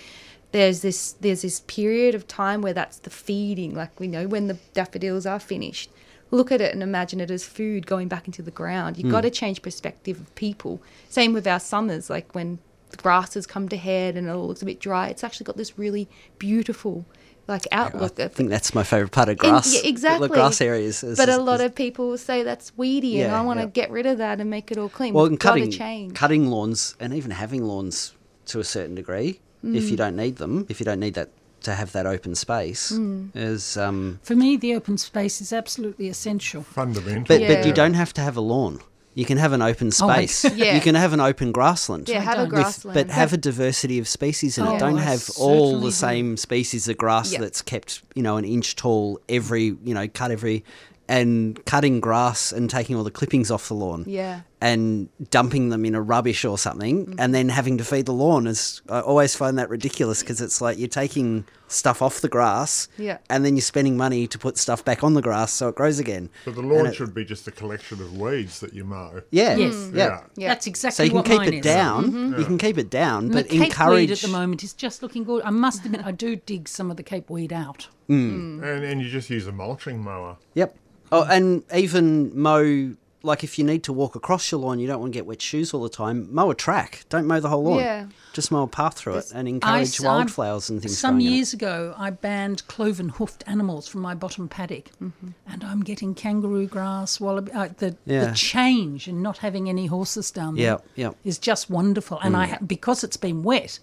[0.51, 4.45] there's this there's this period of time where that's the feeding like we know when
[4.45, 5.89] the daffodils are finished
[6.29, 9.21] look at it and imagine it as food going back into the ground you've got
[9.21, 10.79] to change perspective of people
[11.09, 12.59] same with our summers like when
[12.93, 15.57] the grasses come to head and it all looks a bit dry it's actually got
[15.57, 16.07] this really
[16.39, 17.05] beautiful
[17.47, 19.73] like outlook I think that's my favourite part of and- grass.
[19.75, 20.29] yeah, exactly.
[20.29, 21.03] The grass areas.
[21.03, 23.65] Is, but is- a lot is- of people say that's weedy, and I want to
[23.65, 23.71] yeah.
[23.71, 25.13] get rid of that and make it all clean.
[25.13, 26.13] well, We've and cutting change.
[26.13, 28.13] cutting lawns and even having lawns
[28.45, 29.89] to a certain degree, if Mm.
[29.91, 31.31] you don't need them, if you don't need that
[31.63, 33.31] to have that open space, Mm.
[33.35, 36.63] is um, For me, the open space is absolutely essential.
[36.63, 37.25] Fundamental.
[37.27, 38.79] but but you don't have to have a lawn.
[39.15, 40.43] You can have an open Oh, space.
[40.55, 40.75] Yeah.
[40.75, 42.09] You can have an open grassland.
[42.09, 42.43] yeah, have a don't.
[42.45, 42.93] with- grassland.
[42.95, 44.79] but have a diversity of species in Oh, it.
[44.79, 45.91] Don't I have all certainly the do.
[45.91, 47.39] same species of grass Yeah.
[47.41, 50.63] that's kept, you know, an inch tall every, you know, cut every,
[51.09, 54.05] and cutting grass and taking all the clippings off the lawn.
[54.07, 54.41] Yeah.
[54.61, 57.19] And dumping them in a rubbish or something, Mm-hmm.
[57.19, 58.81] and then having to feed the lawn is.
[58.89, 63.17] I always find that ridiculous because it's like you're taking stuff off the grass, Yeah.
[63.29, 65.99] and then you're spending money to put stuff back on the grass so it grows
[65.99, 66.29] again.
[66.45, 69.21] But the lawn it- should be just a collection of weeds that you mow.
[69.31, 69.59] Yeah, mm.
[69.59, 69.89] Yes.
[69.93, 69.97] yeah.
[70.05, 70.21] Yeah.
[70.37, 70.47] Yeah.
[70.49, 71.61] That's exactly So you can keep mine it is.
[71.65, 72.05] down.
[72.11, 72.39] Mm-hmm.
[72.39, 73.95] You can keep it down, And but the cape encourage.
[74.09, 75.43] weed at the moment is just looking good.
[75.43, 77.89] I must admit, I do dig some of the cape weed out.
[78.09, 78.59] Mm.
[78.59, 78.63] Mm.
[78.63, 80.37] And, and you just use a mulching mower.
[80.53, 80.77] Yep.
[81.13, 82.95] Oh, and even mow
[83.25, 85.41] like if you need to walk across your lawn, you don't want to get wet
[85.41, 86.27] shoes all the time.
[86.35, 87.05] Mow a track.
[87.07, 87.79] Don't mow the whole lawn.
[87.79, 88.07] Yeah.
[88.33, 90.97] Just mow a path through it and I encourage s- wildflowers and things.
[90.97, 91.35] Some growing in it.
[91.37, 95.29] years ago, I banned cloven hoofed animals from my bottom paddock, mm-hmm.
[95.47, 97.51] and I'm getting kangaroo grass, wallaby.
[97.53, 98.25] Uh, the, Yeah.
[98.25, 102.19] the change in not having any horses down there Yeah, is just wonderful.
[102.21, 102.49] And I mm.
[102.49, 103.79] ha- because it's been wet,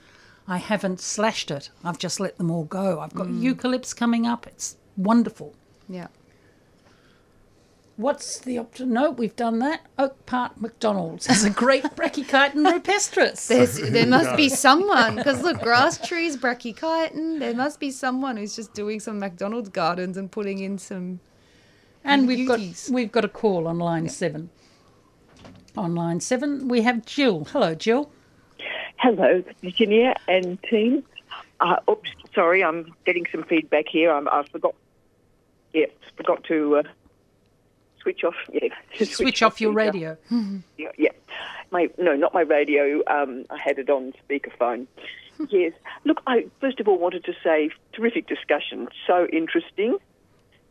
[0.47, 1.71] I haven't slashed it.
[1.83, 3.01] I've just let them all go.
[3.01, 3.41] I've got mm.
[3.41, 4.47] eucalypts coming up.
[4.47, 5.55] It's wonderful.
[5.89, 6.09] Yeah.
[8.01, 8.95] What's the option?
[8.95, 9.83] No, we've done that.
[9.99, 13.47] Oak Park McDonald's has a great brachychiton rupestris.
[13.47, 17.41] There's, there must be someone because look, grass trees, brachychiton.
[17.41, 21.21] There must be someone who's just doing some McDonald's gardens and putting in some.
[22.03, 22.61] And we've got
[22.91, 24.49] we've got a call on line seven.
[25.77, 27.45] On line seven, we have Jill.
[27.53, 28.11] Hello, Jill.
[28.97, 31.05] Hello, Virginia and team.
[31.61, 34.11] Uh, oops, sorry, I'm getting some feedback here.
[34.11, 34.75] I'm, I forgot.
[35.75, 35.87] Yeah,
[36.17, 36.83] forgot to uh,
[38.01, 38.35] switch off.
[38.53, 38.69] Yeah,
[39.05, 40.17] Switch, off your uh, radio.
[40.79, 41.11] Yeah, yeah.
[41.71, 43.03] My no, not my radio.
[43.07, 44.87] Um, I had it on speakerphone.
[45.51, 45.73] yes.
[46.05, 48.89] Look, I first of all wanted to say terrific discussion.
[49.07, 49.97] So interesting.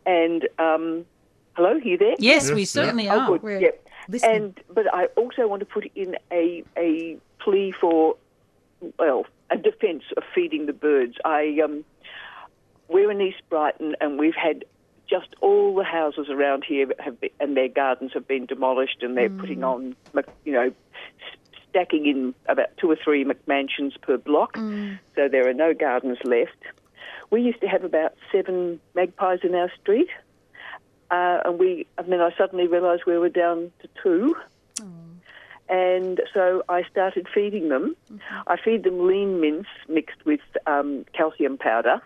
[0.06, 1.06] And um,
[1.54, 2.16] hello, you there?
[2.20, 3.28] Yes, we certainly Oh, are.
[3.30, 3.44] good.
[3.44, 3.88] We're Yep.
[4.10, 4.36] listening.
[4.36, 8.16] And but I also want to put in a a plea for
[8.98, 11.16] well a defence of feeding the birds.
[11.24, 11.86] I um,
[12.90, 14.66] we're in East Brighton and we've had
[15.10, 19.18] just all the houses around here have been, and their gardens have been demolished and
[19.18, 19.96] they're putting on
[20.46, 20.72] you know
[21.70, 24.58] stacking in about two or three McMansions per block.
[25.16, 26.58] So there are no gardens left.
[27.32, 30.10] We used to have about seven magpies in our street.
[31.12, 34.36] Uh, and we, and then I suddenly realised we were down to two.
[35.70, 37.96] And so I started feeding them.
[38.48, 42.02] I feed them lean mince mixed with um, calcium powder.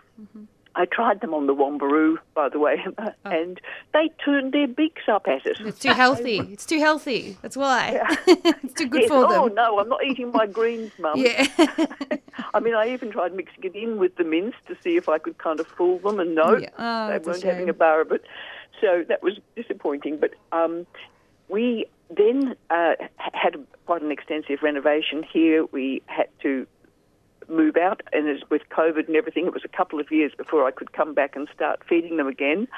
[0.76, 2.84] I tried them on the Wombaroo, by the way,
[3.24, 3.60] and
[3.92, 5.58] they turned their beaks up at it.
[5.60, 6.38] It's too healthy.
[6.54, 7.36] It's too healthy.
[7.42, 8.00] That's why.
[8.26, 9.54] it's too good Yes, for oh them.
[9.54, 11.14] no, I'm not eating my greens, Mum.
[11.16, 11.46] Yeah.
[12.54, 15.18] I mean, I even tried mixing it in with the mince to see if I
[15.18, 16.68] could kind of fool them, and no, Yeah.
[16.78, 18.24] Oh, they weren't having a bar of it.
[18.80, 20.18] So that was disappointing.
[20.18, 20.86] But um,
[21.48, 23.56] we then uh, had
[23.86, 25.64] quite an extensive renovation here.
[25.66, 26.66] We had to
[27.48, 30.66] move out, and it's with COVID and everything, it was a couple of years before
[30.66, 32.68] I could come back and start feeding them again.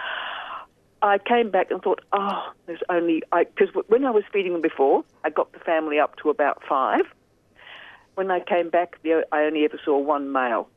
[1.03, 4.63] I came back and thought, oh, there's only I because when I was feeding them
[4.63, 7.03] before, I got the family up to about five.
[8.15, 10.69] When I came back, the, I only ever saw one male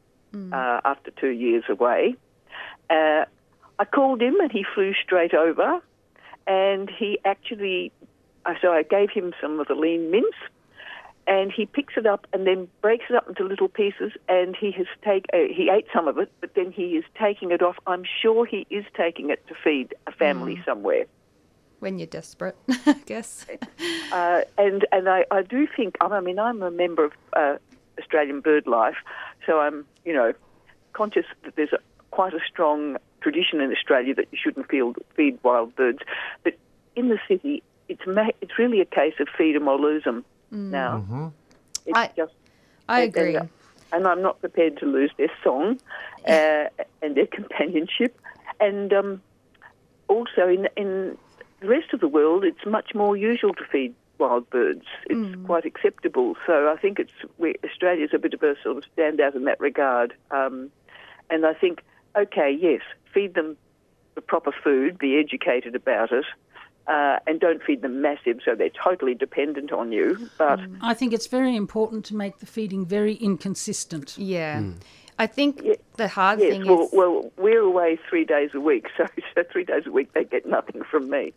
[0.54, 2.16] uh, after two years away.
[2.90, 3.26] Uh,
[3.80, 5.82] I called him and he flew straight over,
[6.48, 7.92] and he actually,
[8.62, 10.36] so I gave him some of the lean mince,
[11.30, 14.72] and he picks it up and then breaks it up into little pieces, and he
[14.72, 17.78] has take uh, he ate some of it, but then he is taking it off.
[17.86, 21.06] I'm sure he is taking it to feed a family somewhere.
[21.80, 23.46] When you're desperate, I guess.
[24.12, 27.58] Uh, and and I, I do think I mean I'm a member of uh,
[28.00, 28.96] Australian BirdLife,
[29.46, 30.34] so I'm you know
[30.94, 31.78] conscious that there's a,
[32.10, 36.00] quite a strong tradition in Australia that you shouldn't feed, feed wild birds,
[36.44, 36.56] but
[36.96, 40.26] in the city it's ma- it's really a case of feed 'em or lose 'em
[40.52, 41.32] now.
[41.86, 42.34] It's I- just
[42.88, 43.36] I and- agree.
[43.36, 43.50] And,
[43.92, 45.80] and I'm not prepared to lose their song
[46.28, 46.66] uh,
[47.02, 48.20] and their companionship.
[48.60, 49.22] And um,
[50.08, 51.18] also in in
[51.62, 54.86] the rest of the world, it's much more usual to feed wild birds.
[55.10, 56.36] It's quite acceptable.
[56.46, 59.60] So I think it's we, Australia's a bit of a sort of standout in that
[59.60, 60.14] regard.
[60.30, 60.70] Um,
[61.32, 61.82] and I think,
[62.16, 62.82] okay, yes,
[63.14, 63.58] feed them
[64.16, 66.26] the proper food, be educated about it.
[66.90, 70.28] Uh, and don't feed them massive so they're totally dependent on you.
[70.40, 74.18] But I think it's very important to make the feeding very inconsistent.
[74.18, 74.64] Yeah.
[75.20, 75.64] I think
[75.98, 76.90] the hard Yes, thing well, is.
[76.92, 79.06] well, we're away three days a week, so,
[79.36, 81.32] so three days a week they get nothing from me.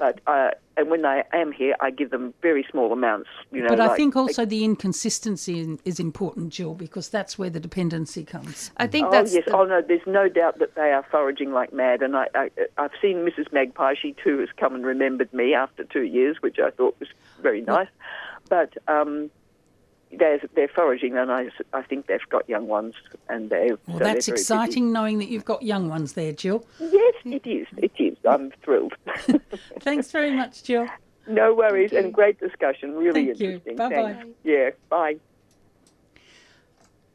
[0.00, 3.28] But uh, and when I am here, I give them very small amounts.
[3.52, 7.38] You know, But I like- think also the inconsistency in- is important, Jill, because that's
[7.38, 8.70] where the dependency comes.
[8.78, 11.52] I think Oh that's yes, the- oh no, there's no doubt that they are foraging
[11.52, 13.52] like mad, and I, I I've seen Mrs.
[13.52, 13.92] Magpie.
[14.00, 17.10] She too has come and remembered me after two years, which I thought was
[17.42, 17.88] very nice.
[18.48, 19.30] But um,
[20.18, 22.94] they're they're foraging, and I think they've got young ones,
[23.28, 24.42] and they're Well, so that's very busy.
[24.42, 26.64] exciting knowing that you've got young ones there, Jill.
[26.80, 27.66] Yes, it is.
[27.76, 28.16] It is.
[28.28, 28.94] I'm thrilled.
[29.80, 30.88] Thanks very much, Jill.
[31.28, 32.94] no worries, and great discussion.
[32.94, 33.50] Really Thank you.
[33.50, 33.76] interesting.
[33.76, 34.24] Bye-bye.
[34.42, 34.70] Yeah.
[34.88, 35.16] Bye.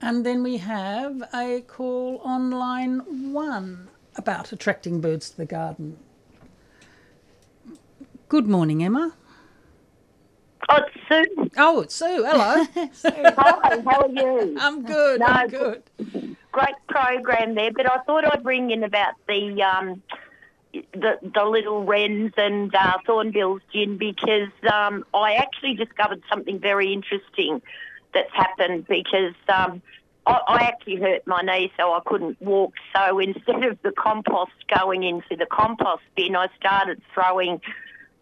[0.01, 5.97] And then we have a call on line one about attracting birds to the garden.
[8.30, 9.13] Good morning, Emma.
[10.69, 11.49] Oh, it's Sue.
[11.57, 12.25] Oh, it's Sue.
[12.27, 12.65] Hello.
[12.75, 14.57] Hi, how are you?
[14.59, 15.19] I'm good.
[15.19, 15.83] No, I'm good.
[16.51, 20.01] Great program there, but I thought I'd ring in about the um,
[20.93, 26.93] the, the little wrens and uh, thornbills gin because um, I actually discovered something very
[26.93, 27.61] interesting
[28.13, 29.81] that's happened because um,
[30.25, 32.73] I, I actually hurt my knee, so I couldn't walk.
[32.95, 37.61] So instead of the compost going into the compost bin, I started throwing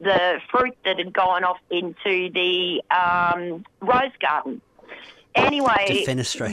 [0.04, 4.62] the fruit that had gone off into the um, rose garden.
[5.36, 5.86] Anyway,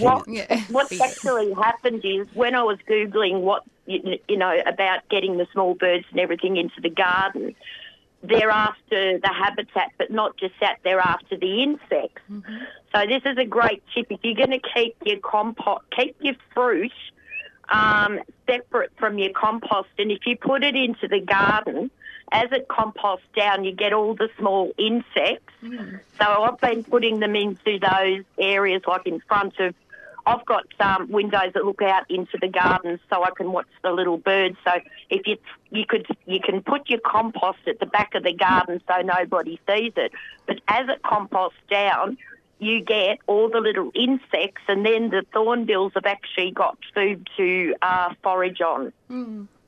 [0.00, 0.26] what.
[0.26, 0.62] Yeah.
[0.70, 5.46] what's actually happened is when I was googling what you, you know about getting the
[5.52, 7.54] small birds and everything into the garden,
[8.22, 12.22] they're after the habitat, but not just that, they're after the insects.
[12.94, 16.34] So this is a great tip if you're going to keep your compost, keep your
[16.54, 16.92] fruit
[17.68, 21.90] um, separate from your compost, and if you put it into the garden.
[22.32, 25.52] As it composts down, you get all the small insects.
[26.18, 29.74] So I've been putting them into those areas, like in front of.
[30.26, 33.90] I've got um, windows that look out into the garden, so I can watch the
[33.90, 34.56] little birds.
[34.64, 34.72] So
[35.08, 35.38] if you
[35.70, 39.58] you could you can put your compost at the back of the garden so nobody
[39.66, 40.12] sees it,
[40.46, 42.18] but as it composts down,
[42.60, 47.74] you get all the little insects, and then the thornbills have actually got food to
[47.80, 48.92] uh, forage on.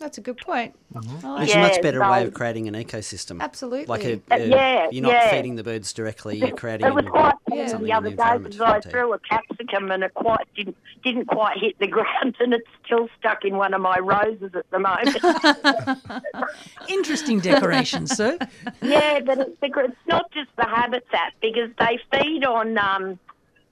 [0.03, 0.75] That's a good point.
[0.97, 3.41] I like It's Yeah, a much better way of creating an ecosystem.
[3.41, 3.87] Absolutely.
[3.87, 5.31] Like a, Uh, a- yeah, you're not yeah.
[5.31, 6.37] feeding the birds directly.
[6.39, 7.69] You're creating It was quite Yeah.
[7.69, 8.55] something the in other the day environment.
[8.59, 12.53] because I threw a capsicum and it quite didn't didn't quite hit the ground and
[12.53, 15.17] it's still stuck in one of my roses at the moment.
[16.89, 18.39] Interesting decoration, Sue.
[18.83, 23.19] yeah, but it's, the, it's not just the habitat because they feed on um,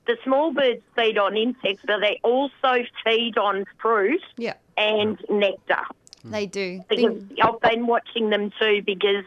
[0.06, 5.82] the small birds feed on insects, but they also feed on fruit Yeah, and nectar.
[6.24, 6.84] They do.
[6.88, 9.24] because I've been watching them too because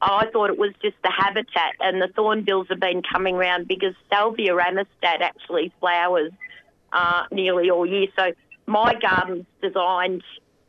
[0.00, 3.94] I thought it was just the habitat and the thornbills have been coming round because
[4.10, 6.32] Salvia amistad actually flowers
[6.92, 8.08] uh, nearly all year.
[8.18, 8.32] So
[8.66, 10.22] my garden's designed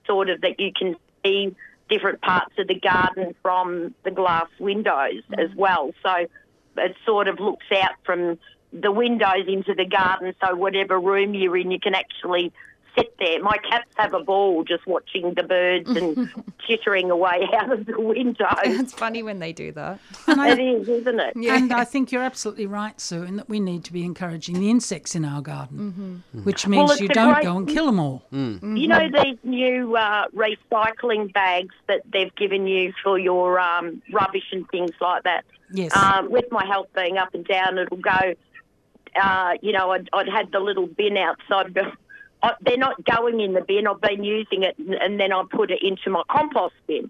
[0.06, 1.56] sort of that you can see
[1.90, 5.92] different parts of the garden from the glass windows as well.
[6.04, 6.28] So
[6.78, 8.40] it sort of looks out from
[8.72, 10.34] the windows into the garden.
[10.46, 12.52] So whatever room you're in, you can actually
[12.98, 13.42] sit there.
[13.42, 16.30] My cats have a ball just watching the birds and
[16.68, 18.46] chittering away out of the window.
[18.64, 20.00] It's funny when they do that.
[20.28, 21.36] it is, isn't it?
[21.36, 24.70] And I think you're absolutely right, Sue, in that we need to be encouraging the
[24.70, 28.24] insects in our garden, which means Well, you don't great- go and kill them all.
[28.32, 34.46] You know these new uh, recycling bags that they've given you for your um, rubbish
[34.52, 35.46] and things like that.
[35.72, 35.96] Yes.
[35.96, 38.34] Um, with my health being up and down, it'll go.
[39.22, 41.76] Uh, you know, I'd, I'd had the little bin outside.
[42.44, 43.88] I, they're not going in the bin.
[43.88, 47.10] I've been using it, and, and then I put it into my compost bin.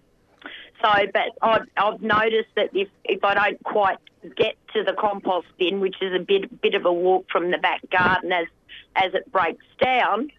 [0.82, 3.98] So, but I've, I've noticed that if, if I don't quite
[4.36, 7.58] get to the compost bin, which is a bit bit of a walk from the
[7.58, 8.48] back garden as
[8.96, 10.32] as it breaks down,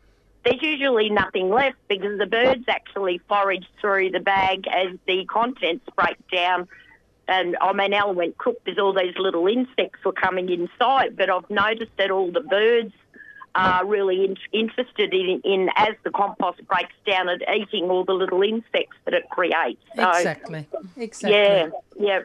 [0.45, 5.85] there's usually nothing left because the birds actually forage through the bag as the contents
[5.97, 6.69] break down.
[7.27, 11.17] And I mean, Alan went cook because all these little insects were coming inside.
[11.17, 12.95] But I've noticed that all the birds
[13.55, 18.13] are really in, interested in, in as the compost breaks down and eating all the
[18.13, 19.81] little insects that it creates.
[19.97, 20.69] So, Exactly.
[20.97, 21.37] Exactly.
[21.37, 21.69] Yeah,
[21.99, 22.21] yeah.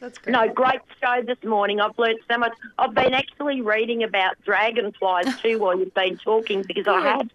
[0.00, 0.32] That's great.
[0.32, 1.80] No, great show this morning.
[1.80, 2.52] I've learnt so much.
[2.78, 7.30] I've been actually reading about dragonflies too while you've been talking because I had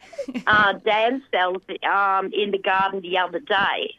[0.47, 3.95] uh, damsels um, in the garden the other day.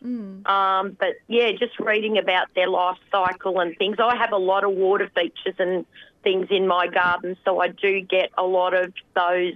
[0.47, 3.97] Um, but yeah, just reading about their life cycle and things.
[4.01, 5.87] I have a lot of water features and
[6.25, 9.55] things in my garden, so I do get a lot of those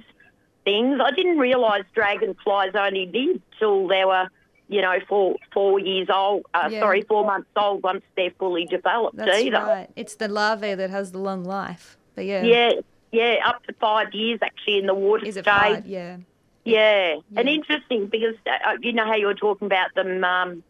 [0.64, 1.00] things.
[1.02, 4.28] I didn't realise dragonflies only lived till they were,
[4.74, 6.42] you know, four four years old.
[6.54, 6.80] Uh, Yeah.
[6.80, 9.16] Sorry, four months old once they're fully developed.
[9.16, 9.58] That's either.
[9.74, 9.88] right.
[9.96, 11.98] It's the larvae that has the long life.
[12.14, 12.42] But yeah.
[12.42, 12.70] Yeah,
[13.12, 15.54] yeah, up to five years actually in the water Is it stage.
[15.54, 15.86] five?
[15.86, 16.16] Yeah.
[16.64, 17.16] Yeah.
[17.36, 20.62] and interesting because uh, you know how you were talking about them um,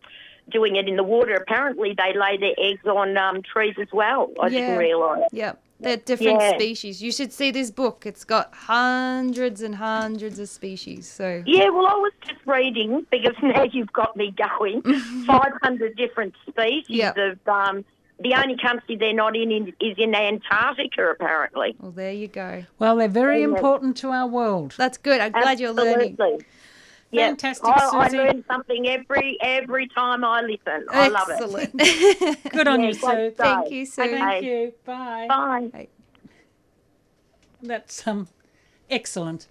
[0.50, 1.34] doing it in the water.
[1.34, 4.30] Apparently, they lay their eggs on um, trees as well.
[4.40, 4.60] I Yeah.
[4.60, 5.28] didn't realise.
[5.32, 5.62] Yep.
[5.80, 6.54] They're different Yeah.
[6.54, 7.02] species.
[7.02, 8.04] You should see this book.
[8.06, 11.08] It's got hundreds and hundreds of species.
[11.08, 14.82] So Yeah, well, I was just reading because now you've got me going.
[15.26, 17.16] 500 different species Yep.
[17.16, 17.48] of.
[17.48, 17.84] Um,
[18.22, 21.74] the only country they're not in in- is in Antarctica, apparently.
[21.80, 22.64] well, there you go.
[22.78, 24.74] Well, they're very important to our world.
[24.76, 25.22] That's good.
[25.22, 26.18] I'm glad you're learning.
[27.12, 27.26] Absolutely.
[27.26, 28.16] Fantastic, I, I Susie.
[28.18, 30.86] learn something every every time I listen.
[30.90, 31.40] I love it.
[31.80, 32.42] Excellent.
[32.52, 33.30] Good on Yeah, you, Sue.
[33.36, 34.02] Thank you, Sue.
[34.02, 34.18] Okay.
[34.18, 34.72] Thank you.
[34.84, 35.26] Bye.
[35.28, 35.88] Bye.
[37.62, 38.28] That's um,
[38.88, 39.46] excellent.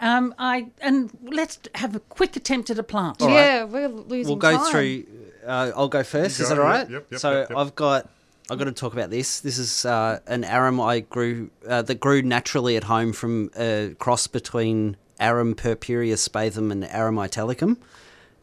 [0.00, 3.20] Um, I and let's have a quick attempt at a plant.
[3.22, 3.34] All right.
[3.34, 4.70] yeah, we're losing We'll go time.
[4.70, 5.04] through.
[5.46, 6.38] Uh, I'll go first.
[6.38, 6.90] You Is that all yep, right?
[6.90, 7.58] yep, yep, so yep, yep.
[7.58, 8.10] I've got.
[8.48, 9.40] I've got to talk about this.
[9.40, 13.96] This is uh, an arum I grew uh, that grew naturally at home from a
[13.98, 17.78] cross between Arum purpureospathum and Arum italicum,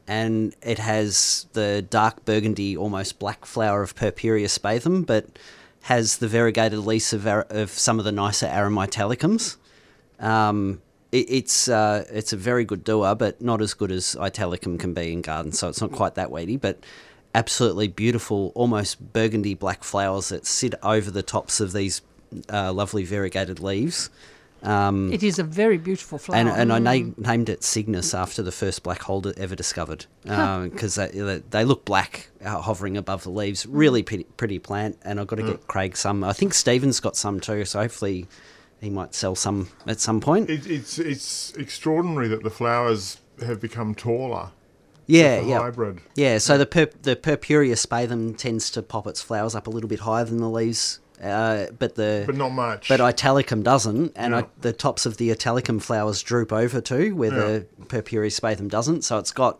[0.07, 5.27] and it has the dark burgundy, almost black flower of purpureospathum, but
[5.83, 9.57] has the variegated leaves of, of some of the nicer Arum italicums.
[10.19, 10.81] Um,
[11.11, 14.93] it, it's uh, it's a very good doer, but not as good as Italicum can
[14.93, 15.59] be in gardens.
[15.59, 16.83] So it's not quite that weedy, but
[17.35, 22.01] absolutely beautiful, almost burgundy black flowers that sit over the tops of these
[22.51, 24.09] uh, lovely variegated leaves.
[24.63, 26.37] Um, It is a very beautiful flower.
[26.37, 30.95] and, and I na- named it Cygnus after the first black hole ever discovered because
[30.95, 33.65] they, they look black uh, hovering above the leaves.
[33.65, 36.23] Really pretty, pretty plant, and I've got to get Craig some.
[36.23, 38.25] I think Stephen's got some too, so hopefully
[38.79, 40.49] he might sell some at some point.
[40.49, 44.51] It, it's it's extraordinary that the flowers have become taller.
[45.07, 45.99] yeah, yeah, hybrid.
[46.15, 46.37] yeah.
[46.37, 50.23] So the pur- the purpureospathum tends to pop its flowers up a little bit higher
[50.25, 52.89] than the leaves, uh, but the But not much.
[52.89, 54.39] But Italicum doesn't, and Yeah.
[54.39, 59.03] I, the tops of the Italicum flowers droop over too, where the Purpureospathum doesn't.
[59.03, 59.59] So it's got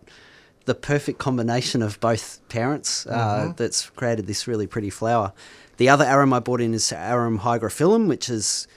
[0.66, 5.34] the perfect combination of both parents uh, that's created this really pretty flower.
[5.78, 8.68] The other arum I bought in is Arum hygrophilum, which is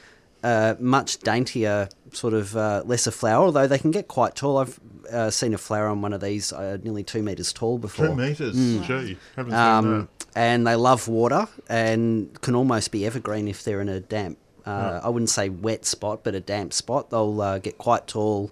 [0.43, 4.59] uh, much daintier, sort of uh, lesser flower, although they can get quite tall.
[4.59, 4.81] I've
[5.13, 8.09] uh, seen a flower on one of these uh, nearly two metres tall before.
[8.09, 8.55] Two meters.
[8.57, 13.81] Gee, haven't seen Um, and they love water and can almost be evergreen if they're
[13.81, 14.37] in a damp,
[14.67, 17.09] uh, I wouldn't say wet spot, but a damp spot.
[17.09, 18.51] They'll uh, get quite tall.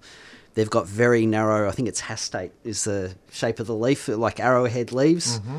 [0.54, 4.40] They've got very narrow, I think it's hastate is the shape of the leaf, like
[4.40, 5.38] arrowhead leaves.
[5.40, 5.56] Mm-hmm.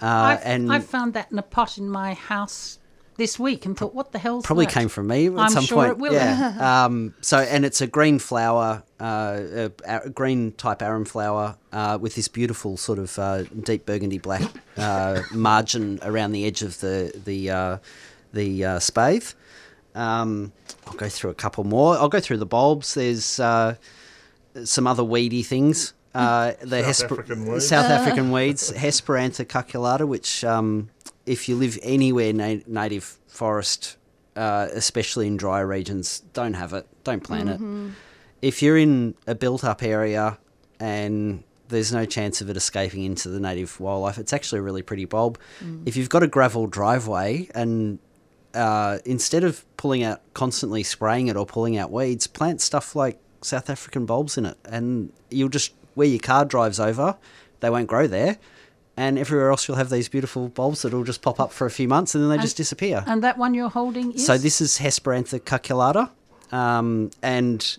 [0.00, 2.77] Uh, I've, and I found that in a pot in my house
[3.18, 4.72] this week and thought, what the hell's probably that?
[4.72, 5.90] came from me at I'm some sure point.
[5.90, 6.14] it will.
[6.14, 6.84] Yeah.
[6.84, 11.98] um, so, and it's a green flower, uh, a, a green type arum flower uh,
[12.00, 14.42] with this beautiful sort of uh, deep burgundy black
[14.76, 17.78] uh, margin around the edge of the the uh,
[18.32, 19.34] the uh, spathe.
[19.94, 20.52] Um,
[20.86, 21.96] I'll go through a couple more.
[21.96, 22.94] I'll go through the bulbs.
[22.94, 23.74] There's uh,
[24.64, 25.92] some other weedy things.
[26.14, 27.68] Uh, the South African weeds.
[27.68, 30.90] South African weeds, Hesperantha cucullata, which um,
[31.28, 33.96] if you live anywhere na- native forest,
[34.36, 36.86] uh, especially in dry regions, don't have it.
[37.04, 37.60] Don't plant it.
[38.42, 40.38] if you're in a built-up area
[40.80, 44.82] and there's no chance of it escaping into the native wildlife, it's actually a really
[44.82, 45.38] pretty bulb.
[45.86, 47.98] If you've got a gravel driveway and
[48.54, 53.18] uh, instead of pulling out constantly spraying it or pulling out weeds, plant stuff like
[53.42, 57.16] South African bulbs in it, and you'll just where your car drives over,
[57.60, 58.38] they won't grow there,
[58.98, 61.86] and everywhere else you'll have these beautiful bulbs that'll just pop up for a few
[61.86, 63.04] months and then they just disappear.
[63.06, 64.26] And that one you're holding is?
[64.26, 66.10] So this is Hesperantha cucullata,
[66.50, 67.76] um, and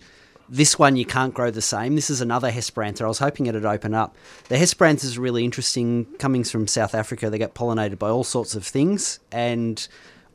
[0.48, 1.94] this one you can't grow the same.
[1.94, 3.04] This is another Hesperantha.
[3.04, 4.16] I was hoping it'd open up.
[4.48, 6.06] The Hesperantha is really interesting.
[6.18, 9.86] Coming from South Africa, they get pollinated by all sorts of things, and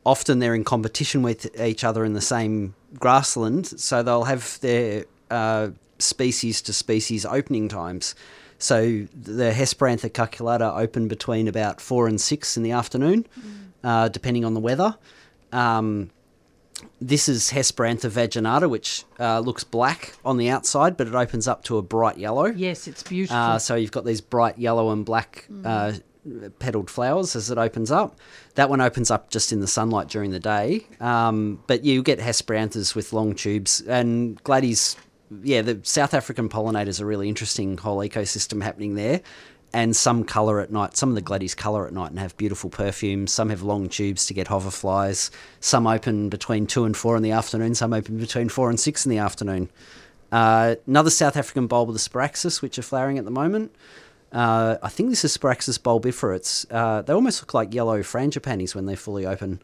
[0.04, 3.66] often they're in competition with each other in the same grassland.
[3.66, 8.14] So they'll have their uh, species to species opening times.
[8.58, 13.26] So the Hesperantha cucullata open between about four and six in the afternoon,
[13.84, 14.96] uh, depending on the weather.
[15.52, 16.10] Um,
[17.00, 21.64] this is Hesperantha vaginata, which uh, looks black on the outside, but it opens up
[21.64, 22.46] to a bright yellow.
[22.46, 23.36] Yes, it's beautiful.
[23.36, 25.92] Uh, so you've got these bright yellow and black uh,
[26.58, 28.18] petaled flowers as it opens up.
[28.56, 30.86] That one opens up just in the sunlight during the day.
[31.00, 34.96] Um, but you get Hesperanthas with long tubes and glads.
[35.42, 39.20] Yeah, the South African pollinators are really interesting whole ecosystem happening there.
[39.72, 40.96] And some colour at night.
[40.96, 43.32] Some of the glads colour at night and have beautiful perfumes.
[43.32, 45.30] Some have long tubes to get hoverflies.
[45.60, 47.74] Some open between two and four in the afternoon.
[47.74, 49.68] Some open between four and six in the afternoon.
[50.32, 53.74] Uh, another South African bulb of the Sparaxis, which are flowering at the moment.
[54.32, 56.36] Uh, I think this is Sparaxis bulbifera.
[56.36, 59.60] It's, uh, they almost look like yellow frangipanis when they're fully open.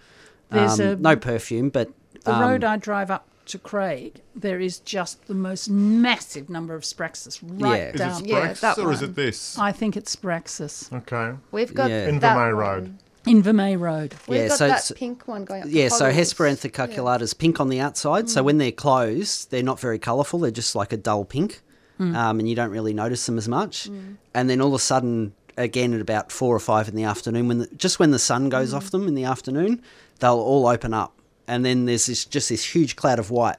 [0.50, 1.90] There's Um, a- no perfume, but
[2.24, 6.74] the um, road I drive up to Craig, there is just the most massive number
[6.74, 7.88] of Sparaxis right Yeah.
[7.90, 8.22] Is down.
[8.24, 9.58] it Yeah, Sprax that or is it this?
[9.58, 11.36] I think it's Sparaxis Okay.
[11.50, 12.08] We've got Yeah.
[12.08, 12.98] In that Road.
[13.26, 14.14] in Vermeer Road.
[14.26, 15.68] We've Yeah, got so that it's- pink one going up.
[15.70, 16.14] Yeah, to so Hoddles.
[16.14, 18.28] Hesperantha cucullata's pink on the outside.
[18.28, 18.44] So mm.
[18.46, 20.40] when they're closed, they're not very colourful.
[20.40, 21.62] They're just like a dull pink,
[22.00, 22.16] mm.
[22.16, 23.88] um, and you don't really notice them as much.
[23.90, 24.16] Mm.
[24.34, 27.46] And then all of a sudden, again at about four or five in the afternoon,
[27.48, 29.82] when the, just when the sun goes off them in the afternoon,
[30.18, 31.12] they'll all open up,
[31.48, 33.56] and then there's this just this huge cloud of white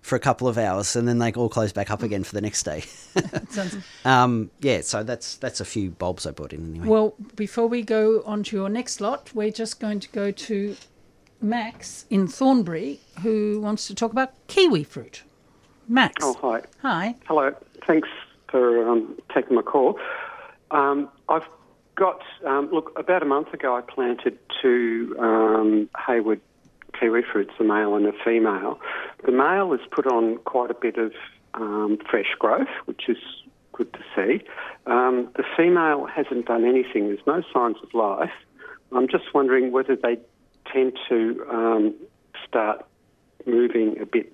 [0.00, 2.40] for a couple of hours, and then they all close back up again for the
[2.40, 2.80] next day.
[3.50, 6.88] Sounds- um, yeah, so that's that's a few bulbs I brought in anyway.
[6.88, 10.76] Well, before we go on to your next lot, we're just going to go to
[11.40, 15.22] Max in Thornbury, who wants to talk about kiwi fruit.
[15.88, 16.22] Max.
[16.24, 16.62] Oh, hi.
[16.82, 17.14] Hi.
[17.26, 17.54] Hello.
[17.86, 18.08] Thanks
[18.48, 19.98] for um, taking my call.
[20.70, 21.46] Um, I've
[21.96, 26.40] got, um, look, about a month ago I planted two um, Hayward
[27.02, 28.78] kiwi fruits, a male and a female.
[29.24, 31.12] The male has put on quite a bit of
[31.54, 33.18] um, fresh growth, which is
[33.72, 34.44] good to see.
[34.86, 37.08] Um, the female hasn't done anything.
[37.08, 38.30] There's no signs of life.
[38.92, 40.18] I'm just wondering whether they
[40.72, 41.94] tend to um,
[42.46, 42.86] start
[43.46, 44.32] moving a bit,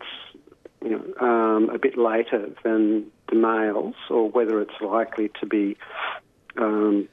[0.84, 5.76] you know, um, a bit later than the males, or whether it's likely to be
[6.58, 7.08] um,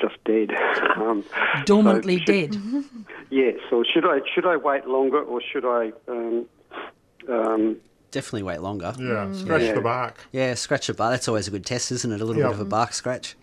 [0.00, 0.50] just dead.
[0.94, 1.24] Um,
[1.64, 2.56] Dormantly so dead.
[3.32, 3.58] should- Yes.
[3.72, 5.92] Or should I should I wait longer, or should I?
[6.08, 6.46] Um,
[7.28, 7.76] um,
[8.10, 8.92] Definitely wait longer.
[8.98, 9.32] Yeah.
[9.32, 9.72] Scratch Yeah.
[9.74, 10.16] the bark.
[10.32, 11.12] Yeah, scratch the bark.
[11.12, 12.20] That's always a good test, isn't it?
[12.20, 12.48] A little Yeah.
[12.48, 13.36] bit of a bark scratch.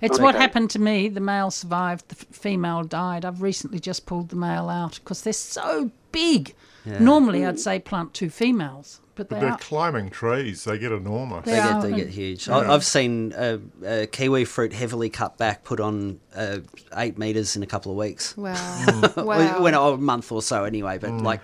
[0.00, 1.08] It's what happened to me.
[1.08, 3.24] The male survived, the female died.
[3.24, 6.54] I've recently just pulled the male out because they're so big.
[7.00, 9.58] Normally, I'd say plant two females, but But they they're are.
[9.58, 10.64] climbing trees.
[10.64, 11.44] They get enormous.
[11.44, 11.72] They Yeah.
[11.74, 12.48] get they get huge.
[12.48, 16.58] I, I've seen uh, uh, kiwi fruit heavily cut back, put on uh,
[16.96, 18.36] eight meters in a couple of weeks.
[18.36, 18.54] Wow.
[19.16, 19.62] Wow.
[19.62, 20.98] when a month or so anyway.
[20.98, 21.40] But like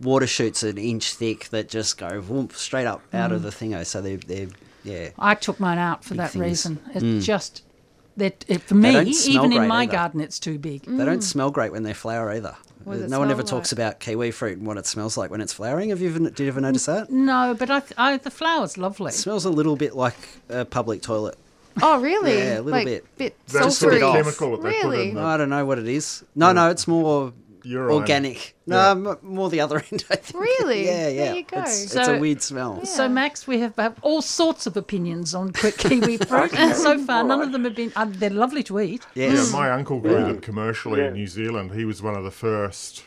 [0.00, 3.86] water shoots an inch thick that just go whoomp, straight up out of the thingo.
[3.86, 4.48] So they're they're
[4.84, 5.10] yeah.
[5.18, 6.42] I took mine out for that things.
[6.44, 6.80] reason.
[6.94, 7.62] It just
[8.16, 9.92] that for me, even in my either.
[9.92, 10.82] garden, it's too big.
[10.84, 12.56] They don't smell great when they flower either.
[12.84, 15.40] What no one smell ever talks about kiwi fruit and what it smells like when
[15.40, 15.90] it's flowering.
[15.90, 17.10] Have you ever, did you ever notice that?
[17.10, 19.12] No, but I, I the flower's lovely.
[19.12, 20.16] smells a little bit like
[20.48, 21.36] a public toilet.
[21.80, 22.36] Oh, really?
[22.36, 23.16] Yeah, a little like, bit.
[23.16, 25.08] bit That's a bit chemical that they put Really?
[25.10, 26.24] in the I don't know what it is.
[26.34, 27.32] No, no, it's more
[27.64, 27.94] urine.
[27.94, 28.54] organic.
[28.66, 28.90] No, Yeah.
[29.12, 30.04] m- more the other end.
[30.10, 30.42] I think.
[30.42, 30.84] Really?
[30.86, 31.24] Yeah, yeah.
[31.26, 31.60] There you go.
[31.62, 32.84] It's, it's a weird smell.
[32.84, 36.98] So, Max, we have, have all sorts of opinions on quick kiwi fruit, and so
[37.04, 37.92] far, none of them have been.
[37.96, 39.04] Uh, they're lovely to eat.
[39.14, 39.50] Yes.
[39.50, 41.08] Yeah, my uncle grew them commercially Yeah.
[41.08, 41.72] in New Zealand.
[41.72, 43.04] He was one of the first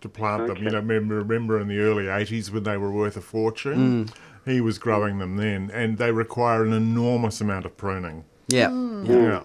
[0.00, 0.58] to plant them.
[0.58, 4.06] You know, remember, remember in the early 80s when they were worth a fortune?
[4.06, 4.14] Mm.
[4.44, 8.24] He was growing them then, and they require an enormous amount of pruning.
[8.48, 8.70] Yeah.
[9.04, 9.42] Yeah.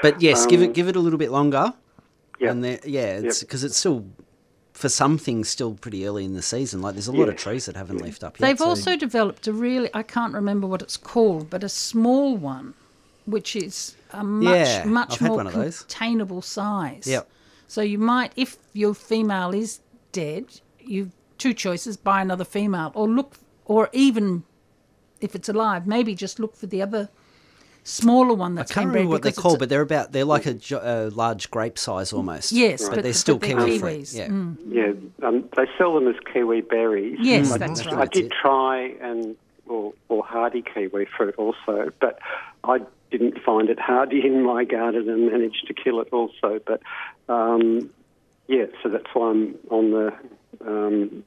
[0.00, 1.74] But yes, give it give it a little bit longer.
[2.38, 2.50] Yeah.
[2.50, 3.48] And there, yeah, it's Yep.
[3.48, 4.06] because it's still
[4.72, 6.80] for some things still pretty early in the season.
[6.80, 8.46] Like there's a lot of trees that haven't leafed up yet.
[8.46, 12.36] They've so- also developed a really, I can't remember what it's called, but a small
[12.36, 12.74] one,
[13.26, 15.80] which is a much, Yeah, much I've more one of those.
[15.80, 17.06] containable size.
[17.08, 17.28] Yep.
[17.66, 19.80] So you might, if your female is
[20.12, 23.34] dead, you've two choices: buy another female, or look,
[23.64, 24.44] or even
[25.20, 27.08] if it's alive, maybe just look for the other
[27.88, 30.46] smaller one I can't been remember what they're called, a- but they're about they're like
[30.46, 32.52] a, a large grape size almost.
[32.52, 33.98] Yes, but, but- they're still but they're kiwi free.
[34.00, 34.16] kiwis.
[34.16, 34.28] Yeah.
[34.28, 34.56] Mm.
[34.68, 37.18] Yeah, um, they sell them as kiwi berries.
[37.20, 38.10] Yes, I, that's I right.
[38.10, 39.36] did try and
[39.66, 42.18] or, or hardy kiwi fruit also, but
[42.64, 46.60] I didn't find it hardy in my garden and managed to kill it also.
[46.66, 46.80] But
[47.28, 47.90] um,
[48.48, 50.14] yeah, so that's why I'm on the
[50.66, 51.24] um,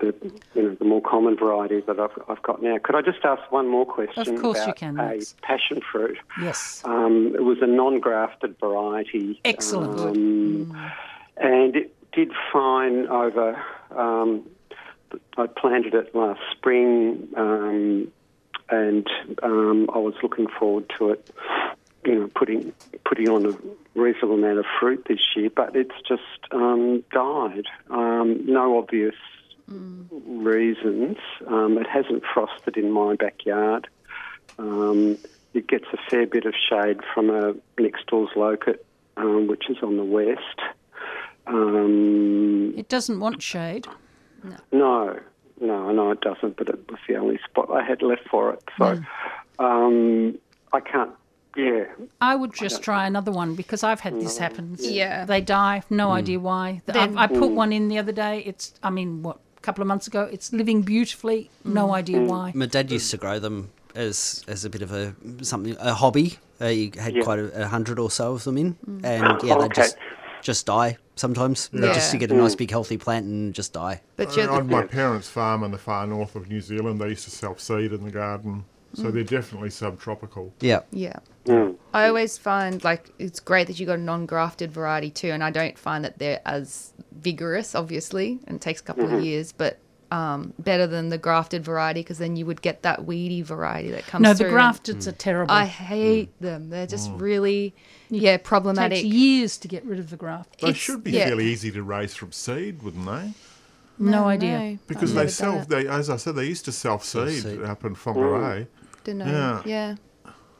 [0.00, 0.14] the
[0.54, 2.78] you know the more common varieties that I've, I've got now.
[2.82, 4.34] Could I just ask one more question?
[4.34, 6.18] Of course you about can, A passion fruit.
[6.40, 6.82] Yes.
[6.84, 9.40] Um, it was a non-grafted variety.
[9.44, 10.00] Excellent.
[10.00, 10.90] Um,
[11.38, 13.62] And it did fine over.
[13.94, 14.44] Um,
[15.36, 18.10] I planted it last spring, um,
[18.70, 19.06] and
[19.42, 21.30] um, I was looking forward to it.
[22.04, 22.72] You know, putting
[23.04, 23.56] putting on a
[23.98, 26.22] reasonable amount of fruit this year, but it's just
[26.52, 27.66] um, died.
[27.90, 29.14] Um, no obvious
[29.68, 31.16] reasons.
[31.46, 33.88] Um, it hasn't frosted in my backyard.
[34.58, 35.18] Um,
[35.54, 38.80] it gets a fair bit of shade from a next door's locust,
[39.16, 40.60] um, which is on the west.
[41.46, 43.86] Um, It doesn't want shade.
[44.44, 45.18] no, no,
[45.60, 46.56] no, I know it doesn't.
[46.56, 48.62] But it was the only spot I had left for it.
[48.78, 49.00] So
[49.58, 50.38] um,
[50.72, 51.12] I can't.
[51.56, 51.84] Yeah,
[52.20, 54.76] I would just try another one because I've had this happen.
[54.78, 55.24] Yeah.
[55.24, 56.82] They die, no idea why.
[56.88, 58.40] I, Then- I put one in the other day.
[58.44, 60.22] It's, I mean, what, a couple of months ago?
[60.32, 62.52] It's living beautifully, no idea why.
[62.54, 63.56] My dad used to grow them
[63.94, 66.38] as as a bit of a something a hobby.
[66.60, 67.22] Uh, he had Yeah.
[67.28, 69.96] quite a, a hundred or so of them in, and yeah, they just
[70.42, 71.68] just die sometimes.
[71.72, 71.92] Yeah.
[71.92, 74.00] Just to get a nice big healthy plant and just die.
[74.16, 77.08] But Uh, on the, my parents' farm in the far north of New Zealand, they
[77.08, 78.64] used to self seed in the garden,
[78.94, 79.02] Mm.
[79.02, 80.52] so they're definitely subtropical.
[80.60, 80.80] Yeah.
[80.92, 81.18] yeah.
[81.46, 81.76] Mm.
[81.94, 85.50] I always find like it's great that you got a non-grafted variety too, and I
[85.50, 89.14] don't find that they're as vigorous, obviously, and it takes a couple Mm-hmm.
[89.16, 89.78] of years, but
[90.12, 94.06] um, better than the grafted variety because then you would get that weedy variety that
[94.06, 94.50] comes No, through.
[94.50, 95.52] the grafteds are terrible.
[95.52, 96.70] I hate them.
[96.70, 97.74] They're just really,
[98.08, 98.38] yeah, problematic.
[98.38, 98.98] it problematic.
[99.02, 100.60] takes years to get rid of the graft.
[100.60, 101.26] They It's- should be yeah.
[101.26, 103.32] fairly easy to raise from seed, wouldn't they?
[103.98, 104.58] No, idea.
[104.58, 107.46] No, Because they never done self, they as I said, they used to self seed
[107.62, 108.66] up in Whangarei.
[109.04, 109.26] Don't know.
[109.26, 109.62] Yeah.
[109.64, 109.94] Yeah.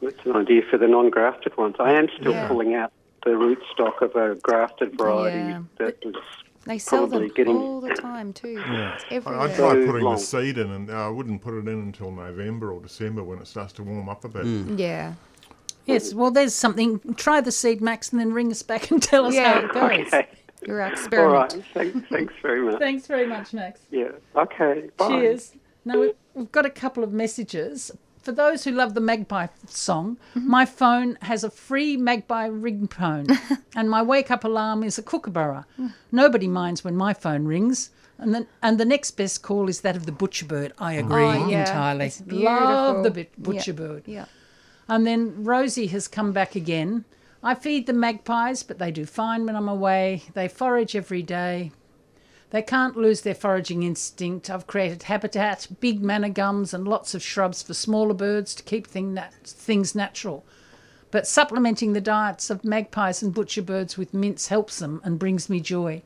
[0.03, 1.77] that's an idea for the non-grafted ones.
[1.81, 2.49] I am still Yeah.
[2.49, 2.93] pulling out
[3.25, 5.63] the rootstock of a grafted variety Yeah.
[5.79, 6.15] that was
[6.65, 8.57] They sell Probably them getting- all the time too.
[8.59, 9.41] It's I, everywhere.
[9.41, 10.15] I tried Too putting long.
[10.17, 13.39] the seed in, and uh, I wouldn't put it in until November or December when
[13.39, 14.47] it starts to warm up a bit.
[14.79, 15.13] yeah.
[15.85, 16.99] Yes, well, there's something.
[17.15, 19.61] Try the seed, Max, and then ring us back and tell us Yeah.
[19.61, 20.07] how it goes.
[20.09, 20.29] okay.
[20.67, 21.53] Your All experiment.
[21.55, 21.65] right.
[21.75, 22.79] Thanks, thanks very much.
[22.79, 23.81] Thanks very much, Max.
[23.91, 24.13] Yeah.
[24.35, 24.91] Okay.
[24.97, 25.09] Bye.
[25.09, 25.53] Cheers.
[25.85, 27.93] Now we- we've got a couple of messages.
[28.23, 30.51] For those who love the Magpie song, mm-hmm.
[30.51, 33.39] my phone has a free Magpie ringtone,
[33.77, 35.65] and my wake up alarm is a kookaburra.
[35.77, 35.89] Hmm.
[36.11, 37.91] Nobody minds when my phone rings.
[38.19, 40.73] And then, and the next best call is that of the butcher bird.
[40.79, 41.61] I oh, agree Oh, yeah.
[41.61, 42.07] entirely.
[42.07, 43.43] It's Love the beautiful.
[43.45, 43.77] butcher Yeah.
[43.77, 44.03] bird.
[44.07, 44.25] Yeah.
[44.89, 47.05] And then Rosie has come back again.
[47.43, 50.25] I feed the magpies, but they do fine when I'm away.
[50.35, 51.73] They forage every day.
[52.51, 54.49] They can't lose their foraging instinct.
[54.49, 58.87] I've created habitat, big manna gums, and lots of shrubs for smaller birds to keep
[58.87, 60.45] thing nat- things natural.
[61.11, 65.49] But supplementing the diets of magpies and butcher birds with mince helps them and brings
[65.49, 66.03] me joy.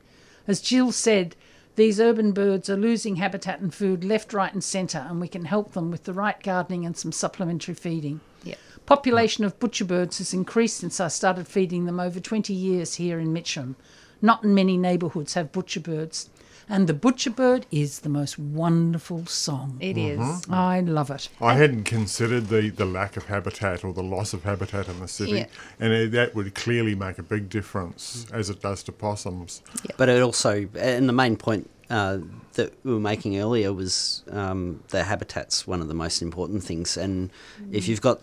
[0.47, 1.35] As Jill said,
[1.75, 5.45] these urban birds are losing habitat and food left, right, and centre, and we can
[5.45, 8.19] help them with the right gardening and some supplementary feeding.
[8.43, 8.55] Yeah.
[8.85, 13.19] Population of butcher birds has increased since I started feeding them over 20 years here
[13.19, 13.75] in Mitcham.
[14.21, 16.29] Not many neighbourhoods have butcher birds.
[16.69, 19.77] And the butcher bird is the most wonderful song.
[19.81, 20.45] It is.
[20.49, 21.27] I love it.
[21.41, 25.07] I hadn't considered the, the lack of habitat or the loss of habitat in the
[25.07, 25.45] city, Yeah.
[25.79, 29.61] and it, that would clearly make a big difference as it does to possums.
[29.97, 32.19] But it also, and the main point uh,
[32.53, 36.95] that we were making earlier was um, the habitat's one of the most important things.
[36.95, 37.31] And
[37.71, 38.21] if you've got,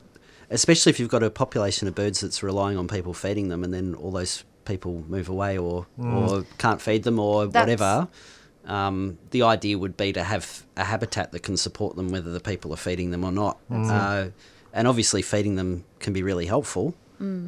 [0.50, 3.72] especially if you've got a population of birds that's relying on people feeding them, and
[3.72, 8.08] then all those people move away or or can't feed them or That's- whatever.
[8.66, 12.40] Um, the idea would be to have a habitat that can support them, whether the
[12.40, 13.58] people are feeding them or not.
[13.70, 14.28] Uh,
[14.74, 16.94] and obviously, feeding them can be really helpful,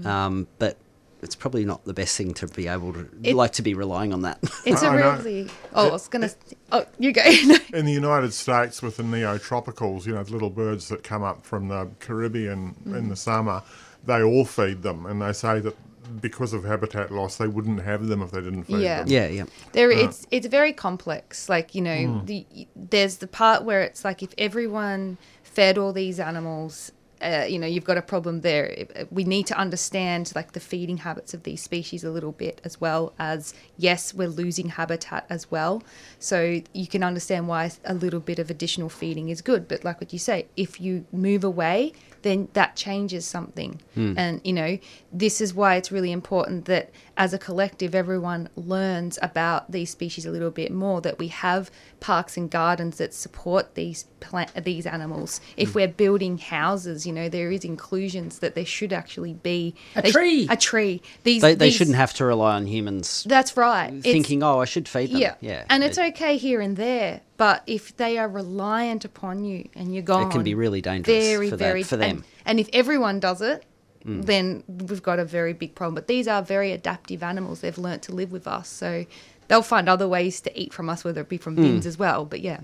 [0.07, 0.79] um, but
[1.23, 4.13] it's probably not the best thing to be able to It- like to be relying
[4.13, 4.39] on that.
[4.65, 5.17] It's a I know.
[5.17, 5.49] really.
[5.75, 6.31] Oh, I was gonna.
[6.73, 7.23] Oh, you go.
[7.75, 11.45] In the United States, with the neotropicals, you know, the little birds that come up
[11.45, 13.63] from the Caribbean in the summer,
[14.05, 15.77] they all feed them, and they say that
[16.21, 18.99] because of habitat loss, they wouldn't have them if they didn't feed Yeah.
[19.05, 19.09] them.
[19.09, 19.45] yeah, yeah.
[19.73, 22.27] there it's it's very complex like you know Mm.
[22.27, 26.91] the there's the part where it's like if everyone fed all these animals
[27.23, 28.87] uh, you know you've got a problem there.
[28.97, 32.61] Uh, We need to understand like the feeding habits of these species a little bit,
[32.65, 35.83] as well as yes, we're losing habitat as well.
[36.19, 39.69] So you can understand why a little bit of additional feeding is good.
[39.69, 41.93] But like what you say, if you move away,
[42.23, 43.81] then that changes something.
[43.95, 44.15] Hmm.
[44.17, 44.79] And you know
[45.13, 50.25] this is why it's really important that as a collective, everyone learns about these species
[50.25, 51.01] a little bit more.
[51.01, 51.71] That we have
[52.01, 55.41] parks and gardens that support these plant these animals.
[55.57, 55.75] If hmm.
[55.79, 60.11] we're building houses, you know there is inclusions that there should actually be A they-
[60.11, 60.47] tree.
[60.51, 61.03] A tree.
[61.25, 63.89] These They, they these- shouldn't have to rely on humans That's right.
[63.89, 65.21] It's- thinking, oh, I should feed them.
[65.21, 65.35] yeah.
[65.41, 65.65] yeah.
[65.69, 70.03] And it's okay here and there, but if they are reliant upon you and you're
[70.03, 72.17] gone, It can be really dangerous very, for that- very for and- them.
[72.19, 72.25] Mm.
[72.45, 73.65] And, if everyone does it,
[74.05, 75.95] then we've got a very big problem.
[75.95, 77.61] But these are very adaptive animals.
[77.63, 79.07] They've learnt to live with us, so
[79.49, 81.63] they'll find other ways to eat from us, whether it be from Mm.
[81.63, 82.27] bins as well.
[82.27, 82.61] But yeah,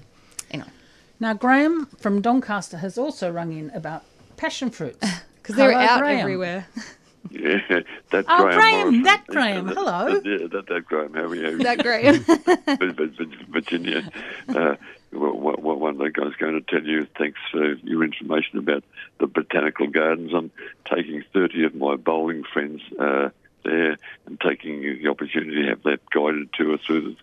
[0.50, 0.68] anyway,
[1.18, 4.02] Now, Graham from Doncaster has also rung in about
[4.36, 4.98] passion fruits.
[5.42, 6.18] because they're Hello, out Graham.
[6.20, 6.66] everywhere.
[7.30, 7.58] Yeah,
[8.10, 8.58] that Oh, Graham.
[8.58, 10.14] Graham, that Graham, that- hello.
[10.20, 11.14] that- yeah, that, that Graham.
[11.14, 11.58] How are you?
[11.58, 12.26] that great.
[12.66, 14.10] But- but- but Virginia.
[14.48, 14.76] Uh,
[15.12, 18.84] well, well, one day I was going to tell you, thanks for your information about
[19.18, 20.32] the botanical gardens.
[20.34, 20.50] I'm
[20.84, 23.30] taking 30 of my bowling friends uh,
[23.66, 27.16] there and taking the opportunity to have that guided tour through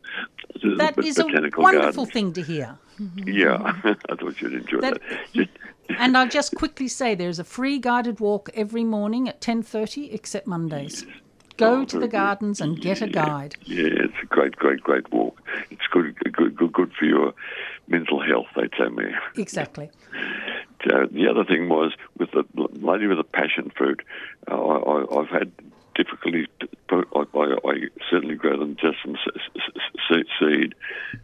[0.54, 2.12] the, through That the is a botanical wonderful gardens.
[2.14, 2.78] thing to hear.
[3.16, 3.58] Yeah,
[4.10, 5.02] I thought you'd enjoy That-
[5.36, 5.50] that.
[6.00, 10.48] And I'll just quickly say there's a free guided walk every morning at 10.30, except
[10.48, 11.06] Mondays.
[11.58, 13.56] Go Oh, to the gardens and get a guide.
[13.66, 15.40] Yeah, it's a great, great, great walk.
[15.70, 17.34] It's good, good, good, good for your
[17.90, 18.48] mental health.
[18.56, 19.06] They tell me.
[19.38, 19.90] Exactly.
[20.92, 22.44] Uh, the other thing was with the
[22.82, 24.02] lady with the passion fruit.
[24.52, 25.50] Uh, I, I, I've had
[25.96, 26.48] difficulty.
[26.60, 27.74] To, I, I, I
[28.10, 29.72] certainly grow them just from s- s-
[30.12, 30.76] s- seed,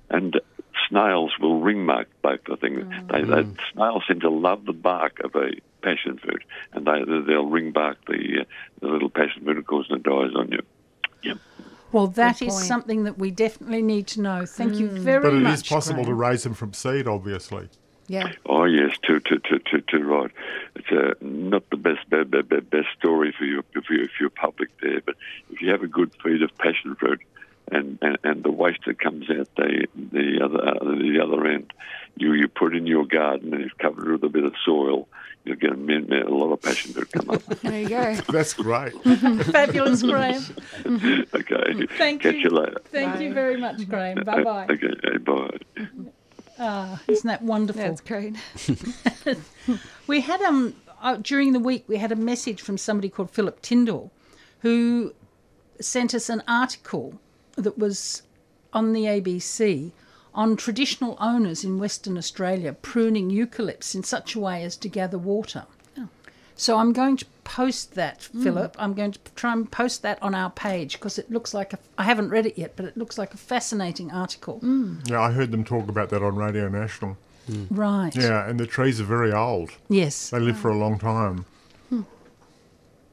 [0.09, 0.39] and
[0.87, 2.83] snails will ring mark both the things.
[2.83, 3.11] Mm.
[3.11, 3.57] They, they, mm.
[3.73, 5.51] snails seem to love the bark of a
[5.81, 6.43] passion fruit,
[6.73, 8.43] and they they'll ring bark the uh,
[8.81, 10.61] the little passion fruit, of course, and it dies on you.
[11.23, 11.37] Yep.
[11.91, 12.65] Well, that is point.
[12.65, 14.45] something that we definitely need to know.
[14.45, 14.99] Thank you mm.
[14.99, 15.31] very much.
[15.31, 15.53] But it much.
[15.53, 16.17] is possible Graham.
[16.17, 17.69] to raise them from seed, obviously.
[18.09, 18.31] Yeah.
[18.47, 20.31] Oh yes, too, too, too, too, too right.
[20.75, 24.21] It's uh, not the best, be, be, be, best story for your for your, for
[24.21, 25.15] your public there, but
[25.51, 27.21] if you have a good feed of passion fruit,
[27.71, 31.71] and, and, and the waste that comes out the the other uh, the other end,
[32.15, 35.07] you you put in your garden and you cover it with a bit of soil,
[35.45, 37.43] you'll get a, min- a lot of passion fruit come up.
[37.61, 38.15] There you go.
[38.31, 38.93] That's great.
[39.03, 40.43] Fabulous, Graham.
[40.85, 42.41] okay, Thank catch you.
[42.41, 42.81] you later.
[42.85, 44.23] Thank you very much, Graham.
[44.23, 44.67] Bye bye.
[44.67, 46.09] Okay, okay, bye.
[46.59, 47.81] Ah, isn't that wonderful?
[47.81, 48.35] That's great.
[50.07, 53.61] We had um uh, during the week we had a message from somebody called Philip
[53.61, 54.11] Tyndall,
[54.59, 55.13] who
[55.79, 57.19] sent us an article
[57.55, 58.23] that was
[58.73, 59.91] on the ABC
[60.33, 65.17] on traditional owners in Western Australia pruning eucalypts in such a way as to gather
[65.17, 65.65] water.
[66.59, 68.43] So I'm going to post that, hmm.
[68.43, 68.75] Philip.
[68.77, 71.79] I'm going to try and post that on our page because it looks like a,
[71.97, 74.59] I haven't read it yet, but it looks like a fascinating article.
[74.59, 74.99] Hmm.
[75.05, 77.17] Yeah, I heard them talk about that on Radio National.
[77.47, 77.65] Hmm.
[77.71, 78.13] Right.
[78.13, 79.71] Yeah, and the trees are very old.
[79.87, 80.31] Yes.
[80.31, 81.45] They live for a long time.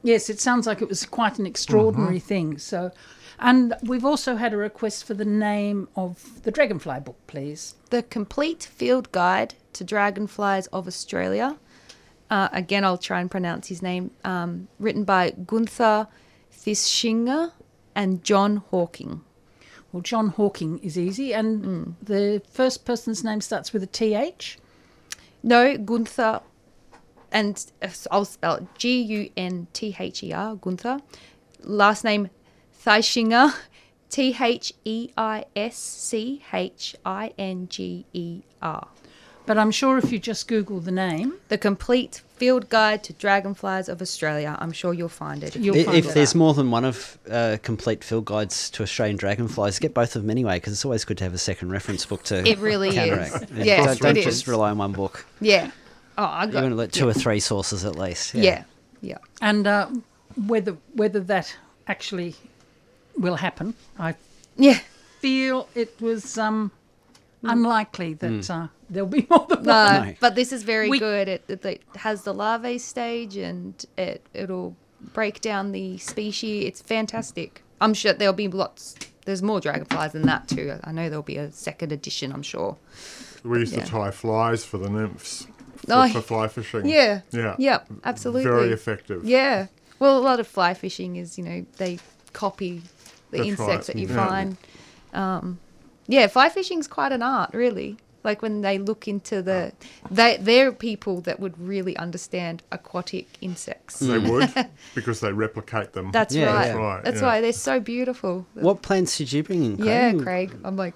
[0.03, 2.27] Yes, it sounds like it was quite an extraordinary mm-hmm.
[2.27, 2.57] thing.
[2.59, 2.91] So,
[3.39, 7.75] and we've also had a request for the name of the Dragonfly book, please.
[7.89, 11.57] The Complete Field Guide to Dragonflies of Australia.
[12.29, 14.11] Uh, again, I'll try and pronounce his name.
[14.23, 16.07] Um, written by Gunther
[16.51, 17.51] Fischinger
[17.95, 19.21] and John Hawking.
[19.91, 24.57] Well, John Hawking is easy, and the first person's name starts with a TH.
[25.41, 26.41] No, Gunther,
[27.31, 30.99] and uh, I'll spell it G U N T H E R, Gunther.
[31.63, 32.29] Last name
[32.83, 33.55] Theischinger,
[34.09, 38.89] T H E I S C H I N G E R.
[39.47, 43.87] But I'm sure if you just Google the name, The Complete Field Guide to Dragonflies
[43.89, 44.55] of Australia.
[44.59, 45.55] I'm sure you'll find it.
[45.55, 46.35] You'll I- find if it there's out.
[46.35, 50.29] more than one of uh, complete field guides to Australian dragonflies, get both of them
[50.29, 53.43] anyway, because it's always good to have a second reference book to It really counteract.
[53.43, 53.51] is.
[53.57, 54.47] Yeah, Yes, don't, don't just is.
[54.49, 55.25] rely on one book.
[55.41, 55.71] Yeah.
[56.17, 58.33] Oh, I You're got going to let two or three sources at least.
[58.35, 58.65] Yeah.
[59.01, 59.17] Yeah.
[59.41, 59.87] and uh,
[60.45, 61.55] whether whether that
[61.87, 62.35] actually
[63.17, 64.15] will happen, I
[64.57, 64.79] Yeah.
[65.21, 66.71] feel it was um,
[67.43, 69.65] unlikely that uh, there'll be more than one.
[69.65, 70.13] No, No.
[70.19, 71.27] but this is very We- good.
[71.27, 74.75] It, it, it has the larvae stage and it, it'll
[75.13, 76.65] break down the species.
[76.65, 77.63] It's fantastic.
[77.79, 78.95] I'm sure there'll be lots.
[79.25, 80.79] There's more dragonflies than that too.
[80.83, 82.31] I know there'll be a second edition.
[82.31, 82.77] I'm sure.
[83.43, 83.83] We used Yeah.
[83.83, 85.45] to tie flies for the nymphs
[85.77, 86.87] for, Oh, for fly fishing.
[86.87, 87.21] Yeah.
[87.31, 87.55] Yeah.
[87.59, 87.87] Yep.
[88.03, 88.43] Absolutely.
[88.45, 89.25] Very effective.
[89.25, 89.67] Yeah.
[89.99, 91.99] Well, a lot of fly fishing is, you know, they
[92.33, 92.81] copy
[93.31, 93.83] the That's insects right.
[93.87, 94.27] that you Yeah.
[94.27, 94.57] find.
[95.13, 95.59] Um,
[96.07, 97.97] yeah, fly fishing's quite an art, really.
[98.23, 99.71] Like when they look into the,
[100.11, 103.99] they they're people that would really understand aquatic insects.
[103.99, 104.51] They would
[104.95, 106.11] because they replicate them.
[106.11, 106.67] That's Yeah, right.
[106.67, 106.73] yeah.
[106.73, 107.03] right.
[107.05, 107.27] That's yeah.
[107.27, 108.45] why they're so beautiful.
[108.55, 109.77] What plants did you bring in?
[109.77, 109.87] Craig?
[109.87, 110.55] Yeah, Craig.
[110.65, 110.93] I'm like,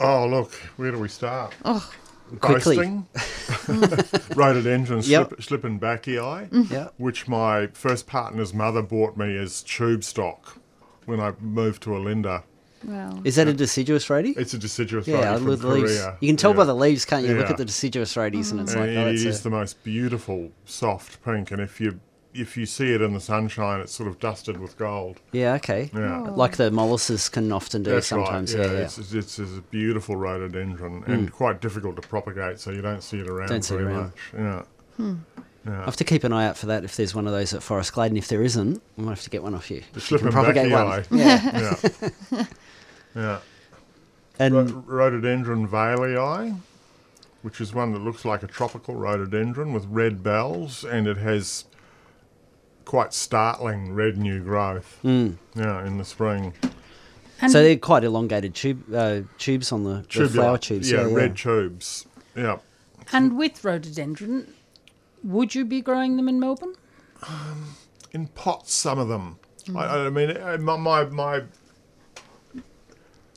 [0.00, 1.52] Oh, look, where do we start?
[1.66, 1.92] oh,
[2.40, 2.76] Quickly.
[2.76, 3.06] Boasting.
[4.34, 5.34] Rhododendron Yep.
[5.38, 6.72] slip, schlippenbachii, mm-hmm.
[6.72, 6.88] Yeah.
[6.96, 10.56] which my first partner's mother bought me as tube stock
[11.04, 12.44] when I moved to Olinda.
[12.86, 13.20] Wow.
[13.24, 14.34] Is that a deciduous rhodie?
[14.36, 15.98] It's a deciduous Yeah, rhodie from with the leaves.
[15.98, 16.16] Korea.
[16.20, 16.56] You can tell Yeah.
[16.58, 17.34] by the leaves, can't you?
[17.36, 19.44] Look at the deciduous rhodies, and it's And like, oh, it oh, is it's a,
[19.44, 22.00] the most beautiful soft pink, and if you
[22.34, 25.20] if you see it in the sunshine, it's sort of dusted with gold.
[25.30, 25.88] yeah, okay.
[25.94, 26.24] Yeah.
[26.28, 26.32] Oh.
[26.34, 28.56] Like the molluses can often do That's sometimes.
[28.56, 28.66] right.
[28.66, 28.78] Yeah, yeah.
[28.80, 31.32] It's, it's, it's a beautiful rhododendron and mm.
[31.32, 34.02] quite difficult to propagate, so you don't see it around Don't see it very around.
[34.02, 34.14] much.
[34.36, 34.62] Yeah.
[34.96, 35.14] Hmm.
[35.66, 37.62] I have to keep an eye out for that if there's one of those at
[37.62, 39.82] Forest Glade, and if there isn't, we might have to get one off you.
[39.92, 40.86] The If you can slipping propagate one.
[40.86, 41.18] bacchii.
[41.18, 42.08] Yeah.
[42.32, 42.44] Yeah.
[43.14, 43.38] yeah.
[44.38, 46.56] And Rho- rhododendron valii,
[47.42, 51.64] which is one that looks like a tropical rhododendron with red bells, and it has
[52.84, 54.98] quite startling red new growth.
[55.04, 55.36] Mm.
[55.54, 56.52] Yeah, in the spring.
[57.40, 60.28] And so they're quite elongated tube uh, tubes on the, the Tubular.
[60.30, 60.90] flower tubes.
[60.90, 62.06] Yeah, red tubes.
[62.36, 62.58] Yeah.
[63.12, 64.52] and with rhododendron,
[65.22, 66.74] would you be growing them in Melbourne?
[68.12, 69.38] in pots, some of them.
[69.74, 71.42] I, I mean, uh, my, my my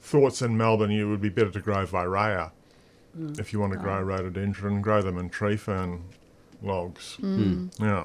[0.07, 2.51] thoughts in Melbourne, you would be better to grow Vireya
[3.17, 3.39] mm.
[3.39, 4.03] if you want to grow oh.
[4.03, 4.81] rhododendron.
[4.81, 6.03] Grow them in tree fern
[6.61, 7.17] logs.
[7.21, 7.37] Mm.
[7.37, 7.79] Mm.
[7.79, 8.03] Yeah,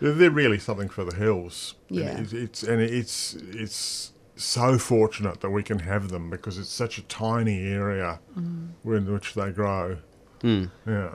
[0.00, 1.74] they're, they're really something for the hills.
[1.88, 2.20] And Yeah.
[2.20, 6.96] it's, it's and it's it's so fortunate that we can have them because it's such
[6.96, 9.98] a tiny area in which they grow.
[10.42, 11.14] Yeah.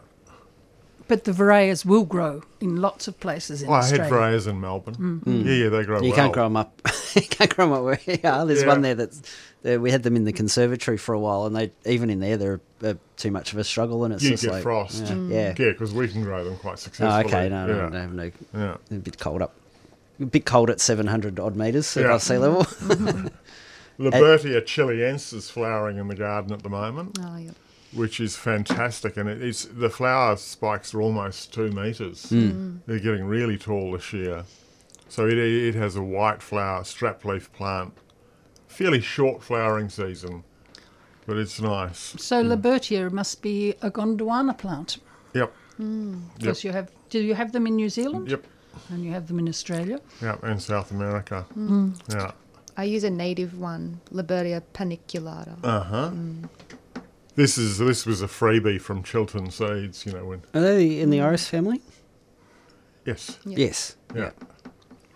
[1.07, 4.37] But the varieties will grow in lots of places in Well, I had Australia.
[4.37, 5.21] Vireyas in Melbourne.
[5.25, 6.03] Yeah, yeah, they grow well.
[6.03, 6.15] You well.
[6.17, 6.81] can't grow them up.
[7.15, 8.43] you can't grow them up where you are.
[8.45, 8.67] There's Yeah.
[8.67, 9.21] one there that's
[9.61, 12.37] there, we had them in the conservatory for a while, and they even in there
[12.37, 15.03] they're uh, too much of a struggle, and it's You just get like frost.
[15.03, 15.31] Yeah, Mm.
[15.31, 15.53] yeah.
[15.57, 17.25] Yeah, because we can grow them quite Oh, successfully.
[17.25, 17.89] okay, no, no, yeah.
[17.89, 18.77] no, no, Yeah.
[18.91, 19.53] a bit cold up,
[20.19, 22.05] a bit cold at 700 odd meters Yeah.
[22.05, 22.63] above sea level.
[23.99, 27.51] Libertia chilensis is flowering in the garden at the moment, Oh, yeah.
[27.95, 29.17] Which is fantastic.
[29.17, 32.29] And it, it's the flower spikes are almost two meters.
[32.29, 32.35] Hmm.
[32.35, 32.79] Mm.
[32.85, 34.43] They're getting really tall this year.
[35.07, 37.93] So it, it has a white flower, strap leaf plant.
[38.67, 40.43] Fairly short flowering season,
[41.25, 42.15] but it's nice.
[42.17, 42.49] So hmm.
[42.51, 44.97] Libertia must be a Gondwana plant
[45.33, 45.53] Yep.
[45.77, 46.19] Hmm.
[46.37, 46.91] because you have.
[47.09, 48.29] Do you have them in New Zealand?
[48.29, 48.45] Yep.
[48.89, 50.01] And you have them in Australia.
[50.21, 50.43] Yep.
[50.43, 51.45] And South America.
[51.53, 51.91] Hmm.
[52.09, 52.31] Yeah.
[52.75, 55.55] I use a native one, Libertia paniculata.
[55.63, 56.11] Uh huh.
[57.35, 60.05] This is this was a freebie from Chiltern Seeds.
[60.05, 60.41] You know when.
[60.53, 61.81] Are they in the iris family?
[63.05, 63.37] Yes.
[63.45, 63.97] Yes.
[64.15, 64.31] Yeah.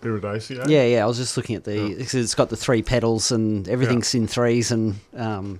[0.01, 0.69] Iridaceae.
[0.69, 1.03] Yeah, yeah.
[1.03, 1.89] I was just looking at the.
[1.95, 5.59] because It's got the three petals and everything's in threes, and um,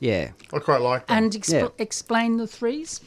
[0.00, 0.30] yeah.
[0.52, 1.24] I quite like them.
[1.24, 1.68] And expl- Yeah.
[1.78, 3.00] explain the threes.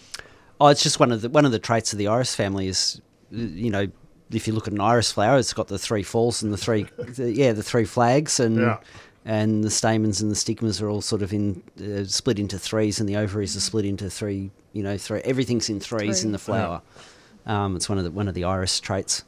[0.62, 3.02] Oh, it's just one of the one of the traits of the iris family is,
[3.32, 3.88] you know,
[4.32, 6.84] if you look at an iris flower, it's got the three falls and the three,
[6.98, 8.78] the, yeah, the three flags, and Yeah.
[9.26, 13.00] And the stamens and the stigmas are all sort of in uh, split into threes,
[13.00, 14.52] and the ovaries are split into three.
[14.74, 15.20] You know, three.
[15.22, 16.82] Everything's in threes in the flower.
[17.46, 19.24] Um, it's one of the one of the iris traits.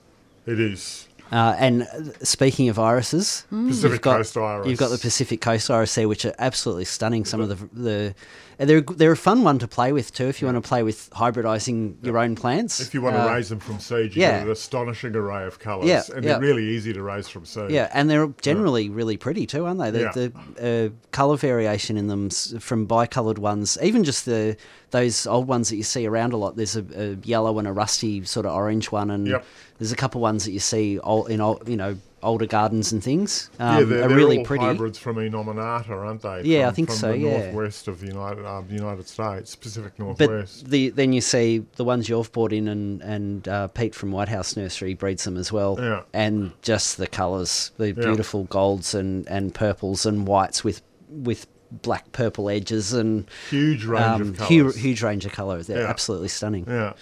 [0.45, 1.07] It is.
[1.31, 1.87] Uh, and uh,
[2.23, 4.67] speaking of irises, Pacific you've got, Coast iris.
[4.67, 7.23] You've got the Pacific Coast iris there, which are absolutely stunning.
[7.25, 8.15] Some of the the
[8.59, 10.25] and they're they're a fun one to play with too.
[10.27, 13.33] If you want to play with hybridizing your own plants, If you want to Uh,
[13.33, 14.39] raise them from seed, you yeah.
[14.39, 15.87] get an astonishing array of colours.
[15.87, 16.33] Yeah, and yeah.
[16.33, 17.71] they're really easy to raise from seed.
[17.71, 19.89] Yeah, and they're generally really pretty too, aren't they?
[19.91, 20.11] The, Yeah.
[20.11, 24.57] the uh, color variation in them, s- from bicolored ones, even just the
[24.91, 26.57] those old ones that you see around a lot.
[26.57, 29.45] There's a, a yellow and a rusty sort of orange one, and Yep.
[29.81, 33.49] There's a couple ones that you see in you know older gardens and things.
[33.57, 34.63] Um, yeah, they're, they're really all pretty.
[34.63, 36.43] hybrids from innominata, aren't they?
[36.43, 37.37] Yeah, I think from so, The yeah.
[37.45, 40.69] northwest of the United uh, United States, Pacific But Northwest.
[40.69, 44.29] the, then you see the ones you've brought in, and and uh, Pete from White
[44.29, 45.77] House Nursery breeds them as well.
[45.79, 46.03] Yeah.
[46.13, 52.11] And just the colours, the beautiful golds and, and purples and whites with with black
[52.11, 54.75] purple edges and Huge range um, of colours.
[54.75, 55.65] huge range of colours.
[55.65, 55.89] They're Yeah.
[55.89, 56.65] absolutely stunning.
[56.67, 56.93] yeah,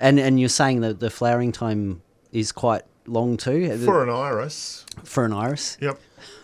[0.00, 2.00] And and you're saying that the flowering time
[2.34, 4.84] is quite long too for an iris.
[5.04, 5.78] for an iris.
[5.80, 6.00] Yep.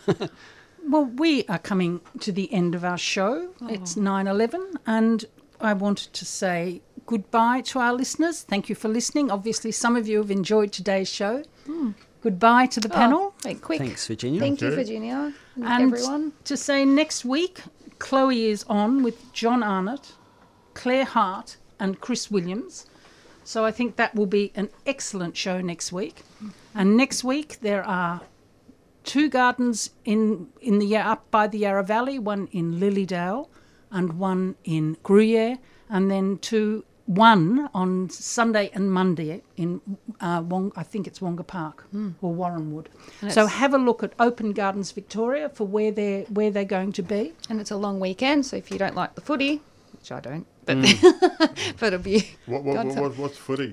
[0.89, 3.51] Well, we are coming to the end of our show.
[3.61, 3.69] Oh.
[3.69, 5.25] It's 9 11, and
[5.61, 8.43] I wanted to say goodbye to our listeners.
[8.43, 9.31] Thank you for listening.
[9.31, 11.45] Obviously, some of you have enjoyed today's show.
[11.67, 11.91] Hmm.
[12.23, 13.35] Goodbye to the oh, panel.
[13.45, 13.79] Hey, quick.
[13.79, 14.41] Thanks, Virginia.
[14.41, 14.75] Thank you, you.
[14.75, 16.33] Virginia, and, And everyone.
[16.45, 17.61] to say next week,
[17.99, 20.13] Chloe is on with John Arnott,
[20.75, 22.87] Claire Hart, and Chris Williams.
[23.53, 26.23] So I think that will be an excellent show next week.
[26.73, 28.21] And next week there are
[29.03, 30.21] two gardens in
[30.61, 33.49] in the up by the Yarra Valley, one in Lilydale,
[33.91, 35.59] and one in Gruyere,
[35.89, 39.81] and then two one on Sunday and Monday in
[40.21, 41.87] uh, Wong, I think it's Wonga Park
[42.23, 42.87] or Warranwood.
[43.21, 46.93] And So have a look at Open Gardens Victoria for where they're where they're going
[46.93, 47.33] to be.
[47.49, 49.61] And it's a long weekend, so if you don't like the footy,
[49.99, 51.75] which I don't, but Mm.
[51.81, 53.69] but it'll be What, what, God, what, so- what, what's footy?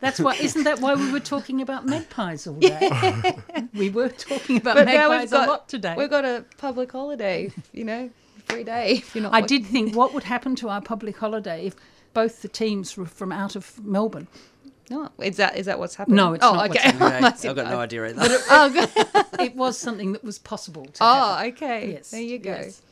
[0.00, 3.34] That's why isn't that why we were talking about magpies all day?
[3.74, 5.94] we were talking about But magpies got a lot today.
[5.96, 8.10] We've got a public holiday, you know,
[8.46, 8.92] free day.
[8.92, 9.62] If you're not I watching.
[9.62, 11.76] did think what would happen to our public holiday if
[12.14, 14.28] both the teams were from out of Melbourne.
[14.90, 16.16] No, is that is that what's happening?
[16.16, 16.90] No, it's oh, not what's okay.
[16.90, 17.24] happening.
[17.24, 18.38] Okay, I've got no idea either.
[18.50, 18.90] Oh, good.
[19.40, 21.52] It was something that was possible to oh, happen.
[21.52, 21.92] okay.
[21.92, 22.50] Yes, there you go.
[22.50, 22.82] yes.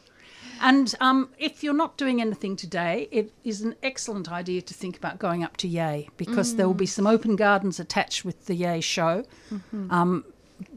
[0.60, 4.96] And um, if you're not doing anything today, it is an excellent idea to think
[4.96, 8.54] about going up to Yea because there will be some open gardens attached with the
[8.54, 9.24] Yea show.
[9.50, 9.90] Mm-hmm.
[9.90, 10.24] Um,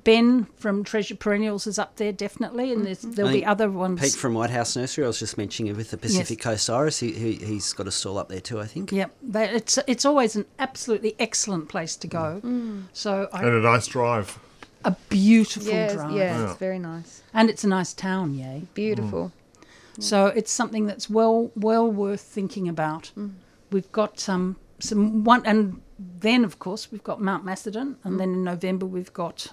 [0.03, 3.49] ben from Treasure Perennials is up there definitely, and there's, there'll I be mm-hmm.
[3.49, 4.01] other ones.
[4.01, 6.99] Pete from White House Nursery, I was just mentioning it with the Pacific Coast Iris,
[6.99, 8.91] he, he, he's got a stall up there too, I think.
[8.91, 12.41] Yep, they, it's it's always an absolutely excellent place to go.
[12.43, 12.64] Mm.
[12.64, 12.84] Mm.
[12.93, 14.39] So I, And a nice drive.
[14.85, 16.49] a beautiful Yes, drive, yeah, Yeah.
[16.49, 17.22] it's very nice.
[17.34, 18.64] and it's a nice town, Yea.
[18.73, 19.30] Beautiful.
[19.35, 19.43] Mm.
[19.98, 20.03] Mm.
[20.03, 23.11] So it's something that's well well worth thinking about.
[23.18, 23.34] Mm.
[23.72, 25.82] We've got some some one, and
[26.20, 28.18] then of course we've got Mount Macedon, and mm.
[28.18, 29.48] then in November we've got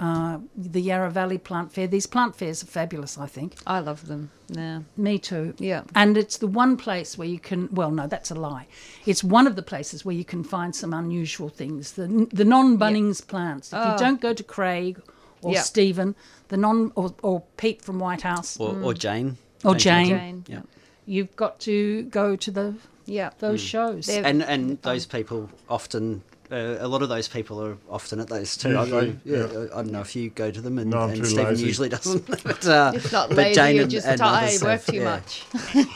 [0.00, 1.86] uh, the Yarra Valley Plant Fair.
[1.86, 3.56] These plant fairs are fabulous, I think.
[3.66, 4.30] I love them.
[4.48, 4.80] Yeah.
[4.96, 5.54] Me too.
[5.58, 5.82] Yeah.
[5.94, 8.66] And it's the one place where you can, well, no, that's a lie.
[9.04, 11.92] It's one of the places where you can find some unusual things.
[11.92, 13.74] The, the non Bunnings plants.
[13.74, 13.82] If Oh.
[13.82, 13.96] you ah.
[13.98, 15.02] don't go to Craig
[15.42, 15.60] or Yeah.
[15.60, 16.16] Stephen,
[16.48, 19.36] the non, or, or Pete from White House, Or, or Jane.
[19.64, 20.44] Or Jane, Jane.
[20.48, 20.60] Yeah.
[21.06, 22.74] you've got to go to the
[23.06, 23.30] Yeah.
[23.38, 24.06] those shows.
[24.06, 28.28] They're- And and those people often, uh, a lot of those people are often at
[28.28, 28.76] those too.
[28.76, 29.64] I, I, Usually, yeah, yeah.
[29.72, 31.66] I don't know if you go to them, and, No, I'm and too Stephen lazy.
[31.66, 32.26] usually doesn't.
[32.44, 35.04] but, uh, It's not but lazy, Jane you're and- just and tired, work too yeah.
[35.04, 35.44] much.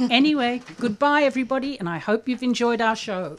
[0.10, 3.38] anyway, goodbye everybody, and I hope you've enjoyed our show.